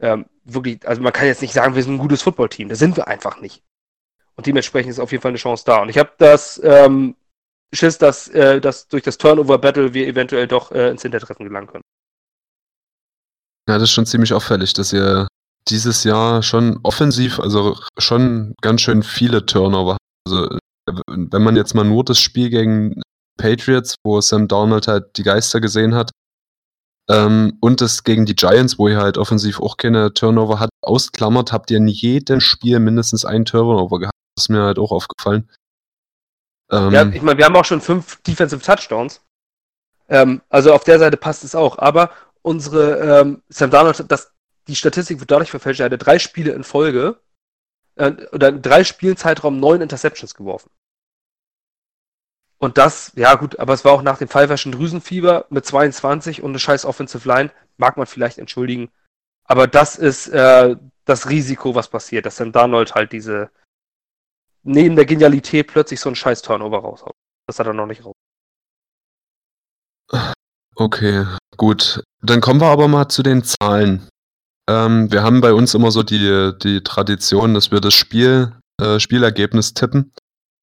[0.00, 2.68] ähm, wirklich, also man kann jetzt nicht sagen, wir sind ein gutes Footballteam.
[2.68, 3.62] Das sind wir einfach nicht.
[4.36, 5.82] Und dementsprechend ist auf jeden Fall eine Chance da.
[5.82, 7.16] Und ich habe das ähm,
[7.72, 11.84] Schiss, dass, äh, dass durch das Turnover-Battle wir eventuell doch äh, ins Hintertreffen gelangen können.
[13.68, 15.26] Ja, das ist schon ziemlich auffällig, dass ihr
[15.68, 20.00] dieses Jahr schon offensiv, also schon ganz schön viele Turnover habt.
[20.28, 20.58] Also, äh,
[21.06, 23.00] wenn man jetzt mal nur das Spiel gegen
[23.38, 26.10] Patriots, wo Sam Darnold halt die Geister gesehen hat,
[27.08, 31.52] ähm, und das gegen die Giants, wo ihr halt offensiv auch keine Turnover hat, ausklammert,
[31.52, 34.14] habt ihr in jedem Spiel mindestens einen Turnover gehabt.
[34.34, 35.48] Das ist mir halt auch aufgefallen.
[36.70, 39.20] Ähm, Ja, ich meine, wir haben auch schon fünf Defensive Touchdowns.
[40.08, 41.78] Ähm, also auf der Seite passt es auch.
[41.78, 42.10] Aber
[42.42, 44.32] unsere ähm, Sam Darnold, das,
[44.66, 45.80] die Statistik wird dadurch verfälscht.
[45.80, 47.20] Er hatte drei Spiele in Folge
[47.96, 50.70] äh, oder in drei Spielen Zeitraum neun Interceptions geworfen.
[52.58, 56.50] Und das, ja gut, aber es war auch nach dem pfeiferschen Drüsenfieber mit 22 und
[56.50, 58.90] eine scheiß Offensive Line, mag man vielleicht entschuldigen.
[59.44, 63.50] Aber das ist äh, das Risiko, was passiert, dass Sam Darnold halt diese
[64.62, 67.14] neben der Genialität plötzlich so einen scheiß Turnover raushaut.
[67.46, 68.14] Das hat er noch nicht raus.
[70.74, 71.24] Okay,
[71.56, 72.02] gut.
[72.22, 74.08] Dann kommen wir aber mal zu den Zahlen.
[74.68, 78.98] Ähm, wir haben bei uns immer so die, die Tradition, dass wir das Spiel, äh,
[78.98, 80.12] Spielergebnis tippen.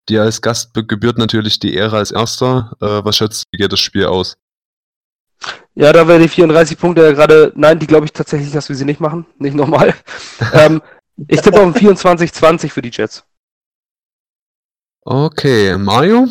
[0.09, 2.75] Dir als Gast gebührt natürlich die Ehre als Erster.
[2.81, 4.35] Äh, was schätzt du, wie geht das Spiel aus?
[5.75, 8.75] Ja, da wäre die 34 Punkte ja gerade, nein, die glaube ich tatsächlich, dass wir
[8.75, 9.25] sie nicht machen.
[9.39, 9.93] Nicht nochmal.
[10.53, 10.81] ähm,
[11.27, 13.23] ich tippe auf ein 24-20 für die Jets.
[15.05, 16.27] Okay, Mario?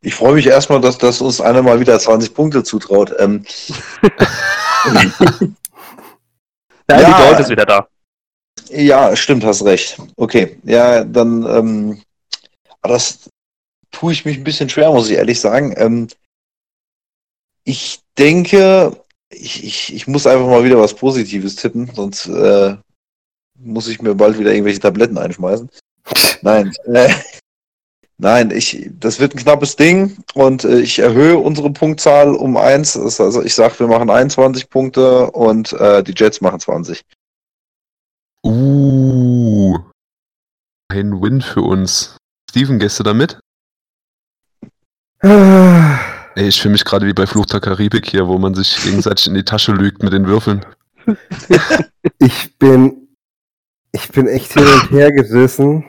[0.00, 3.12] Ich freue mich erstmal, dass, dass uns einer mal wieder 20 Punkte zutraut.
[3.18, 3.44] Ähm,
[4.84, 5.12] Nein,
[6.88, 6.98] Ja.
[7.18, 7.86] die Gold ist wieder da.
[8.70, 9.98] ja, stimmt, hast recht.
[10.16, 12.02] Okay, ja, dann ähm,
[12.82, 13.30] das
[13.90, 15.74] tue ich mich ein bisschen schwer, muss ich ehrlich sagen.
[15.76, 16.08] Ähm,
[17.64, 18.96] ich denke,
[19.30, 22.76] ich, ich, ich muss einfach mal wieder was Positives tippen, sonst äh,
[23.58, 25.68] muss ich mir bald wieder irgendwelche Tabletten einschmeißen.
[26.42, 27.08] Nein, äh,
[28.18, 32.96] nein, ich, das wird ein knappes Ding und äh, ich erhöhe unsere Punktzahl um eins.
[32.96, 37.04] Also ich sage, wir machen 21 Punkte und äh, die Jets machen 20.
[38.44, 39.78] Uh.
[40.88, 42.16] Ein Win für uns.
[42.52, 43.40] Steven, gehst du damit?
[45.22, 49.26] Ey, ich fühle mich gerade wie bei Fluch der Karibik hier, wo man sich gegenseitig
[49.26, 50.66] in die Tasche lügt mit den Würfeln.
[52.18, 53.16] Ich bin,
[53.92, 55.88] ich bin echt hin und her gerissen.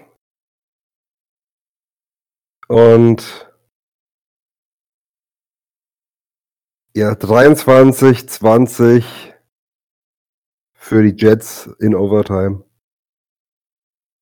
[2.68, 3.52] Und
[6.95, 9.34] ja, 23, 20
[10.73, 12.64] für die Jets in Overtime.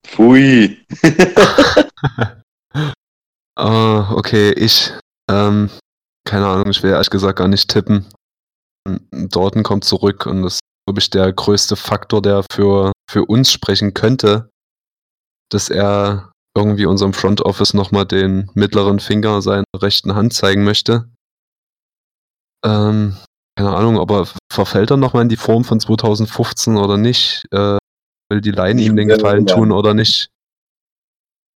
[0.05, 0.85] Pfui.
[3.57, 4.91] Ah, okay, ich,
[5.29, 5.69] ähm,
[6.25, 8.07] keine Ahnung, ich will ehrlich gesagt gar nicht tippen.
[9.11, 13.51] Dorten kommt zurück und das ist, glaube ich, der größte Faktor, der für, für uns
[13.51, 14.49] sprechen könnte,
[15.51, 21.09] dass er irgendwie unserem Front Office nochmal den mittleren Finger seiner rechten Hand zeigen möchte.
[22.65, 23.17] Ähm,
[23.57, 27.43] keine Ahnung, aber verfällt er nochmal in die Form von 2015 oder nicht?
[27.51, 27.77] Äh,
[28.31, 30.31] will die Ich ihm den Gefallen tun oder nicht?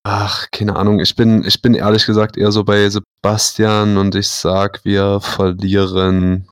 [0.06, 1.00] Ach, keine Ahnung.
[1.00, 6.46] Ich bin, ich bin ehrlich gesagt eher so bei Sebastian und ich sag, wir verlieren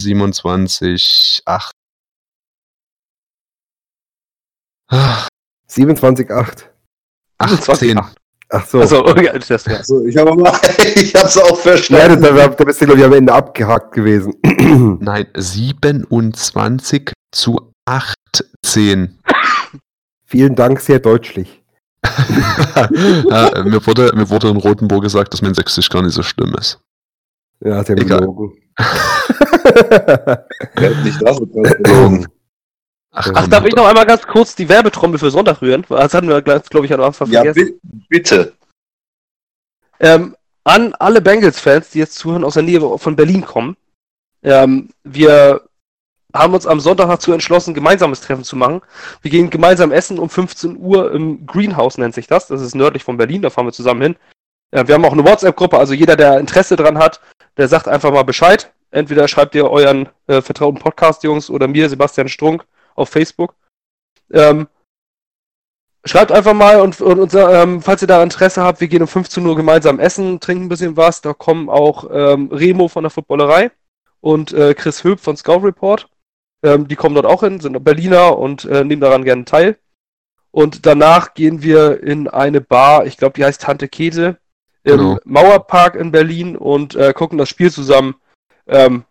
[0.00, 1.72] 27, 8.
[4.90, 5.28] Ach,
[5.66, 6.70] 27, 8.
[7.38, 8.00] 18.
[8.50, 8.80] Ach so.
[8.80, 9.66] Also, okay, das wär's.
[9.66, 10.30] Also, ich habe
[10.94, 12.22] ich hab's auch verstanden.
[12.22, 14.34] da, da da bist du, glaube ich, am Ende abgehackt gewesen.
[15.00, 17.72] Nein, 27 zu
[18.64, 19.18] 18.
[20.24, 21.62] Vielen Dank, sehr deutlich.
[22.04, 26.54] ja, mir, wurde, mir wurde in Rotenburg gesagt, dass mein Sächsisch gar nicht so schlimm
[26.58, 26.80] ist.
[27.60, 28.20] Ja, sehr Egal.
[28.20, 28.52] gelogen.
[31.04, 32.26] Nicht das, gelogen.
[33.12, 35.84] Ach, Ach, darf ich noch einmal ganz kurz die Werbetrommel für Sonntag rühren?
[35.88, 37.78] Das hatten wir, glaube ich, am Anfang Ja, vergessen.
[37.82, 38.52] bi bitte.
[40.00, 43.76] Ähm, an alle Bengals-Fans, die jetzt zuhören, aus der Nähe von Berlin kommen.
[44.42, 45.62] Ähm, wir
[46.34, 48.82] haben uns am Sonntag dazu entschlossen, ein gemeinsames Treffen zu machen.
[49.22, 52.48] Wir gehen gemeinsam essen um 15 Uhr im Greenhouse, nennt sich das.
[52.48, 54.16] Das ist nördlich von Berlin, da fahren wir zusammen hin.
[54.72, 57.20] Wir haben auch eine WhatsApp-Gruppe, also jeder, der Interesse dran hat,
[57.56, 58.72] der sagt einfach mal Bescheid.
[58.90, 62.64] Entweder schreibt ihr euren äh, vertrauten Podcast-Jungs oder mir, Sebastian Strunk,
[62.96, 63.54] auf Facebook.
[64.32, 64.66] Ähm,
[66.06, 69.08] Schreibt einfach mal und, und, und ähm, falls ihr da Interesse habt, wir gehen um
[69.08, 71.22] 15 Uhr gemeinsam essen, trinken ein bisschen was.
[71.22, 73.70] Da kommen auch ähm, Remo von der Footballerei
[74.20, 76.06] und äh, Chris Höp von Scout Report.
[76.64, 79.76] Ähm, die kommen dort auch hin, sind Berliner und äh, nehmen daran gerne teil.
[80.50, 84.38] Und danach gehen wir in eine Bar, ich glaube, die heißt Tante Käthe,
[84.82, 85.18] im Genau.
[85.24, 88.14] Mauerpark in Berlin und äh, gucken das Spiel zusammen.
[88.66, 89.04] Ähm,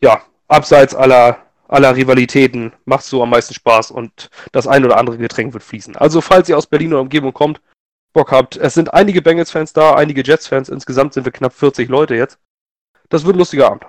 [0.00, 1.38] ja, abseits aller,
[1.68, 5.96] aller Rivalitäten macht so am meisten Spaß und das ein oder andere Getränk wird fließen.
[5.96, 7.60] Also, falls ihr aus Berlin oder Umgebung kommt,
[8.12, 12.14] Bock habt, es sind einige Bengals-Fans da, einige Jets-Fans, insgesamt sind wir knapp 40 Leute
[12.14, 12.38] jetzt.
[13.08, 13.84] Das wird ein lustiger Abend.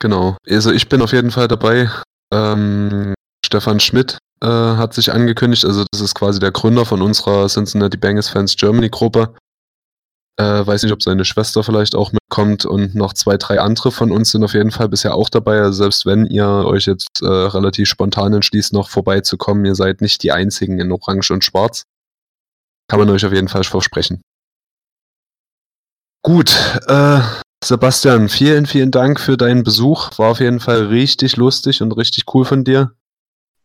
[0.00, 0.36] Genau.
[0.48, 1.90] Also ich bin auf jeden Fall dabei.
[2.32, 3.14] Ähm,
[3.44, 7.96] Stefan Schmidt äh, hat sich angekündigt, also das ist quasi der Gründer von unserer Cincinnati
[7.96, 9.34] Bengals Fans Germany Gruppe.
[10.38, 14.10] Äh, weiß nicht, ob seine Schwester vielleicht auch mitkommt und noch zwei, drei andere von
[14.10, 15.60] uns sind auf jeden Fall bisher auch dabei.
[15.60, 20.22] Also selbst wenn ihr euch jetzt äh, relativ spontan entschließt, noch vorbeizukommen, ihr seid nicht
[20.22, 21.82] die einzigen in Orange und Schwarz.
[22.88, 24.22] Kann man euch auf jeden Fall versprechen.
[26.22, 26.56] Gut,
[26.86, 27.20] äh,
[27.62, 30.10] Sebastian, vielen, vielen Dank für deinen Besuch.
[30.18, 32.92] War auf jeden Fall richtig lustig und richtig cool von dir.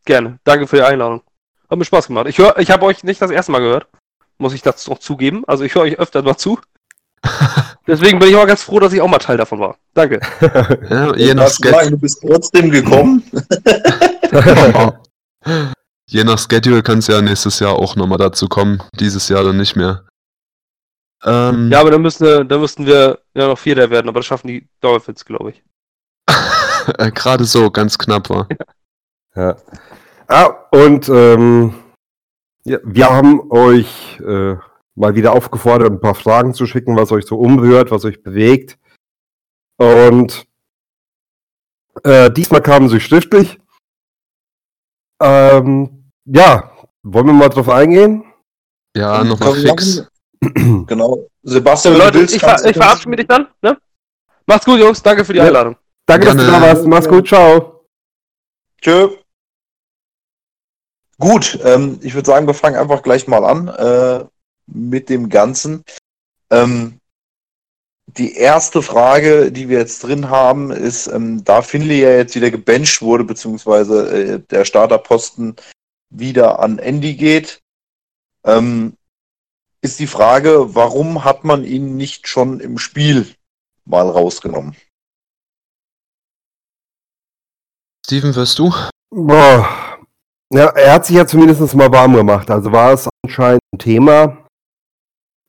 [0.04, 0.38] Gerne.
[0.44, 1.22] Danke für die Einladung.
[1.70, 2.26] Hat mir Spaß gemacht.
[2.28, 3.86] Ich, hör- ich habe euch nicht das erste Mal gehört.
[4.38, 5.44] Muss ich das noch zugeben.
[5.46, 6.60] Also ich höre euch öfter mal zu.
[7.86, 9.76] Deswegen bin ich auch ganz froh, dass ich auch mal Teil davon war.
[9.94, 10.20] Danke.
[10.90, 13.22] Ja, je, nach Schedule, du bist trotzdem gekommen.
[16.08, 18.82] je nach Schedule kann es ja nächstes Jahr auch nochmal dazu kommen.
[19.00, 20.04] Dieses Jahr dann nicht mehr.
[21.26, 24.26] Ähm, Ja, aber dann müssen wir, dann müssten wir ja noch Vierter werden, aber das
[24.26, 25.62] schaffen die Dolphins, glaube ich.
[27.14, 28.48] Gerade so, ganz knapp war.
[29.34, 29.56] Ja.
[30.28, 31.74] Ah, und ähm,
[32.64, 34.56] ja, wir haben euch äh,
[34.94, 38.78] mal wieder aufgefordert, ein paar Fragen zu schicken, was euch so umrührt, was euch bewegt.
[39.76, 40.46] Und
[42.02, 43.58] äh, diesmal kamen sie schriftlich.
[45.20, 46.72] Ähm, ja,
[47.02, 48.24] wollen wir mal drauf eingehen?
[48.96, 50.06] Ja, Können nochmal wir fix.
[50.86, 51.26] Genau.
[51.42, 53.48] Sebastian, wenn du Leute, willst, ich, ver ich verabschiede mich dann.
[53.62, 53.78] Ne?
[54.46, 55.02] Macht's gut, Jungs.
[55.02, 55.46] Danke für die Ja.
[55.46, 55.76] Einladung.
[56.06, 56.60] Danke, dass du Gerne.
[56.60, 56.86] da warst.
[56.86, 57.84] Mach's gut, ciao.
[58.80, 59.08] Tschö.
[61.18, 63.68] Gut, ähm, ich würde sagen, wir fangen einfach gleich mal an.
[63.68, 64.24] Äh,
[64.66, 65.84] mit dem Ganzen.
[66.50, 67.00] Ähm,
[68.06, 72.50] die erste Frage, die wir jetzt drin haben, ist, ähm, da Finley ja jetzt wieder
[72.50, 75.56] gebencht wurde, beziehungsweise äh, der Starterposten
[76.10, 77.60] wieder an Andy geht,
[78.44, 78.96] ähm,
[79.86, 83.32] ist die Frage, warum hat man ihn nicht schon im Spiel
[83.84, 84.74] mal rausgenommen?
[88.04, 88.74] Steven, wirst du?
[89.10, 89.98] Boah.
[90.52, 92.50] Ja, er hat sich ja zumindest mal warm gemacht.
[92.50, 94.48] Also war es anscheinend ein Thema,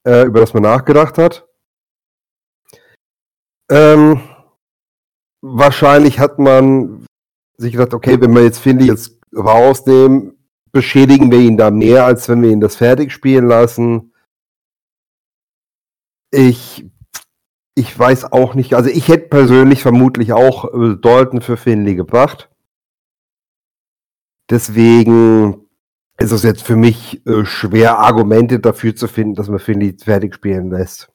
[0.07, 1.47] äh, über das man nachgedacht hat.
[3.71, 4.21] Ähm,
[5.41, 7.05] wahrscheinlich hat man
[7.57, 10.37] sich gedacht, okay, wenn wir jetzt Finley jetzt rausnehmen,
[10.71, 14.13] beschädigen wir ihn da mehr, als wenn wir ihn das fertig spielen lassen.
[16.31, 16.85] Ich,
[17.75, 18.73] ich weiß auch nicht.
[18.73, 22.49] Also ich hätte persönlich vermutlich auch äh, Dalton für Finley gebracht.
[24.49, 25.67] Deswegen
[26.17, 30.33] ist es jetzt für mich äh, schwer, Argumente dafür zu finden, dass man Finley fertig
[30.35, 31.09] spielen lässt.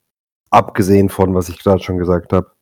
[0.51, 2.53] Abgesehen von, was ich gerade schon gesagt habe.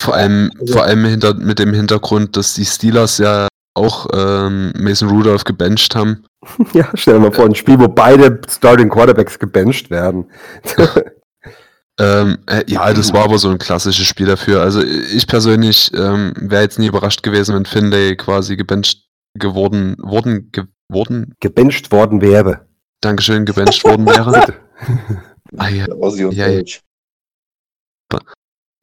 [0.00, 5.08] Vor allem, vor allem hinter, mit dem Hintergrund, dass die Steelers ja auch ähm, Mason
[5.08, 6.24] Rudolph gebencht haben.
[6.72, 10.30] ja, stell dir mal vor, ein Spiel, wo beide Starting Quarterbacks gebencht werden.
[12.00, 14.62] ähm, äh, ja, das war aber so ein klassisches Spiel dafür.
[14.62, 20.50] Also ich persönlich ähm, wäre jetzt nie überrascht gewesen, wenn Finlay quasi gebencht geworden, worden,
[20.52, 21.34] geworden.
[21.40, 22.66] Gebencht worden wäre.
[23.00, 24.54] Dankeschön, gebencht worden wäre.
[25.56, 25.86] ah, ja.
[26.30, 26.62] ja, ja.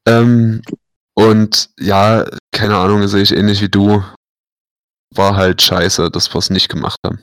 [0.06, 0.62] Ähm,
[1.14, 4.02] und ja, keine Ahnung, sehe ich ähnlich wie du.
[5.14, 7.20] War halt scheiße, dass wir es nicht gemacht haben.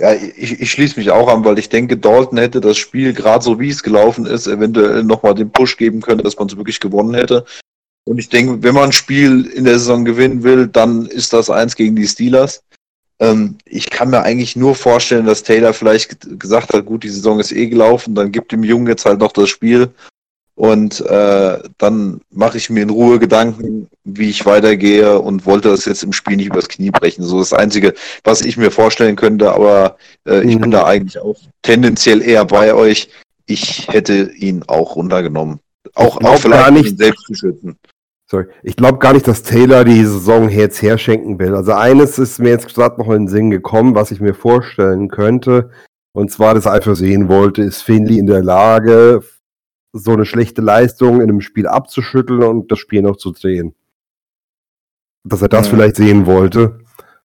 [0.00, 3.44] Ja, ich, ich schließe mich auch an, weil ich denke, Dalton hätte das Spiel gerade
[3.44, 6.80] so wie es gelaufen ist, eventuell nochmal den Push geben können, dass man es wirklich
[6.80, 7.44] gewonnen hätte.
[8.04, 11.50] Und ich denke, wenn man ein Spiel in der Saison gewinnen will, dann ist das
[11.50, 12.62] eins gegen die Steelers.
[13.18, 17.40] Ähm, ich kann mir eigentlich nur vorstellen, dass Taylor vielleicht gesagt hat, gut, die Saison
[17.40, 19.90] ist eh gelaufen, dann gibt dem Jungen jetzt halt noch das Spiel
[20.56, 25.84] und äh, dann mache ich mir in Ruhe Gedanken, wie ich weitergehe und wollte das
[25.84, 27.24] jetzt im Spiel nicht übers Knie brechen.
[27.24, 27.92] So das Einzige,
[28.24, 30.86] was ich mir vorstellen könnte, aber äh, ich bin da mhm.
[30.86, 33.10] eigentlich auch tendenziell eher bei euch.
[33.44, 35.60] Ich hätte ihn auch runtergenommen.
[35.94, 37.76] Auch, auch vielleicht gar nicht, selbst zu schützen.
[38.28, 38.46] Sorry.
[38.62, 41.54] Ich glaube gar nicht, dass Taylor die Saison jetzt herschenken will.
[41.54, 45.08] Also eines ist mir jetzt gerade noch in den Sinn gekommen, was ich mir vorstellen
[45.08, 45.70] könnte.
[46.12, 49.22] Und zwar, dass er einfach sehen wollte, ist Finley in der Lage,
[49.98, 53.74] so eine schlechte Leistung in einem Spiel abzuschütteln und das Spiel noch zu drehen.
[55.24, 55.72] Dass er das ja.
[55.72, 56.80] vielleicht sehen wollte,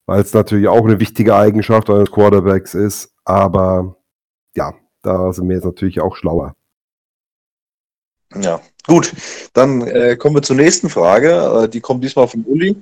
[0.07, 3.97] weil es natürlich auch eine wichtige Eigenschaft eines Quarterbacks ist, aber
[4.57, 6.55] ja, da sind wir jetzt natürlich auch schlauer.
[8.37, 9.13] Ja, gut.
[9.53, 11.65] Dann äh, kommen wir zur nächsten Frage.
[11.65, 12.81] Äh, die kommt diesmal von Uli.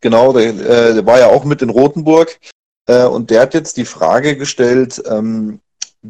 [0.00, 2.38] Genau, der, äh, der war ja auch mit in Rothenburg.
[2.86, 5.60] Äh, und der hat jetzt die Frage gestellt, ähm,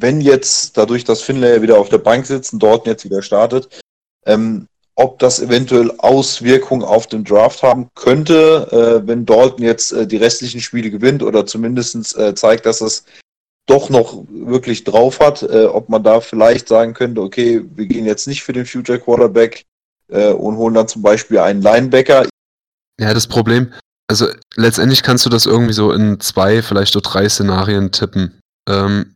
[0.01, 3.81] wenn jetzt dadurch, dass Finlay wieder auf der Bank sitzt und dort jetzt wieder startet,
[4.27, 10.06] ähm, ob das eventuell Auswirkungen auf den Draft haben könnte, äh, wenn Dalton jetzt äh,
[10.06, 13.05] die restlichen Spiele gewinnt oder zumindest äh, zeigt, dass es
[13.66, 18.06] doch noch wirklich drauf hat, äh, ob man da vielleicht sagen könnte, okay, wir gehen
[18.06, 19.64] jetzt nicht für den Future Quarterback
[20.09, 22.27] äh, und holen dann zum Beispiel einen Linebacker.
[22.98, 23.73] Ja, das Problem,
[24.09, 28.40] also letztendlich kannst du das irgendwie so in zwei, vielleicht so drei Szenarien tippen.
[28.68, 29.15] Ähm,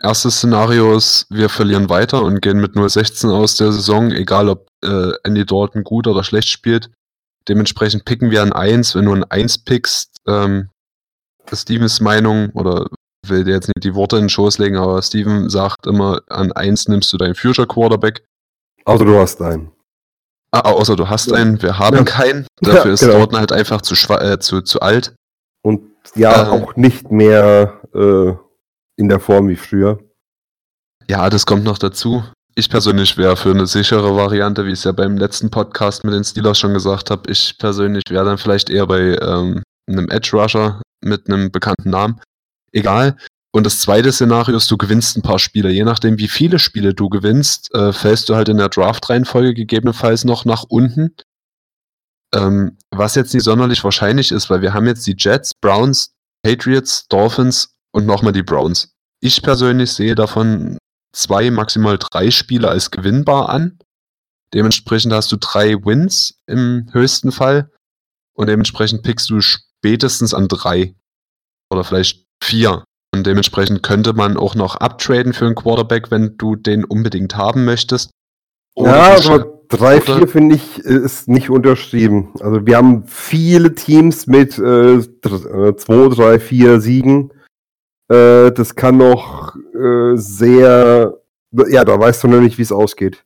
[0.00, 4.68] erstes Szenario ist, wir verlieren weiter und gehen mit 0-16 aus der Saison, egal ob
[4.84, 6.90] äh, Andy Dalton gut oder schlecht spielt.
[7.48, 8.94] Dementsprechend picken wir an 1.
[8.94, 10.68] Wenn du ein 1 pickst, ähm,
[11.52, 12.86] Stevens Meinung, oder
[13.26, 16.52] will dir jetzt nicht die Worte in den Schoß legen, aber Steven sagt immer, an
[16.52, 18.24] 1 nimmst du deinen Future Quarterback.
[18.84, 19.72] Außer du hast einen.
[20.52, 22.04] Ah, außer du hast einen, wir haben ja.
[22.04, 22.46] keinen.
[22.60, 23.14] Dafür ja, ist genau.
[23.14, 25.14] Dalton halt einfach zu, äh, zu, zu alt.
[25.62, 25.82] Und
[26.14, 28.34] ja, ähm, auch nicht mehr äh,
[28.96, 29.98] in der Form wie früher.
[31.08, 32.22] Ja, das kommt noch dazu.
[32.54, 36.12] Ich persönlich wäre für eine sichere Variante, wie ich es ja beim letzten Podcast mit
[36.12, 37.30] den Steelers schon gesagt habe.
[37.30, 42.20] Ich persönlich wäre dann vielleicht eher bei ähm, einem Edge Rusher mit einem bekannten Namen.
[42.72, 43.16] Egal.
[43.54, 45.70] Und das zweite Szenario ist, du gewinnst ein paar Spiele.
[45.70, 50.24] Je nachdem, wie viele Spiele du gewinnst, äh, fällst du halt in der Draft-Reihenfolge gegebenenfalls
[50.24, 51.14] noch nach unten.
[52.34, 57.06] Ähm, was jetzt nicht sonderlich wahrscheinlich ist, weil wir haben jetzt die Jets, Browns, Patriots,
[57.08, 58.92] Dolphins und nochmal die Browns.
[59.20, 60.78] Ich persönlich sehe davon
[61.14, 63.78] zwei, maximal drei Spiele als gewinnbar an.
[64.54, 67.70] Dementsprechend hast du drei Wins im höchsten Fall
[68.34, 70.94] und dementsprechend pickst du spätestens an drei
[71.70, 72.84] oder vielleicht vier.
[73.14, 77.64] Und dementsprechend könnte man auch noch uptraden für einen Quarterback, wenn du den unbedingt haben
[77.64, 78.10] möchtest.
[78.74, 82.32] Oder ja, aber 3, 4 finde ich ist nicht unterschrieben.
[82.40, 85.06] Also wir haben viele Teams mit 2,
[85.84, 87.32] 3, 4 Siegen
[88.08, 91.18] Äh, das kann noch äh, sehr,
[91.68, 93.22] ja, da weißt du noch nicht, wie es ausgeht.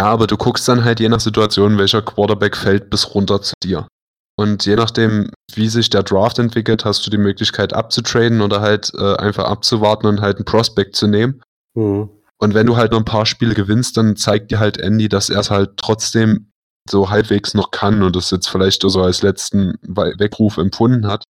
[0.00, 3.54] Ja, aber du guckst dann halt je nach Situation, welcher Quarterback fällt bis runter zu
[3.62, 3.86] dir.
[4.36, 8.90] Und je nachdem, wie sich der Draft entwickelt, hast du die Möglichkeit abzutraden oder halt
[8.96, 11.42] äh, einfach abzuwarten und halt einen Prospect zu nehmen.
[11.74, 12.08] Mhm.
[12.38, 15.30] Und wenn du halt noch ein paar Spiele gewinnst, dann zeigt dir halt Andy, dass
[15.30, 16.50] er es halt trotzdem
[16.90, 21.22] so halbwegs noch kann und das jetzt vielleicht so als letzten We- Weckruf empfunden hat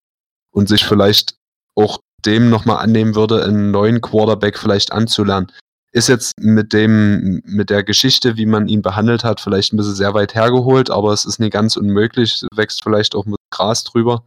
[0.54, 1.36] und sich vielleicht
[1.76, 5.52] auch dem nochmal annehmen würde, einen neuen Quarterback vielleicht anzulernen.
[5.94, 9.96] Ist jetzt mit dem, mit der Geschichte, wie man ihn behandelt hat, vielleicht ein bisschen
[9.96, 14.26] sehr weit hergeholt, aber es ist nicht ganz unmöglich, wächst vielleicht auch mit Gras drüber.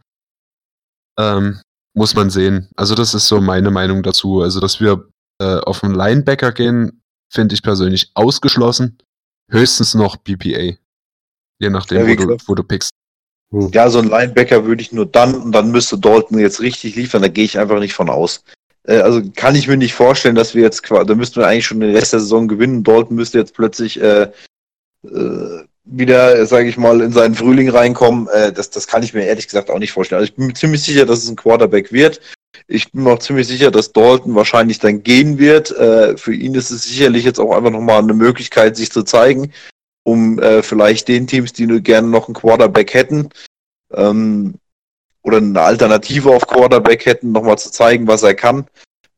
[1.17, 1.59] Ähm,
[1.95, 2.69] muss man sehen.
[2.75, 4.41] Also das ist so meine Meinung dazu.
[4.41, 5.07] Also, dass wir
[5.41, 7.01] äh, auf einen Linebacker gehen,
[7.33, 8.97] finde ich persönlich ausgeschlossen.
[9.49, 10.77] Höchstens noch BPA.
[11.59, 12.91] Je nachdem, Ja, wo, du, wo du pickst.
[13.55, 13.71] Hm.
[13.73, 17.21] Ja, so ein Linebacker würde ich nur dann und dann müsste Dalton jetzt richtig liefern,
[17.21, 18.43] da gehe ich einfach nicht von aus.
[18.83, 21.65] Äh, also kann ich mir nicht vorstellen, dass wir jetzt quasi, da müssten wir eigentlich
[21.65, 22.83] schon den Rest der Saison gewinnen.
[22.83, 24.23] Dalton müsste jetzt plötzlich äh,
[25.03, 28.27] äh, wieder, sage ich mal, in seinen Frühling reinkommen.
[28.27, 30.19] Äh, das, das kann ich mir ehrlich gesagt auch nicht vorstellen.
[30.19, 32.19] Also ich bin mir ziemlich sicher, dass es ein Quarterback wird.
[32.67, 35.71] Ich bin mir auch ziemlich sicher, dass Dalton wahrscheinlich dann gehen wird.
[35.71, 39.53] Äh, für ihn ist es sicherlich jetzt auch einfach nochmal eine Möglichkeit, sich zu zeigen,
[40.05, 43.29] um äh, vielleicht den Teams, die nur gerne noch einen Quarterback hätten,
[43.91, 44.55] ähm,
[45.23, 48.67] oder eine Alternative auf Quarterback hätten, nochmal zu zeigen, was er kann,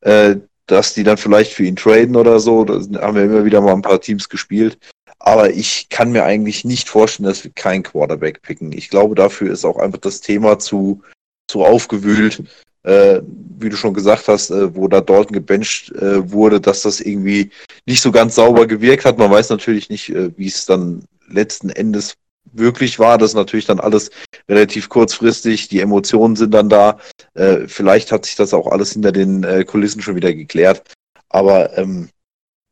[0.00, 0.36] äh,
[0.66, 2.64] dass die dann vielleicht für ihn traden oder so.
[2.64, 4.78] Da haben wir immer wieder mal ein paar Teams gespielt.
[5.18, 8.72] Aber ich kann mir eigentlich nicht vorstellen, dass wir keinen Quarterback picken.
[8.72, 11.02] Ich glaube, dafür ist auch einfach das Thema zu,
[11.48, 12.44] zu aufgewühlt.
[12.84, 13.20] Äh,
[13.60, 17.50] wie du schon gesagt hast, äh, wo da Dalton gebencht äh, wurde, dass das irgendwie
[17.86, 19.18] nicht so ganz sauber gewirkt hat.
[19.18, 22.14] Man weiß natürlich nicht, äh, wie es dann letzten Endes
[22.52, 23.18] wirklich war.
[23.18, 24.10] Das ist natürlich dann alles
[24.48, 25.68] relativ kurzfristig.
[25.68, 26.98] Die Emotionen sind dann da.
[27.34, 30.82] Äh, vielleicht hat sich das auch alles hinter den äh, Kulissen schon wieder geklärt.
[31.28, 32.08] Aber ähm,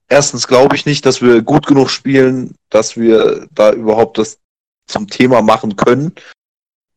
[0.08, 4.38] erstens glaube ich nicht, dass wir gut genug spielen, dass wir da überhaupt das
[4.86, 6.12] zum Thema machen können.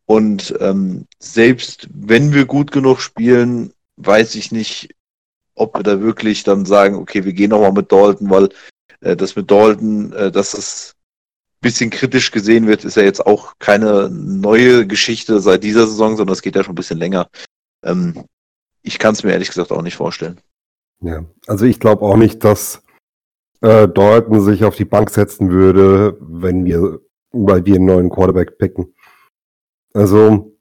[0.10, 4.95] Und ähm, selbst wenn wir gut genug spielen, weiß ich nicht,
[5.53, 8.49] ob wir da wirklich dann sagen, okay, wir gehen nochmal mit Dalton, weil
[9.02, 13.23] äh, das mit Dalton, äh, dass es ein bisschen kritisch gesehen wird, ist ja jetzt
[13.23, 17.30] auch keine neue Geschichte seit dieser Saison, sondern es geht ja schon ein bisschen länger.
[17.86, 18.26] Ähm,
[18.81, 20.41] ich kann es mir ehrlich gesagt auch nicht vorstellen.
[21.02, 22.81] Ja, also ich glaube auch nicht, dass
[23.61, 26.99] äh, Dalton sich auf die Bank setzen würde, wenn wir,
[27.31, 28.95] weil wir einen neuen Quarterback picken.
[29.94, 30.56] Also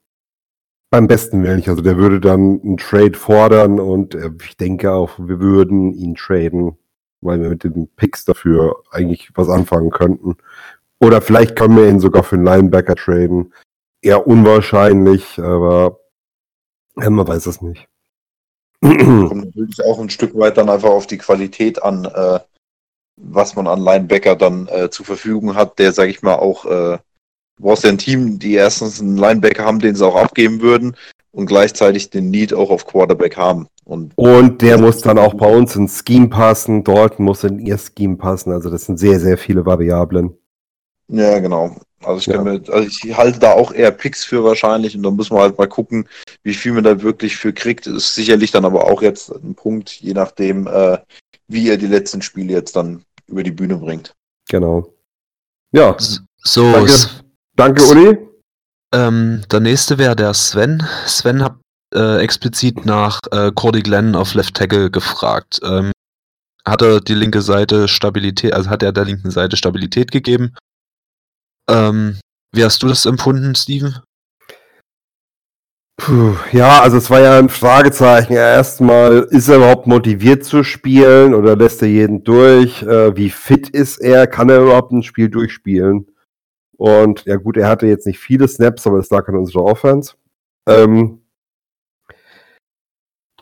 [0.89, 1.69] beim besten Willen nicht.
[1.69, 6.15] Also der würde dann einen Trade fordern und äh, ich denke auch, wir würden ihn
[6.15, 6.77] traden,
[7.21, 10.37] weil wir mit den Picks dafür eigentlich was anfangen könnten.
[10.99, 13.53] Oder vielleicht können wir ihn sogar für einen Linebacker traden.
[14.01, 15.99] Eher unwahrscheinlich, aber
[16.95, 17.87] man weiß es nicht.
[18.81, 22.39] Kommt natürlich auch ein Stück weit dann einfach auf die Qualität an, äh,
[23.17, 26.97] was man an Linebacker dann äh, zur Verfügung hat, der, sag ich mal, auch, äh,
[27.59, 30.95] du brauchst ja ein Team, die erstens einen Linebacker haben, den sie auch abgeben würden
[31.31, 33.67] und gleichzeitig den Need auch auf Quarterback haben.
[33.85, 36.83] Und Und der muss dann auch bei uns ins Scheme passen.
[36.83, 38.51] Dort muss in ihr Scheme passen.
[38.51, 40.35] Also das sind sehr, sehr viele Variablen.
[41.07, 41.75] ja, genau.
[42.01, 42.35] Also ich, Ja.
[42.35, 45.41] kann mir, also ich halte da auch eher Picks für wahrscheinlich und dann muss man
[45.41, 46.07] halt mal gucken,
[46.43, 47.87] wie viel man da wirklich für kriegt.
[47.87, 50.99] Ist sicherlich dann aber auch jetzt ein Punkt, je nachdem, äh,
[51.49, 54.15] wie ihr die letzten Spiele jetzt dann über die Bühne bringt.
[54.49, 54.93] Genau.
[55.73, 55.97] Ja,
[56.41, 56.93] So, Danke.
[57.59, 58.17] Danke Uli.
[58.95, 60.81] ähm, der nächste wäre der Sven.
[61.05, 61.57] Sven hat
[61.93, 65.59] äh, explizit nach äh, Cordy Glenn auf Left Tackle gefragt.
[65.65, 65.91] Ähm,
[66.65, 70.55] hat er die linke Seite Stabilität, also hat er der linken Seite Stabilität gegeben?
[71.69, 72.17] Ähm,
[72.55, 73.99] wie hast du das empfunden, Steven?
[75.97, 78.31] Puh, ja, also es war ja ein Fragezeichen.
[78.31, 82.83] Erstmal, ist er überhaupt motiviert zu spielen oder lässt er jeden durch?
[82.83, 84.27] Äh, wie fit ist er?
[84.27, 86.07] Kann er überhaupt ein Spiel durchspielen?
[86.79, 90.13] Und ja gut, er hatte jetzt nicht viele Snaps, aber das lag an unserer Offense.
[90.65, 91.21] Ähm,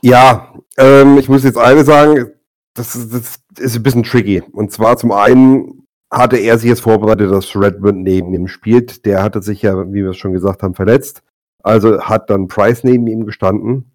[0.02, 2.32] ja, ähm, ich muss jetzt eine sagen,
[2.74, 4.42] das ist, das ist ein bisschen tricky.
[4.54, 9.06] Und zwar zum einen hatte er sich jetzt vorbereitet, dass Redmond neben ihm spielt.
[9.06, 11.22] Der hatte sich ja, wie wir es schon gesagt haben, verletzt.
[11.62, 13.92] Also hat dann Price neben ihm gestanden.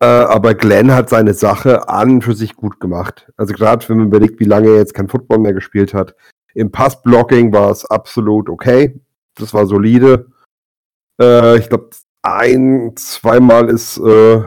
[0.00, 3.30] Äh, aber Glenn hat seine Sache an und für sich gut gemacht.
[3.36, 6.14] Also gerade wenn man überlegt, wie lange er jetzt kein Football mehr gespielt hat.
[6.54, 9.00] Im Passblocking war es absolut okay.
[9.34, 10.26] Das war solide.
[11.20, 11.90] Äh, ich glaube,
[12.22, 14.42] ein, zweimal ist, äh,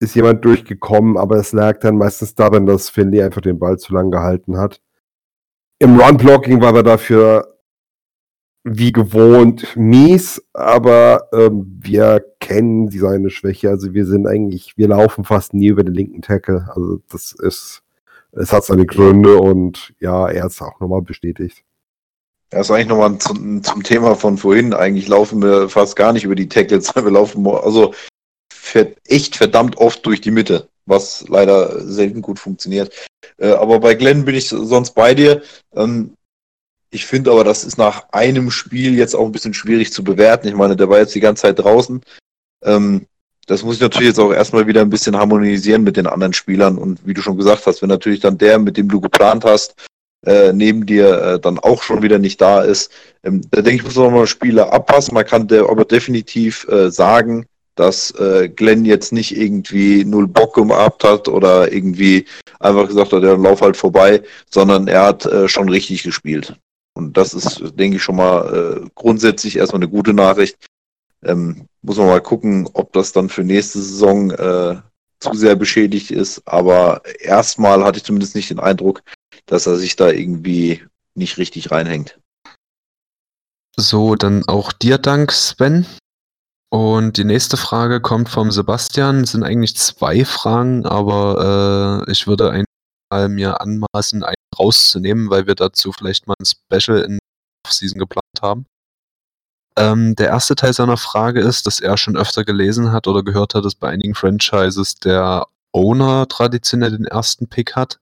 [0.00, 3.94] ist jemand durchgekommen, aber es lag dann meistens daran, dass Finley einfach den Ball zu
[3.94, 4.80] lang gehalten hat.
[5.78, 7.54] Im Run-Blocking war er dafür
[8.64, 13.68] wie gewohnt mies, aber ähm, wir kennen seine Schwäche.
[13.68, 16.66] Also wir sind eigentlich, wir laufen fast nie über den linken Tackle.
[16.74, 17.82] Also das ist,
[18.36, 21.64] es hat seine Gründe und ja, er ist auch nochmal bestätigt.
[22.52, 24.74] Ja, ist eigentlich nochmal zum, zum Thema von vorhin.
[24.74, 26.94] Eigentlich laufen wir fast gar nicht über die Tackles.
[26.94, 27.94] Wir laufen also
[29.06, 32.92] echt verdammt oft durch die Mitte, was leider selten gut funktioniert.
[33.38, 35.42] Äh, aber bei Glenn bin ich sonst bei dir.
[35.74, 36.16] Ähm,
[36.90, 40.48] ich finde aber, das ist nach einem Spiel jetzt auch ein bisschen schwierig zu bewerten.
[40.48, 42.00] Ich meine, der war jetzt die ganze Zeit draußen.
[42.62, 43.06] Ähm,
[43.46, 46.78] das muss ich natürlich jetzt auch erstmal wieder ein bisschen harmonisieren mit den anderen Spielern.
[46.78, 49.74] Und wie du schon gesagt hast, wenn natürlich dann der, mit dem du geplant hast,
[50.24, 52.90] äh, neben dir äh, dann auch schon wieder nicht da ist,
[53.24, 55.14] ähm, da denke ich, muss man mal Spiele abpassen.
[55.14, 60.54] Man kann der aber definitiv äh, sagen, dass äh, Glenn jetzt nicht irgendwie null Bock
[60.54, 62.24] gehabt hat oder irgendwie
[62.60, 66.54] einfach gesagt hat, ja, lauf halt vorbei, sondern er hat äh, schon richtig gespielt.
[66.96, 70.56] Und das ist, denke ich, schon mal äh, grundsätzlich erstmal eine gute Nachricht.
[71.24, 74.76] Ähm, muss man mal gucken, ob das dann für nächste Saison äh,
[75.20, 76.42] zu sehr beschädigt ist.
[76.46, 79.02] Aber erstmal hatte ich zumindest nicht den Eindruck,
[79.46, 80.82] dass er sich da irgendwie
[81.14, 82.18] nicht richtig reinhängt.
[83.76, 85.86] So, dann auch dir Dank, Sven.
[86.70, 89.22] Und die nächste Frage kommt vom Sebastian.
[89.22, 95.46] Es sind eigentlich zwei Fragen, aber äh, ich würde einmal mir anmaßen, einen rauszunehmen, weil
[95.46, 97.18] wir dazu vielleicht mal ein Special in
[97.64, 98.66] Off-Season geplant haben.
[99.76, 103.54] Ähm, der erste Teil seiner Frage ist, dass er schon öfter gelesen hat oder gehört
[103.54, 107.98] hat, dass bei einigen Franchises der Owner traditionell den ersten Pick hat.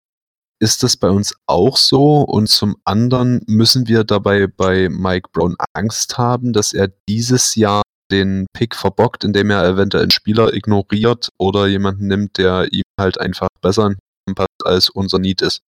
[0.60, 2.20] Ist das bei uns auch so?
[2.20, 7.82] Und zum anderen müssen wir dabei bei Mike Brown Angst haben, dass er dieses Jahr
[8.12, 13.18] den Pick verbockt, indem er eventuell einen Spieler ignoriert oder jemanden nimmt, der ihm halt
[13.18, 13.94] einfach besser
[14.36, 15.62] passt als unser Need ist.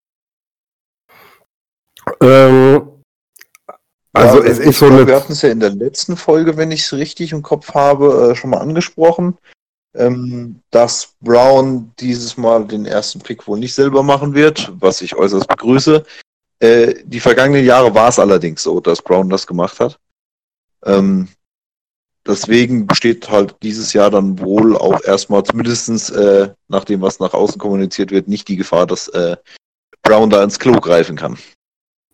[2.21, 2.94] Ähm,
[4.15, 5.07] also ja, es ist so eine...
[5.07, 8.31] Wir hatten es ja in der letzten Folge, wenn ich es richtig im Kopf habe,
[8.31, 9.37] äh, schon mal angesprochen,
[9.95, 15.15] ähm, dass Brown dieses Mal den ersten Pick wohl nicht selber machen wird, was ich
[15.15, 16.05] äußerst begrüße.
[16.61, 19.99] Äh, die vergangenen Jahre war es allerdings so, dass Brown das gemacht hat.
[20.85, 21.29] Ähm,
[22.27, 27.35] deswegen besteht halt dieses Jahr dann wohl auch erstmal, zumindestens äh, nach dem, was nach
[27.35, 29.37] außen kommuniziert wird, nicht die Gefahr, dass äh,
[30.03, 31.39] Brown da ins Klo greifen kann.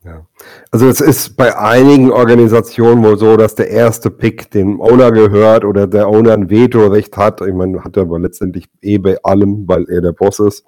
[0.03, 0.27] Ja.
[0.71, 5.65] Also es ist bei einigen Organisationen wohl so, dass der erste Pick dem Owner gehört
[5.65, 7.43] oder der Owner ein Vetorecht hat.
[7.43, 10.65] Ich meine, hat er aber letztendlich eh bei allem, weil er der Boss ist.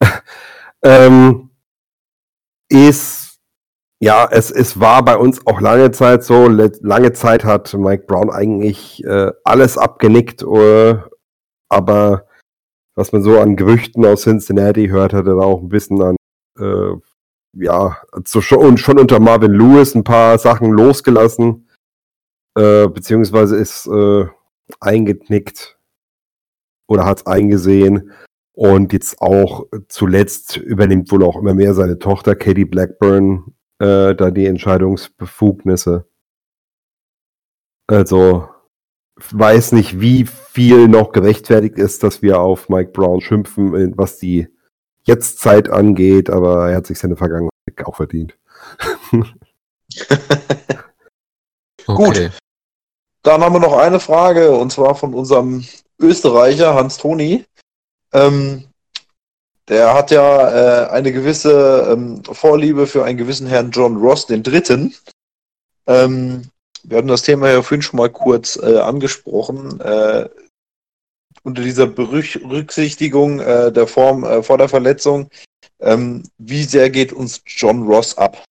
[0.82, 1.50] ähm,
[2.68, 3.38] ist,
[4.00, 6.48] ja, es, es war bei uns auch lange Zeit so.
[6.48, 10.98] Lange Zeit hat Mike Brown eigentlich äh, alles abgenickt, uh,
[11.68, 12.26] aber
[12.94, 16.16] was man so an Gerüchten aus Cincinnati hört, hat er auch ein bisschen an
[16.58, 16.96] äh,
[17.58, 21.68] ja, so schon, schon unter Marvin Lewis ein paar Sachen losgelassen,
[22.56, 24.26] äh, beziehungsweise ist äh,
[24.80, 25.78] eingeknickt
[26.88, 28.12] oder hat es eingesehen.
[28.52, 34.30] Und jetzt auch zuletzt übernimmt wohl auch immer mehr seine Tochter Katie Blackburn äh, da
[34.30, 36.08] die Entscheidungsbefugnisse.
[37.86, 38.48] Also
[39.16, 44.48] weiß nicht, wie viel noch gerechtfertigt ist, dass wir auf Mike Brown schimpfen, was die
[45.06, 47.50] jetzt Zeit angeht, aber er hat sich seine Vergangenheit
[47.84, 48.36] auch verdient.
[51.86, 52.28] okay.
[52.28, 52.30] Gut.
[53.22, 55.64] Dann haben wir noch eine Frage und zwar von unserem
[55.98, 57.44] Österreicher Hans Toni.
[58.12, 58.64] Ähm,
[59.68, 64.44] der hat ja äh, eine gewisse ähm, Vorliebe für einen gewissen Herrn John Ross, den
[64.44, 64.94] Dritten.
[65.88, 66.50] Ähm,
[66.84, 69.80] wir hatten das Thema ja vorhin schon mal kurz äh, angesprochen.
[69.80, 70.28] Äh,
[71.46, 75.30] unter dieser Berücksichtigung äh, der Form äh, vor der Verletzung,
[75.78, 78.42] ähm, wie sehr geht uns John Ross ab?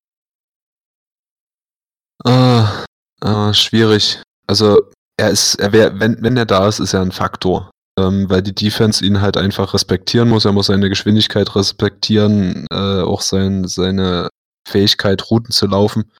[2.23, 2.85] Ah,
[3.19, 4.21] ah, schwierig.
[4.47, 7.69] Also er ist, er wär, wenn, wenn er da ist, ist er ein Faktor.
[7.99, 10.45] Ähm, weil die Defense ihn halt einfach respektieren muss.
[10.45, 14.29] Er muss seine Geschwindigkeit respektieren, äh, auch sein, seine
[14.67, 16.11] Fähigkeit, Routen zu laufen.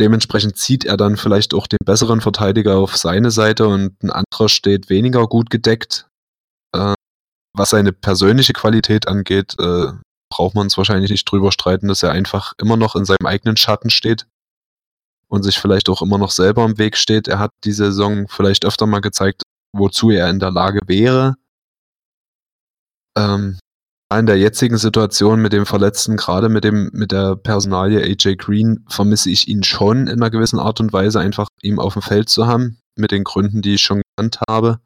[0.00, 4.48] Dementsprechend zieht er dann vielleicht auch den besseren Verteidiger auf seine Seite und ein anderer
[4.48, 6.08] steht weniger gut gedeckt.
[6.74, 6.94] Äh,
[7.54, 9.92] was seine persönliche Qualität angeht, äh,
[10.32, 13.58] braucht man uns wahrscheinlich nicht drüber streiten, dass er einfach immer noch in seinem eigenen
[13.58, 14.26] Schatten steht
[15.28, 17.28] und sich vielleicht auch immer noch selber im Weg steht.
[17.28, 19.42] Er hat die Saison vielleicht öfter mal gezeigt,
[19.76, 21.34] wozu er in der Lage wäre.
[23.18, 23.58] Ähm,
[24.18, 28.84] in der jetzigen Situation mit dem Verletzten, gerade mit dem, mit der Personalie AJ Green,
[28.88, 32.28] vermisse ich ihn schon in einer gewissen Art und Weise, einfach ihm auf dem Feld
[32.28, 34.80] zu haben, mit den Gründen, die ich schon genannt habe.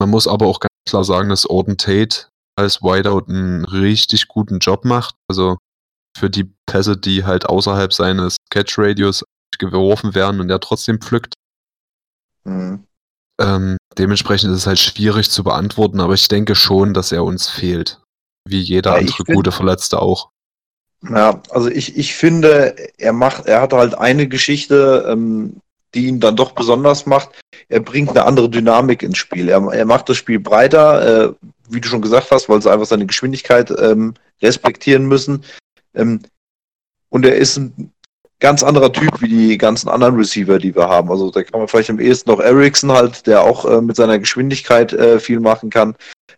[0.00, 2.28] Man muss aber auch ganz klar sagen, dass Orden Tate
[2.58, 5.14] als Wideout einen richtig guten Job macht.
[5.28, 5.58] Also
[6.16, 9.24] für die Pässe, die halt außerhalb seines Catch-Radius
[9.58, 11.34] geworfen werden und er trotzdem pflückt.
[12.44, 12.84] Mhm.
[13.38, 17.48] Ähm, dementsprechend ist es halt schwierig zu beantworten, aber ich denke schon, dass er uns
[17.48, 18.00] fehlt.
[18.46, 20.30] Wie jeder Ja, andere gute Verletzte auch.
[21.02, 25.60] Ja, also ich, ich finde, er macht, er hat halt eine Geschichte, ähm,
[25.94, 27.30] die ihn dann doch besonders macht.
[27.68, 29.48] Er bringt eine andere Dynamik ins Spiel.
[29.48, 31.32] Er, er macht das Spiel breiter, äh,
[31.68, 35.44] wie du schon gesagt hast, weil sie einfach seine Geschwindigkeit ähm, respektieren müssen.
[35.94, 36.20] Ähm,
[37.08, 37.92] und er ist ein
[38.40, 41.10] ganz anderer Typ wie die ganzen anderen Receiver, die wir haben.
[41.10, 44.18] Also da kann man vielleicht am ehesten noch Ericsson halt, der auch äh, mit seiner
[44.18, 45.94] Geschwindigkeit äh, viel machen kann.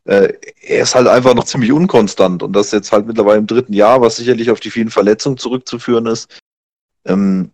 [0.09, 0.33] Äh,
[0.63, 4.01] er ist halt einfach noch ziemlich unkonstant und das jetzt halt mittlerweile im dritten Jahr,
[4.01, 6.41] was sicherlich auf die vielen Verletzungen zurückzuführen ist.
[7.05, 7.51] Ähm,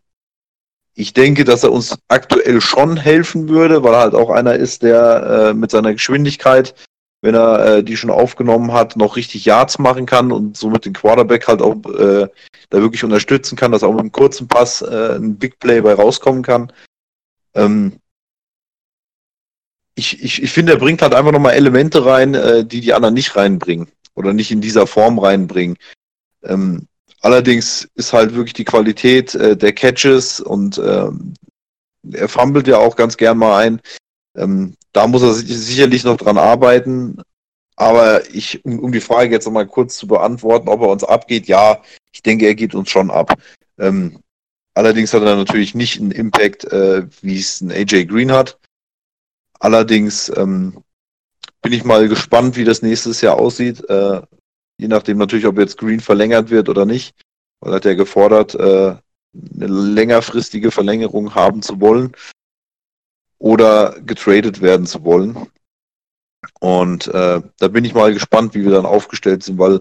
[0.94, 4.84] ich denke, dass er uns aktuell schon helfen würde, weil er halt auch einer ist,
[4.84, 6.76] der äh, mit seiner Geschwindigkeit,
[7.22, 10.92] wenn er äh, die schon aufgenommen hat, noch richtig Yards machen kann und somit den
[10.92, 12.28] Quarterback halt auch äh,
[12.70, 15.94] da wirklich unterstützen kann, dass auch mit einem kurzen Pass äh, ein Big Play bei
[15.94, 16.72] rauskommen kann.
[17.54, 17.98] Ähm,
[19.94, 23.14] ich, ich, ich finde, er bringt halt einfach nochmal Elemente rein, äh, die die anderen
[23.14, 25.76] nicht reinbringen oder nicht in dieser Form reinbringen.
[26.42, 26.86] Ähm,
[27.20, 31.34] allerdings ist halt wirklich die Qualität äh, der Catches und ähm,
[32.12, 33.80] er fummelt ja auch ganz gern mal ein.
[34.36, 37.22] Ähm, da muss er sich sicherlich noch dran arbeiten.
[37.76, 41.46] Aber ich, um, um die Frage jetzt nochmal kurz zu beantworten, ob er uns abgeht,
[41.46, 43.34] ja, ich denke, er geht uns schon ab.
[43.78, 44.20] Ähm,
[44.74, 48.58] allerdings hat er natürlich nicht einen Impact, äh, wie es ein AJ Green hat.
[49.64, 50.84] Allerdings ähm,
[51.62, 53.82] bin ich mal gespannt, wie das nächstes Jahr aussieht.
[53.88, 54.20] Äh,
[54.76, 57.16] je nachdem natürlich, ob jetzt Green verlängert wird oder nicht.
[57.60, 58.94] Weil er hat ja gefordert, äh,
[59.54, 62.12] eine längerfristige Verlängerung haben zu wollen
[63.38, 65.46] oder getradet werden zu wollen.
[66.60, 69.80] Und äh, da bin ich mal gespannt, wie wir dann aufgestellt sind, weil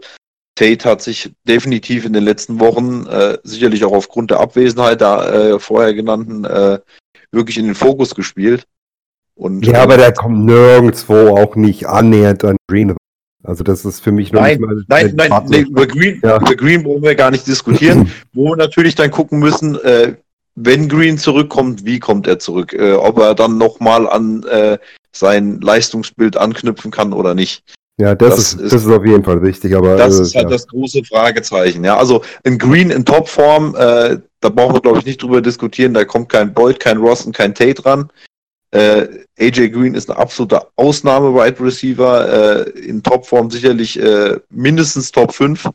[0.55, 5.33] Tate hat sich definitiv in den letzten Wochen, äh, sicherlich auch aufgrund der Abwesenheit der
[5.33, 6.79] äh, vorher genannten, äh,
[7.31, 8.65] wirklich in den Fokus gespielt.
[9.35, 12.95] Und, Ja, äh, aber der kommt nirgendwo auch nicht annähernd an Green.
[13.43, 16.37] Also das ist für mich noch Nein, nicht mal Nein, nein, nee, über, Green, Ja.
[16.37, 18.09] über Green wollen wir gar nicht diskutieren.
[18.33, 20.13] Wo wir natürlich dann gucken müssen, äh,
[20.55, 22.73] wenn Green zurückkommt, wie kommt er zurück?
[22.73, 24.77] Äh, ob er dann nochmal an äh,
[25.11, 27.63] sein Leistungsbild anknüpfen kann oder nicht.
[27.99, 30.35] Ja, das, Das ist, ist- das ist auf jeden Fall wichtig, aber Das äh, ist
[30.35, 30.49] halt ja.
[30.51, 31.83] das große Fragezeichen.
[31.83, 35.93] Ja, also ein Green in Topform, äh, da brauchen wir, glaube ich, nicht drüber diskutieren.
[35.93, 38.09] Da kommt kein Boyd, kein Ross und kein Tate ran.
[38.73, 39.07] Äh,
[39.39, 42.65] AJ Green ist eine absolute Ausnahme-Wide Receiver.
[42.65, 45.69] Äh, in Topform sicherlich äh, mindestens Top 5.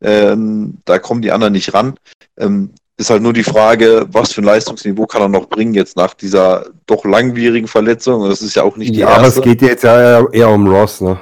[0.00, 1.94] Ähm, da kommen die anderen nicht ran.
[2.36, 5.96] Ähm, ist halt nur die Frage, was für ein Leistungsniveau kann er noch bringen jetzt
[5.96, 8.22] nach dieser doch langwierigen Verletzung.
[8.22, 9.40] Und das ist ja auch nicht die ja, aber erste.
[9.40, 11.18] es geht jetzt ja eher, eher um Ross, ne?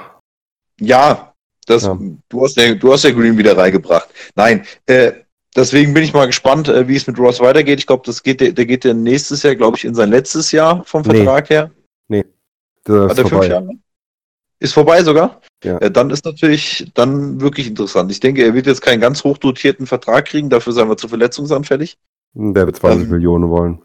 [0.79, 1.33] Ja,
[1.67, 1.97] das, Ja.
[2.29, 4.09] Du, hast ja, du hast ja Green wieder reingebracht.
[4.35, 5.11] Nein, äh,
[5.57, 7.79] deswegen bin ich mal gespannt, äh, wie es mit Ross weitergeht.
[7.79, 10.53] Ich glaube, das geht, der, der geht ja nächstes Jahr, glaube ich, in sein letztes
[10.53, 11.17] Jahr vom Nee.
[11.17, 11.71] Vertrag her.
[12.83, 13.47] Das Hat ist er fünf vorbei.
[13.47, 13.69] Jahre?
[14.59, 15.41] Ist vorbei sogar?
[15.61, 15.77] Ja.
[15.79, 18.09] Äh, dann ist natürlich dann wirklich interessant.
[18.11, 21.97] Ich denke, er wird jetzt keinen ganz hochdotierten Vertrag kriegen, dafür sind wir zu verletzungsanfällig.
[22.33, 23.81] Der wird 20 Ähm, Millionen wollen.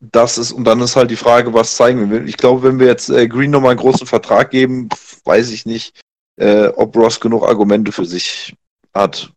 [0.00, 2.24] Das ist, und dann ist halt die Frage, was zeigen wir.
[2.24, 4.88] Ich glaube, wenn wir jetzt äh, Green nochmal einen großen Vertrag geben,
[5.24, 5.98] weiß ich nicht,
[6.36, 8.54] äh, ob Ross genug Argumente für sich
[8.92, 9.32] hat.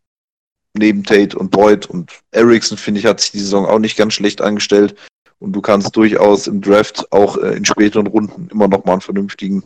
[0.77, 4.13] Neben Tate und Boyd und Ericsson, finde ich, hat sich die Saison auch nicht ganz
[4.13, 4.95] schlecht angestellt.
[5.39, 9.01] Und du kannst durchaus im Draft auch äh, in späteren Runden immer noch mal einen
[9.01, 9.63] vernünftigen,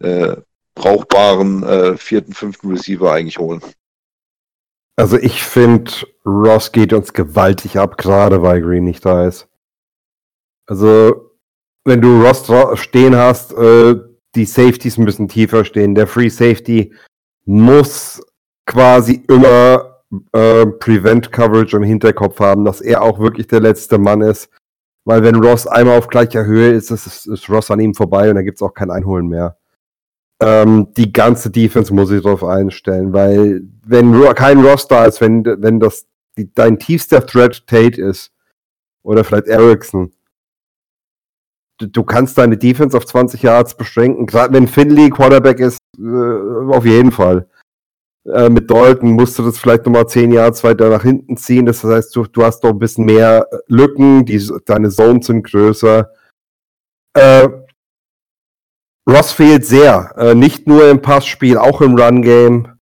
[0.00, 0.36] äh,
[0.74, 3.60] brauchbaren äh, vierten, fünften Receiver eigentlich holen.
[4.96, 5.92] Also ich finde,
[6.24, 9.46] Ross geht uns gewaltig ab, gerade weil Green nicht da ist.
[10.66, 11.32] Also,
[11.84, 12.50] wenn du Ross
[12.80, 13.96] stehen hast, äh,
[14.34, 15.94] die Safeties müssen tiefer stehen.
[15.94, 16.94] Der Free Safety
[17.44, 18.22] muss
[18.66, 19.95] quasi immer
[20.32, 24.48] äh, Prevent Coverage im Hinterkopf haben, dass er auch wirklich der letzte Mann ist.
[25.04, 28.28] Weil wenn Ross einmal auf gleicher Höhe ist, ist, ist, ist Ross an ihm vorbei
[28.28, 29.56] und da gibt's auch kein Einholen mehr.
[30.42, 35.44] Ähm, die ganze Defense muss sich darauf einstellen, weil wenn kein Ross da ist, wenn,
[35.44, 36.06] wenn das
[36.36, 38.32] die, dein tiefster Threat Tate ist
[39.02, 40.12] oder vielleicht Ericsson,
[41.78, 44.26] du, du kannst deine Defense auf 20 Yards beschränken.
[44.26, 47.48] Gerade wenn Finley Quarterback ist, äh, auf jeden Fall.
[48.32, 51.66] Äh, mit Dalton musst du das vielleicht nochmal 10 Yards weiter nach hinten ziehen.
[51.66, 56.10] Das heißt, du, du hast doch ein bisschen mehr Lücken, die, deine Zones sind größer.
[57.14, 57.48] Äh,
[59.08, 60.12] Ross fehlt sehr.
[60.16, 62.72] Äh, nicht nur im Passspiel, auch im Run-Game.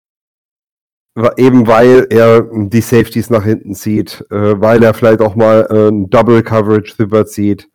[1.37, 5.89] Eben weil er die Safeties nach hinten zieht, äh, weil er vielleicht auch mal äh,
[5.89, 7.69] ein Double Coverage rüberzieht.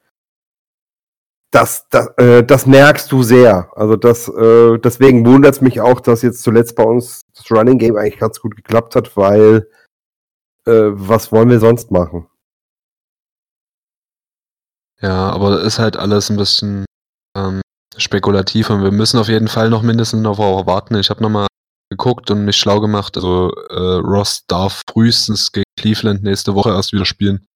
[1.52, 3.72] Das, das, äh, das merkst du sehr.
[3.76, 7.80] Also das, äh, deswegen wundert es mich auch, dass jetzt zuletzt bei uns das Running
[7.80, 9.68] Game eigentlich ganz gut geklappt hat, weil
[10.66, 12.28] äh, was wollen wir sonst machen?
[15.02, 16.86] Ja, aber ist halt alles ein bisschen
[17.36, 17.62] ähm,
[17.98, 20.96] spekulativ und wir müssen auf jeden Fall noch mindestens eine Woche warten.
[20.96, 21.48] Ich habe nochmal
[21.90, 23.18] geguckt und mich schlau gemacht.
[23.18, 27.48] Also äh, Ross darf frühestens gegen Cleveland nächste Woche erst wieder spielen.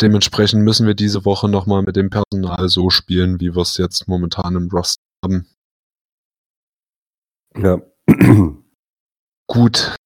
[0.00, 4.08] Dementsprechend müssen wir diese Woche nochmal mit dem Personal so spielen, wie wir es jetzt
[4.08, 5.46] momentan im Ross haben.
[7.56, 7.80] Ja.
[9.46, 9.96] Gut,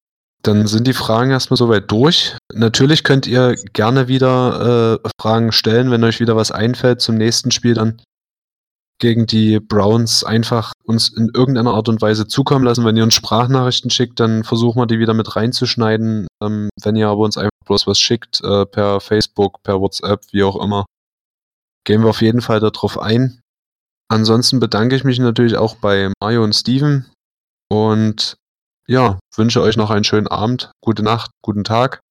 [0.41, 2.35] dann sind die Fragen erstmal soweit durch.
[2.53, 7.51] Natürlich könnt ihr gerne wieder äh, Fragen stellen, wenn euch wieder was einfällt zum nächsten
[7.51, 8.01] Spiel dann
[8.99, 12.85] gegen die Browns einfach uns in irgendeiner Art und Weise zukommen lassen.
[12.85, 16.27] Wenn ihr uns Sprachnachrichten schickt, dann versuchen wir die wieder mit reinzuschneiden.
[16.41, 20.43] Ähm, wenn ihr aber uns einfach bloß was schickt, äh, per Facebook, per WhatsApp, wie
[20.43, 20.85] auch immer,
[21.85, 23.41] gehen wir auf jeden Fall darauf ein.
[24.09, 27.11] Ansonsten bedanke ich mich natürlich auch bei Mario und Steven
[27.69, 28.37] und
[28.87, 32.01] ja, wünsche euch noch einen schönen Abend, gute Nacht, guten Tag,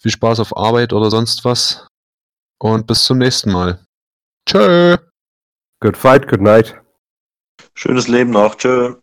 [0.00, 1.88] viel Spaß auf Arbeit oder sonst was
[2.60, 3.84] und bis zum nächsten Mal.
[4.48, 4.96] Tschö!
[5.80, 6.80] Good fight, good night.
[7.74, 8.54] Schönes Leben noch.
[8.54, 8.96] Tschö.